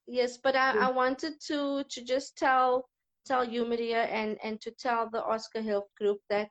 Yes, 0.07 0.39
but 0.39 0.57
I, 0.57 0.89
I 0.89 0.91
wanted 0.91 1.35
to 1.49 1.85
to 1.85 2.05
just 2.05 2.39
tell 2.39 2.89
tell 3.27 3.45
you, 3.45 3.67
Maria, 3.67 4.05
and 4.05 4.39
and 4.43 4.61
to 4.63 4.71
tell 4.71 5.11
the 5.11 5.23
Oscar 5.23 5.61
Hilft 5.61 5.93
group 5.99 6.19
that 6.31 6.51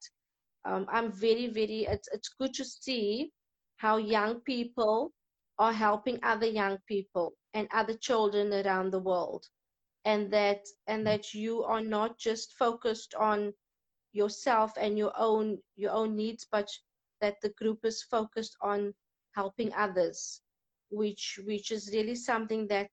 um, 0.66 0.86
I'm 0.90 1.12
very 1.12 1.48
very. 1.48 1.88
It's 1.90 2.08
it's 2.14 2.30
good 2.40 2.54
to 2.54 2.66
see 2.66 3.32
how 3.78 3.98
young 3.98 4.42
people 4.42 5.12
are 5.60 5.74
helping 5.74 6.20
other 6.24 6.48
young 6.48 6.78
people 6.88 7.34
and 7.54 7.68
other 7.72 7.94
children 7.96 8.54
around 8.54 8.92
the 8.92 9.00
world. 9.00 9.46
And 10.06 10.32
that 10.32 10.66
and 10.88 11.06
that 11.08 11.34
you 11.34 11.64
are 11.64 11.82
not 11.82 12.18
just 12.18 12.54
focused 12.54 13.14
on 13.16 13.54
yourself 14.14 14.74
and 14.78 14.98
your 14.98 15.14
own 15.18 15.58
your 15.76 15.92
own 15.92 16.16
needs 16.16 16.48
but 16.52 16.70
that 17.22 17.36
the 17.42 17.50
group 17.50 17.80
is 17.84 18.04
focused 18.04 18.56
on 18.62 18.94
helping 19.36 19.74
others 19.74 20.42
which 20.90 21.40
which 21.46 21.72
is 21.72 21.92
really 21.94 22.16
something 22.16 22.68
that 22.68 22.90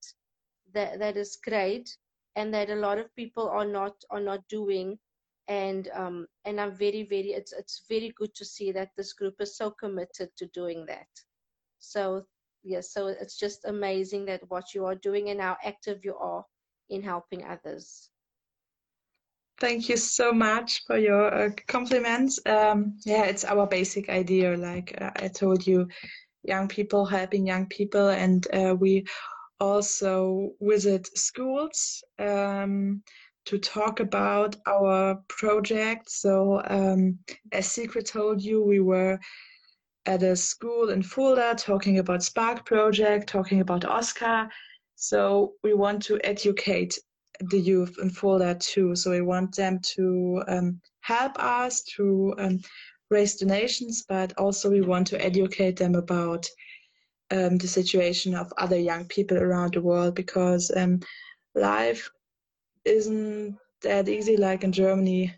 that 0.72 0.98
that 0.98 1.16
is 1.16 1.38
great 1.44 1.96
and 2.36 2.52
that 2.52 2.70
a 2.70 2.74
lot 2.74 2.98
of 2.98 3.14
people 3.14 3.48
are 3.48 3.66
not 3.66 3.94
are 4.10 4.20
not 4.20 4.46
doing. 4.48 4.98
And 5.46 5.88
um, 5.94 6.26
and 6.44 6.60
I'm 6.60 6.74
very 6.74 7.04
very 7.04 7.32
it's 7.32 7.52
it's 7.52 7.82
very 7.88 8.12
good 8.16 8.34
to 8.34 8.44
see 8.44 8.72
that 8.72 8.90
this 8.96 9.12
group 9.12 9.34
is 9.40 9.56
so 9.56 9.70
committed 9.70 10.30
to 10.38 10.46
doing 10.46 10.86
that. 10.86 11.08
So 11.78 12.24
yes, 12.64 12.92
so 12.92 13.08
it's 13.08 13.38
just 13.38 13.64
amazing 13.66 14.24
that 14.26 14.42
what 14.48 14.74
you 14.74 14.84
are 14.86 14.96
doing 14.96 15.30
and 15.30 15.40
how 15.40 15.56
active 15.64 16.04
you 16.04 16.16
are 16.16 16.44
in 16.88 17.02
helping 17.02 17.44
others. 17.44 18.10
Thank 19.60 19.88
you 19.88 19.96
so 19.96 20.32
much 20.32 20.82
for 20.86 20.98
your 20.98 21.32
uh, 21.32 21.50
compliments. 21.68 22.40
Um, 22.44 22.98
yeah, 23.06 23.24
it's 23.24 23.44
our 23.44 23.66
basic 23.66 24.08
idea. 24.08 24.56
Like 24.56 24.98
uh, 25.00 25.10
I 25.16 25.28
told 25.28 25.66
you, 25.66 25.86
young 26.42 26.68
people 26.68 27.06
helping 27.06 27.46
young 27.46 27.66
people, 27.66 28.08
and 28.08 28.46
uh, 28.52 28.74
we 28.74 29.04
also 29.60 30.50
visit 30.60 31.06
schools 31.16 32.02
um, 32.18 33.02
to 33.46 33.58
talk 33.58 34.00
about 34.00 34.56
our 34.66 35.22
project. 35.28 36.10
So, 36.10 36.60
um, 36.66 37.18
as 37.52 37.70
Sigrid 37.70 38.06
told 38.06 38.42
you, 38.42 38.62
we 38.62 38.80
were 38.80 39.18
at 40.06 40.22
a 40.22 40.36
school 40.36 40.90
in 40.90 41.02
Fulda 41.02 41.54
talking 41.56 41.98
about 41.98 42.22
Spark 42.22 42.64
project, 42.66 43.28
talking 43.28 43.60
about 43.60 43.84
Oscar. 43.84 44.48
So 44.96 45.54
we 45.62 45.74
want 45.74 46.02
to 46.04 46.20
educate 46.24 46.98
the 47.50 47.58
youth 47.58 47.96
in 48.00 48.10
Fulda 48.10 48.54
too. 48.56 48.94
So 48.94 49.10
we 49.10 49.22
want 49.22 49.56
them 49.56 49.80
to 49.96 50.42
um, 50.46 50.80
help 51.00 51.32
us 51.38 51.82
to 51.96 52.34
um, 52.38 52.60
raise 53.10 53.36
donations, 53.36 54.04
but 54.08 54.32
also 54.38 54.70
we 54.70 54.80
want 54.82 55.06
to 55.08 55.24
educate 55.24 55.76
them 55.76 55.94
about 55.94 56.46
um, 57.30 57.56
the 57.56 57.66
situation 57.66 58.34
of 58.34 58.52
other 58.58 58.78
young 58.78 59.06
people 59.06 59.38
around 59.38 59.74
the 59.74 59.80
world 59.80 60.14
because 60.14 60.70
um, 60.76 61.00
life 61.54 62.10
isn't 62.84 63.56
that 63.82 64.08
easy 64.08 64.36
like 64.36 64.64
in 64.64 64.72
Germany 64.72 65.34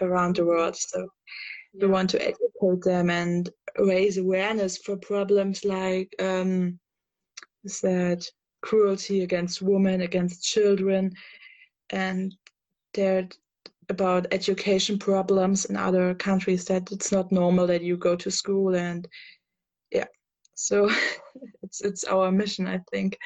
around 0.00 0.36
the 0.36 0.44
world. 0.44 0.76
So 0.76 1.08
we 1.72 1.86
want 1.86 2.10
to 2.10 2.20
educate 2.20 2.82
them 2.82 3.10
and 3.10 3.50
raise 3.78 4.18
awareness 4.18 4.76
for 4.78 4.96
problems 4.96 5.64
like 5.64 6.14
um, 6.20 6.78
that 7.82 8.26
cruelty 8.62 9.22
against 9.22 9.62
women, 9.62 10.02
against 10.02 10.44
children, 10.44 11.12
and 11.90 12.34
they're 12.94 13.28
about 13.88 14.26
education 14.30 14.98
problems 14.98 15.64
in 15.64 15.76
other 15.76 16.14
countries 16.14 16.64
that 16.64 16.90
it's 16.92 17.10
not 17.10 17.32
normal 17.32 17.66
that 17.66 17.82
you 17.82 17.96
go 17.96 18.14
to 18.16 18.30
school 18.30 18.74
and 18.76 19.08
yeah. 19.90 20.06
So 20.54 20.88
it's 21.62 21.80
it's 21.80 22.04
our 22.04 22.30
mission 22.30 22.66
i 22.66 22.78
think. 22.90 23.18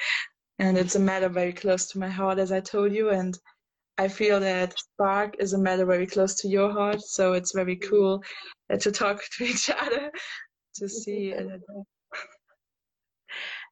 And 0.57 0.77
it's 0.77 0.95
a 0.95 0.99
matter 0.99 1.27
very 1.29 1.51
close 1.53 1.85
to 1.87 1.99
my 1.99 2.09
heart 2.09 2.39
as 2.39 2.51
i 2.51 2.59
told 2.59 2.93
you 2.93 3.09
and 3.09 3.37
i 3.97 4.07
feel 4.07 4.39
that 4.39 4.77
spark 4.77 5.35
is 5.39 5.53
a 5.53 5.57
matter 5.57 5.85
very 5.85 6.07
close 6.07 6.35
to 6.35 6.47
your 6.47 6.71
heart 6.71 7.01
so 7.01 7.33
it's 7.33 7.53
very 7.53 7.75
cool 7.75 8.21
uh, 8.71 8.77
to 8.77 8.91
talk 8.91 9.21
to 9.37 9.43
each 9.43 9.69
other 9.69 10.11
to 10.75 10.89
see 10.89 11.33
uh, 11.33 11.57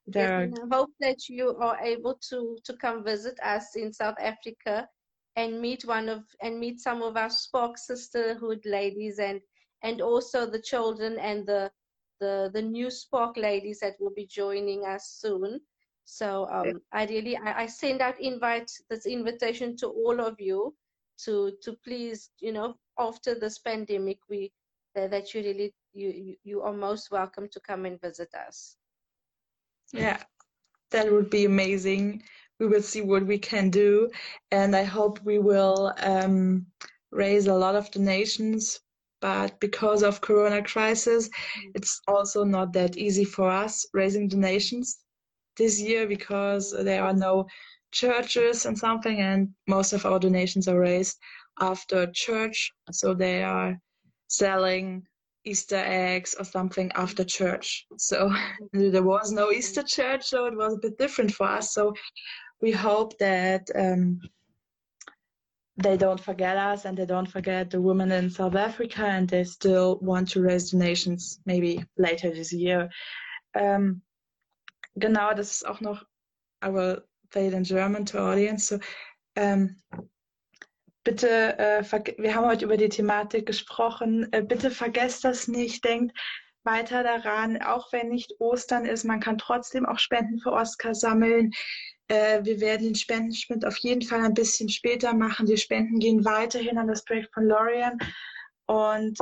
there 0.07 0.49
yes, 0.49 0.59
I 0.61 0.75
hope 0.75 0.91
that 0.99 1.29
you 1.29 1.55
are 1.59 1.79
able 1.79 2.19
to 2.29 2.57
to 2.65 2.77
come 2.77 3.03
visit 3.03 3.39
us 3.41 3.75
in 3.75 3.93
South 3.93 4.15
Africa 4.19 4.87
and 5.35 5.61
meet 5.61 5.85
one 5.85 6.09
of 6.09 6.23
and 6.41 6.59
meet 6.59 6.79
some 6.79 7.01
of 7.01 7.17
our 7.17 7.29
Spark 7.29 7.77
sisterhood 7.77 8.61
ladies 8.65 9.19
and 9.19 9.41
and 9.81 10.01
also 10.01 10.45
the 10.45 10.61
children 10.61 11.17
and 11.19 11.45
the 11.45 11.71
the 12.19 12.51
the 12.53 12.61
new 12.61 12.89
Spark 12.89 13.37
ladies 13.37 13.79
that 13.79 13.95
will 13.99 14.13
be 14.13 14.25
joining 14.25 14.85
us 14.85 15.17
soon. 15.19 15.59
So 16.05 16.47
um, 16.51 16.81
I 16.91 17.05
really 17.05 17.37
I, 17.37 17.63
I 17.63 17.65
send 17.65 18.01
out 18.01 18.19
invite 18.19 18.71
this 18.89 19.05
invitation 19.05 19.75
to 19.77 19.87
all 19.87 20.19
of 20.19 20.39
you 20.39 20.75
to 21.25 21.53
to 21.61 21.73
please 21.83 22.29
you 22.39 22.51
know 22.51 22.75
after 22.97 23.35
this 23.35 23.59
pandemic 23.59 24.19
we 24.29 24.51
that, 24.95 25.11
that 25.11 25.33
you 25.33 25.41
really 25.41 25.73
you 25.93 26.35
you 26.43 26.61
are 26.61 26.73
most 26.73 27.11
welcome 27.11 27.47
to 27.51 27.59
come 27.59 27.85
and 27.85 27.99
visit 28.01 28.29
us. 28.47 28.75
Yeah, 29.93 30.21
that 30.91 31.11
would 31.11 31.29
be 31.29 31.45
amazing. 31.45 32.23
We 32.59 32.67
will 32.67 32.81
see 32.81 33.01
what 33.01 33.25
we 33.25 33.37
can 33.37 33.69
do, 33.69 34.09
and 34.51 34.75
I 34.75 34.83
hope 34.83 35.19
we 35.23 35.39
will 35.39 35.93
um, 36.01 36.65
raise 37.11 37.47
a 37.47 37.53
lot 37.53 37.75
of 37.75 37.91
donations. 37.91 38.79
But 39.21 39.57
because 39.61 40.03
of 40.03 40.19
Corona 40.19 40.61
crisis, 40.61 41.29
it's 41.75 42.01
also 42.09 42.43
not 42.43 42.73
that 42.73 42.97
easy 42.97 43.23
for 43.23 43.49
us 43.49 43.85
raising 43.93 44.27
donations 44.27 44.99
this 45.57 45.79
year 45.79 46.07
because 46.07 46.71
there 46.71 47.03
are 47.03 47.13
no 47.13 47.45
churches 47.91 48.65
and 48.65 48.77
something, 48.77 49.19
and 49.19 49.49
most 49.67 49.93
of 49.93 50.05
our 50.05 50.19
donations 50.19 50.67
are 50.67 50.79
raised 50.79 51.17
after 51.59 52.07
church, 52.07 52.71
so 52.91 53.13
they 53.13 53.43
are 53.43 53.77
selling 54.27 55.05
Easter 55.45 55.83
eggs 55.85 56.35
or 56.39 56.45
something 56.45 56.91
after 56.95 57.23
church. 57.23 57.85
So 57.97 58.33
there 58.73 59.03
was 59.03 59.31
no 59.31 59.51
Easter 59.51 59.83
church, 59.83 60.23
so 60.23 60.45
it 60.45 60.55
was 60.55 60.73
a 60.73 60.79
bit 60.79 60.97
different 60.97 61.31
for 61.31 61.47
us. 61.47 61.73
So 61.73 61.93
we 62.61 62.71
hope 62.71 63.17
that 63.19 63.69
um, 63.75 64.19
they 65.77 65.97
don't 65.97 66.19
forget 66.19 66.57
us 66.57 66.85
and 66.85 66.97
they 66.97 67.05
don't 67.05 67.29
forget 67.29 67.69
the 67.69 67.81
women 67.81 68.11
in 68.11 68.29
South 68.29 68.55
Africa 68.55 69.05
and 69.05 69.27
they 69.27 69.43
still 69.43 69.97
want 70.01 70.29
to 70.29 70.41
raise 70.41 70.71
donations 70.71 71.39
maybe 71.45 71.83
later 71.97 72.29
this 72.29 72.53
year. 72.53 72.89
Um, 73.59 74.01
genau, 74.95 75.33
das 75.33 75.51
ist 75.51 75.67
auch 75.67 75.81
noch, 75.81 76.03
I 76.63 76.73
will 76.73 77.03
say 77.33 77.47
it 77.47 77.53
in 77.53 77.63
German 77.63 78.05
to 78.05 78.19
audience. 78.19 78.67
So, 78.67 78.79
um, 79.41 79.75
bitte, 81.03 81.57
äh, 81.57 81.83
wir 82.17 82.35
haben 82.35 82.45
heute 82.45 82.65
über 82.65 82.77
die 82.77 82.89
Thematik 82.89 83.45
gesprochen, 83.45 84.31
äh, 84.31 84.41
bitte 84.41 84.71
vergesst 84.71 85.23
das 85.23 85.47
nicht, 85.47 85.83
denkt 85.83 86.17
weiter 86.63 87.03
daran, 87.03 87.61
auch 87.61 87.91
wenn 87.91 88.09
nicht 88.09 88.39
Ostern 88.39 88.85
ist, 88.85 89.03
man 89.03 89.19
kann 89.19 89.37
trotzdem 89.37 89.85
auch 89.85 89.99
Spenden 89.99 90.39
für 90.39 90.53
Oscar 90.53 90.95
sammeln. 90.95 91.51
Äh, 92.07 92.43
wir 92.43 92.59
werden 92.61 92.83
den 92.83 92.95
Spendenschmidt 92.95 93.65
auf 93.65 93.77
jeden 93.77 94.01
Fall 94.01 94.23
ein 94.23 94.33
bisschen 94.33 94.69
später 94.69 95.13
machen. 95.13 95.45
Die 95.45 95.57
Spenden 95.57 95.99
gehen 95.99 96.23
weiterhin 96.25 96.77
an 96.77 96.87
das 96.87 97.03
Projekt 97.03 97.33
von 97.33 97.45
Lorian. 97.45 97.97
Und 98.65 99.17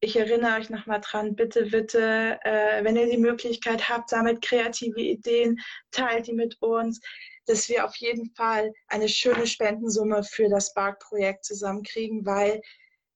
ich 0.00 0.16
erinnere 0.16 0.58
euch 0.58 0.70
nochmal 0.70 1.00
dran, 1.00 1.34
bitte, 1.34 1.66
bitte, 1.66 2.38
äh, 2.42 2.84
wenn 2.84 2.96
ihr 2.96 3.10
die 3.10 3.18
Möglichkeit 3.18 3.88
habt, 3.88 4.10
sammelt 4.10 4.42
kreative 4.42 5.00
Ideen, 5.00 5.60
teilt 5.90 6.26
die 6.26 6.34
mit 6.34 6.56
uns 6.60 7.00
dass 7.48 7.68
wir 7.68 7.84
auf 7.84 7.96
jeden 7.96 8.30
Fall 8.34 8.72
eine 8.88 9.08
schöne 9.08 9.46
Spendensumme 9.46 10.22
für 10.22 10.48
das 10.48 10.68
Spark-Projekt 10.68 11.44
zusammenkriegen, 11.46 12.26
weil 12.26 12.60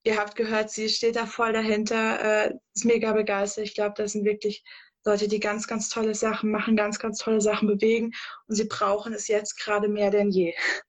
ihr 0.05 0.16
habt 0.16 0.37
gehört, 0.37 0.70
sie 0.70 0.89
steht 0.89 1.16
da 1.16 1.26
voll 1.26 1.53
dahinter, 1.53 2.47
äh, 2.47 2.55
ist 2.74 2.85
mega 2.85 3.12
begeistert. 3.12 3.64
Ich 3.64 3.74
glaube, 3.74 3.95
das 3.97 4.12
sind 4.12 4.24
wirklich 4.24 4.64
Leute, 5.05 5.28
die 5.28 5.41
ganz, 5.41 5.66
ganz 5.66 5.89
tolle 5.89 6.14
Sachen 6.14 6.51
machen, 6.51 6.76
ganz, 6.76 6.99
ganz 6.99 7.18
tolle 7.18 7.41
Sachen 7.41 7.68
bewegen 7.68 8.12
und 8.47 8.55
sie 8.55 8.64
brauchen 8.64 9.12
es 9.12 9.28
jetzt 9.28 9.59
gerade 9.59 9.89
mehr 9.89 10.11
denn 10.11 10.30
je. 10.30 10.55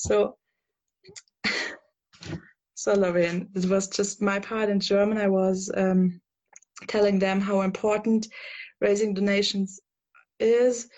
So, 0.00 0.38
so 2.78 2.94
Lorraine, 2.94 3.48
it 3.56 3.68
was 3.68 3.88
just 3.88 4.22
my 4.22 4.38
part 4.38 4.68
in 4.68 4.78
German. 4.78 5.18
I 5.18 5.26
was 5.26 5.68
um, 5.76 6.20
telling 6.86 7.18
them 7.18 7.40
how 7.40 7.62
important 7.62 8.28
raising 8.80 9.14
donations 9.14 9.80
is. 10.38 10.88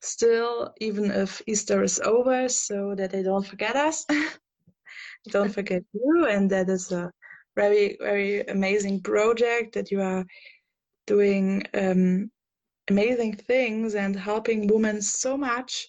still, 0.00 0.72
even 0.80 1.10
if 1.10 1.42
Easter 1.48 1.82
is 1.82 1.98
over, 2.04 2.48
so 2.48 2.94
that 2.94 3.10
they 3.10 3.24
don't 3.24 3.44
forget 3.44 3.74
us, 3.74 4.06
don't 5.32 5.52
forget 5.52 5.82
you. 5.92 6.28
And 6.30 6.48
that 6.52 6.68
is 6.70 6.92
a 6.92 7.10
very, 7.56 7.96
very 8.00 8.42
amazing 8.42 9.02
project 9.02 9.74
that 9.74 9.90
you 9.90 10.00
are 10.02 10.24
doing 11.08 11.64
um, 11.74 12.30
amazing 12.88 13.34
things 13.34 13.96
and 13.96 14.14
helping 14.14 14.68
women 14.68 15.02
so 15.02 15.36
much 15.36 15.88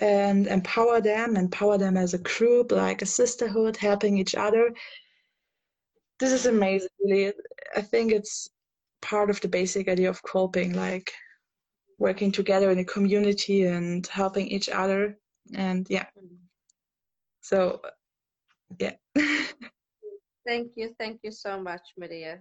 and 0.00 0.46
empower 0.46 1.00
them, 1.00 1.36
empower 1.36 1.78
them 1.78 1.96
as 1.96 2.14
a 2.14 2.18
group, 2.18 2.72
like 2.72 3.02
a 3.02 3.06
sisterhood, 3.06 3.76
helping 3.76 4.18
each 4.18 4.34
other. 4.34 4.72
This 6.18 6.32
is 6.32 6.46
amazing, 6.46 6.88
really. 7.00 7.32
I 7.76 7.82
think 7.82 8.12
it's 8.12 8.48
part 9.02 9.30
of 9.30 9.40
the 9.40 9.48
basic 9.48 9.88
idea 9.88 10.10
of 10.10 10.22
Kolping, 10.22 10.74
like 10.74 11.12
working 12.00 12.32
together 12.32 12.70
in 12.70 12.78
a 12.78 12.84
community 12.84 13.66
and 13.66 14.06
helping 14.06 14.48
each 14.48 14.68
other 14.68 15.16
and 15.54 15.86
yeah 15.90 16.06
so 17.42 17.80
yeah 18.78 18.94
thank 20.46 20.72
you 20.76 20.94
thank 20.98 21.20
you 21.22 21.30
so 21.30 21.60
much 21.60 21.82
maria 21.98 22.40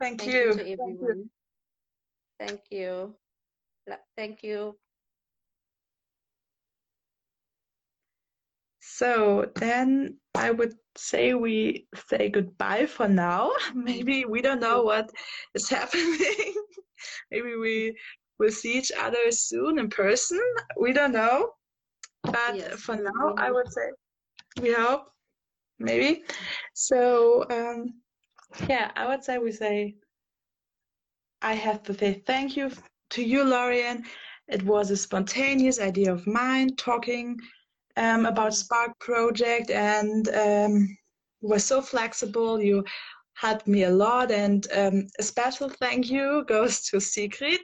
thank, 0.00 0.20
thank 0.20 0.32
you. 0.32 0.40
you. 0.40 0.54
to 0.54 0.70
everyone 0.72 1.30
thank 2.40 2.60
you 2.70 3.14
thank 4.16 4.42
you 4.42 4.76
so 9.02 9.50
then 9.56 10.16
i 10.34 10.50
would 10.50 10.74
say 10.96 11.34
we 11.34 11.86
say 12.08 12.28
goodbye 12.28 12.86
for 12.86 13.08
now 13.08 13.50
maybe 13.74 14.24
we 14.24 14.40
don't 14.40 14.60
know 14.60 14.82
what 14.82 15.10
is 15.54 15.68
happening 15.76 16.54
maybe 17.30 17.56
we 17.56 17.96
we'll 18.42 18.50
see 18.50 18.76
each 18.76 18.90
other 18.98 19.30
soon 19.30 19.78
in 19.78 19.88
person. 19.88 20.42
We 20.76 20.92
don't 20.92 21.12
know. 21.12 21.50
But 22.24 22.56
yes. 22.56 22.80
for 22.80 22.96
now, 22.96 23.34
I 23.36 23.50
would 23.52 23.72
say 23.72 23.88
we 24.60 24.72
hope 24.72 25.06
maybe. 25.78 26.24
So 26.74 27.44
um, 27.50 27.94
yeah, 28.68 28.90
I 28.96 29.06
would 29.06 29.22
say 29.24 29.38
we 29.38 29.52
say 29.52 29.94
I 31.40 31.54
have 31.54 31.82
to 31.84 31.94
say 31.94 32.22
thank 32.26 32.56
you 32.56 32.70
to 33.10 33.22
you, 33.22 33.44
Lorian. 33.44 34.04
It 34.48 34.62
was 34.64 34.90
a 34.90 34.96
spontaneous 34.96 35.80
idea 35.80 36.12
of 36.12 36.26
mine 36.26 36.76
talking 36.76 37.38
um, 37.96 38.26
about 38.26 38.54
Spark 38.54 38.98
project 38.98 39.70
and 39.70 40.28
um, 40.28 40.96
were 41.40 41.58
so 41.58 41.80
flexible. 41.82 42.60
You 42.60 42.84
helped 43.34 43.66
me 43.66 43.84
a 43.84 43.90
lot, 43.90 44.30
and 44.30 44.66
um, 44.74 45.08
a 45.18 45.22
special 45.22 45.68
thank 45.68 46.10
you 46.10 46.44
goes 46.46 46.82
to 46.88 47.00
Sigrid 47.00 47.60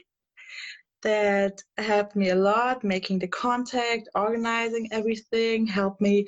that 1.02 1.62
helped 1.76 2.16
me 2.16 2.30
a 2.30 2.34
lot 2.34 2.82
making 2.82 3.18
the 3.20 3.28
contact, 3.28 4.08
organizing 4.14 4.88
everything, 4.90 5.66
helped 5.66 6.00
me 6.00 6.26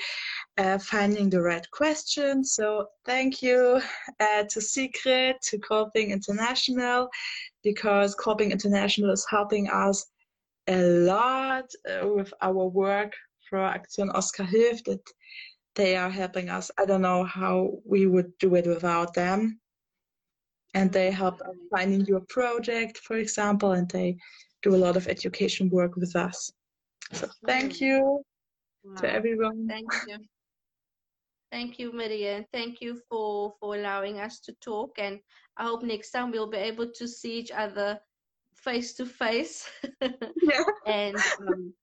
uh, 0.59 0.78
finding 0.78 1.28
the 1.28 1.40
right 1.40 1.68
questions. 1.72 2.55
So 2.55 2.86
thank 3.05 3.42
you 3.42 3.80
uh, 4.20 4.44
to 4.44 4.61
Sigrid, 4.61 5.36
to 5.42 5.59
Kolping 5.59 6.11
International, 6.11 7.09
because 7.64 8.14
Kolping 8.14 8.53
International 8.53 9.11
is 9.11 9.26
helping 9.28 9.68
us 9.68 10.07
a 10.68 10.80
lot 10.82 11.64
uh, 11.88 12.07
with 12.07 12.32
our 12.40 12.66
work 12.66 13.12
for 13.51 13.59
Aktion 13.59 14.14
Oscar 14.14 14.44
Hilft. 14.44 14.84
That 14.84 15.03
they 15.74 15.96
are 15.96 16.11
helping 16.11 16.48
us. 16.48 16.70
I 16.78 16.84
don't 16.86 17.03
know 17.03 17.24
how 17.24 17.70
we 17.84 18.07
would 18.07 18.38
do 18.38 18.55
it 18.55 18.66
without 18.66 19.14
them. 19.14 19.61
And 20.74 20.92
they 20.92 21.11
help 21.11 21.40
us 21.42 21.57
finding 21.70 22.07
your 22.07 22.22
project, 22.28 22.98
for 22.98 23.16
example, 23.16 23.72
and 23.72 23.88
they 23.90 24.16
do 24.62 24.74
a 24.74 24.82
lot 24.84 24.96
of 24.96 25.09
education 25.09 25.68
work 25.70 25.96
with 25.96 26.14
us. 26.16 26.51
So 27.12 27.28
thank 27.46 27.80
you 27.80 28.22
Wow. 28.84 28.94
to 28.96 29.12
everyone. 29.12 29.66
Thank 29.68 29.90
you. 30.07 30.18
Thank 31.51 31.78
you, 31.80 31.92
Maria, 31.92 32.36
and 32.36 32.46
thank 32.53 32.80
you 32.80 33.01
for 33.09 33.55
for 33.59 33.74
allowing 33.74 34.20
us 34.20 34.40
to 34.40 34.53
talk. 34.61 34.98
And 34.98 35.20
I 35.57 35.64
hope 35.64 35.82
next 35.82 36.12
time 36.12 36.30
we'll 36.30 36.51
be 36.51 36.59
able 36.59 36.90
to 36.92 37.09
see 37.09 37.38
each 37.38 37.51
other 37.51 38.01
face 38.55 38.94
to 38.94 39.07
face. 39.07 39.68
Yeah. 40.42 40.64
and 40.86 41.22
um, 41.40 41.74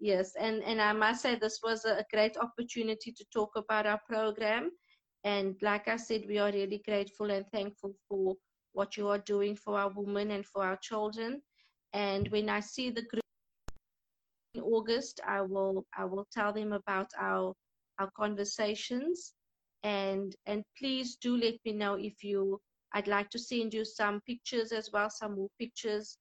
yes, 0.00 0.32
and 0.38 0.62
and 0.64 0.80
I 0.80 0.92
must 0.92 1.22
say 1.22 1.34
this 1.36 1.60
was 1.62 1.84
a, 1.84 2.04
great 2.10 2.36
opportunity 2.36 3.12
to 3.12 3.24
talk 3.32 3.50
about 3.56 3.86
our 3.86 4.00
program. 4.08 4.70
And 5.24 5.56
like 5.62 5.88
I 5.88 5.96
said, 5.96 6.24
we 6.28 6.38
are 6.38 6.52
really 6.52 6.82
grateful 6.84 7.30
and 7.30 7.44
thankful 7.48 7.94
for 8.08 8.36
what 8.72 8.96
you 8.96 9.08
are 9.08 9.18
doing 9.18 9.56
for 9.56 9.78
our 9.78 9.90
women 9.94 10.30
and 10.30 10.46
for 10.46 10.62
our 10.62 10.78
children. 10.82 11.42
And 11.92 12.28
when 12.28 12.48
I 12.48 12.60
see 12.60 12.90
the 12.90 13.02
group 13.02 13.24
in 14.54 14.60
August, 14.62 15.20
I 15.26 15.40
will 15.42 15.84
I 15.96 16.04
will 16.04 16.26
tell 16.32 16.52
them 16.52 16.72
about 16.72 17.10
our 17.18 17.54
our 17.98 18.10
conversations 18.16 19.32
and 19.82 20.34
and 20.46 20.62
please 20.78 21.16
do 21.16 21.36
let 21.36 21.54
me 21.64 21.72
know 21.72 21.94
if 21.94 22.22
you 22.22 22.60
I'd 22.92 23.08
like 23.08 23.30
to 23.30 23.38
send 23.38 23.74
you 23.74 23.84
some 23.84 24.20
pictures 24.26 24.72
as 24.72 24.90
well, 24.92 25.10
some 25.10 25.36
more 25.36 25.50
pictures 25.58 26.18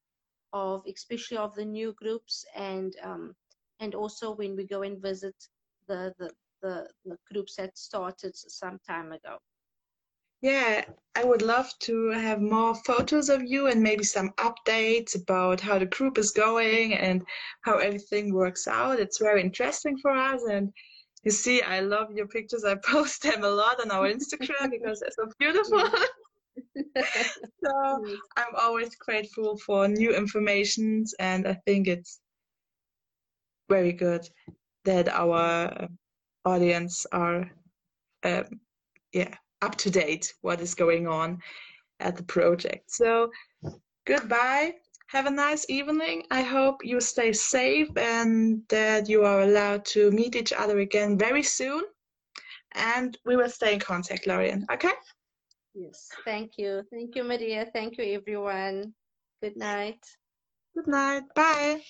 of 0.53 0.84
especially 0.88 1.38
of 1.38 1.55
the 1.55 1.65
new 1.65 1.93
groups 1.93 2.45
and 2.55 2.95
um, 3.03 3.34
and 3.80 3.95
also 3.95 4.36
when 4.36 4.55
we 4.55 4.65
go 4.65 4.84
and 4.84 5.01
visit 5.01 5.36
the 5.88 6.13
the, 6.17 6.32
the, 6.61 6.88
the 7.05 7.17
groups 7.32 7.55
that 7.55 7.78
started 7.78 8.36
some 8.36 8.80
time 8.88 9.11
ago. 9.11 9.38
Yeah, 10.41 10.86
I 11.15 11.23
would 11.23 11.41
love 11.41 11.71
to 11.80 12.09
have 12.09 12.39
more 12.41 12.76
photos 12.76 13.30
of 13.30 13.43
you 13.43 13.67
and 13.67 13.82
maybe 13.82 14.03
some 14.03 14.30
updates 14.38 15.15
about 15.15 15.59
how 15.59 15.80
the 15.80 15.88
group 15.88 16.17
is 16.17 16.32
going 16.32 16.93
and 16.93 17.23
how 17.61 17.78
everything 17.78 18.34
works 18.34 18.67
out. 18.67 18.99
It's 18.99 19.17
very 19.17 19.41
interesting 19.41 19.97
for 19.97 20.11
us. 20.11 20.43
And 20.43 20.71
you 21.23 21.32
see, 21.32 21.61
I 21.61 21.80
love 21.80 22.11
your 22.13 22.28
pictures. 22.28 22.63
I 22.63 22.76
post 22.86 23.23
them 23.23 23.43
a 23.43 23.49
lot 23.49 23.82
on 23.82 23.89
our 23.91 24.07
Instagram 24.07 24.69
because 24.69 24.99
they're 24.99 25.09
so 25.11 25.32
beautiful. 25.39 25.80
Mm. 25.80 26.05
so 27.63 27.71
mm. 27.73 28.15
I'm 28.38 28.55
always 28.55 28.95
grateful 28.95 29.57
for 29.57 29.88
new 29.88 30.15
informations, 30.15 31.15
and 31.19 31.47
I 31.47 31.55
think 31.65 31.88
it's 31.88 32.19
very 33.70 33.91
good 33.91 34.28
that 34.86 35.09
our 35.09 35.88
audience 36.45 37.05
are, 37.11 37.49
um, 38.24 38.43
yeah, 39.13 39.34
up 39.61 39.76
to 39.76 39.89
date 39.89 40.34
what 40.41 40.61
is 40.61 40.76
going 40.76 41.07
on 41.07 41.39
at 41.99 42.16
the 42.16 42.24
project. 42.24 42.91
So 42.91 43.32
goodbye. 44.05 44.76
Have 45.07 45.28
a 45.28 45.32
nice 45.32 45.70
evening. 45.70 46.24
I 46.32 46.41
hope 46.41 46.84
you 46.84 46.99
stay 46.99 47.32
safe 47.32 47.89
and 47.95 48.61
that 48.70 49.07
you 49.07 49.24
are 49.24 49.41
allowed 49.41 49.86
to 49.86 50.11
meet 50.11 50.36
each 50.36 50.51
other 50.51 50.80
again 50.80 51.18
very 51.18 51.43
soon. 51.43 51.84
And 52.74 53.18
we 53.24 53.36
will 53.36 53.49
stay 53.49 53.74
in 53.74 53.80
contact, 53.80 54.26
Lorian. 54.28 54.66
Okay? 54.72 54.91
Yes. 55.76 56.09
Thank 56.26 56.57
you. 56.57 56.84
Thank 56.91 57.16
you, 57.16 57.24
Maria. 57.24 57.68
Thank 57.72 57.97
you, 57.97 58.05
everyone. 58.16 58.93
Good 59.41 59.57
night. 59.57 59.99
Good 60.76 60.88
night. 60.88 61.24
Bye. 61.36 61.82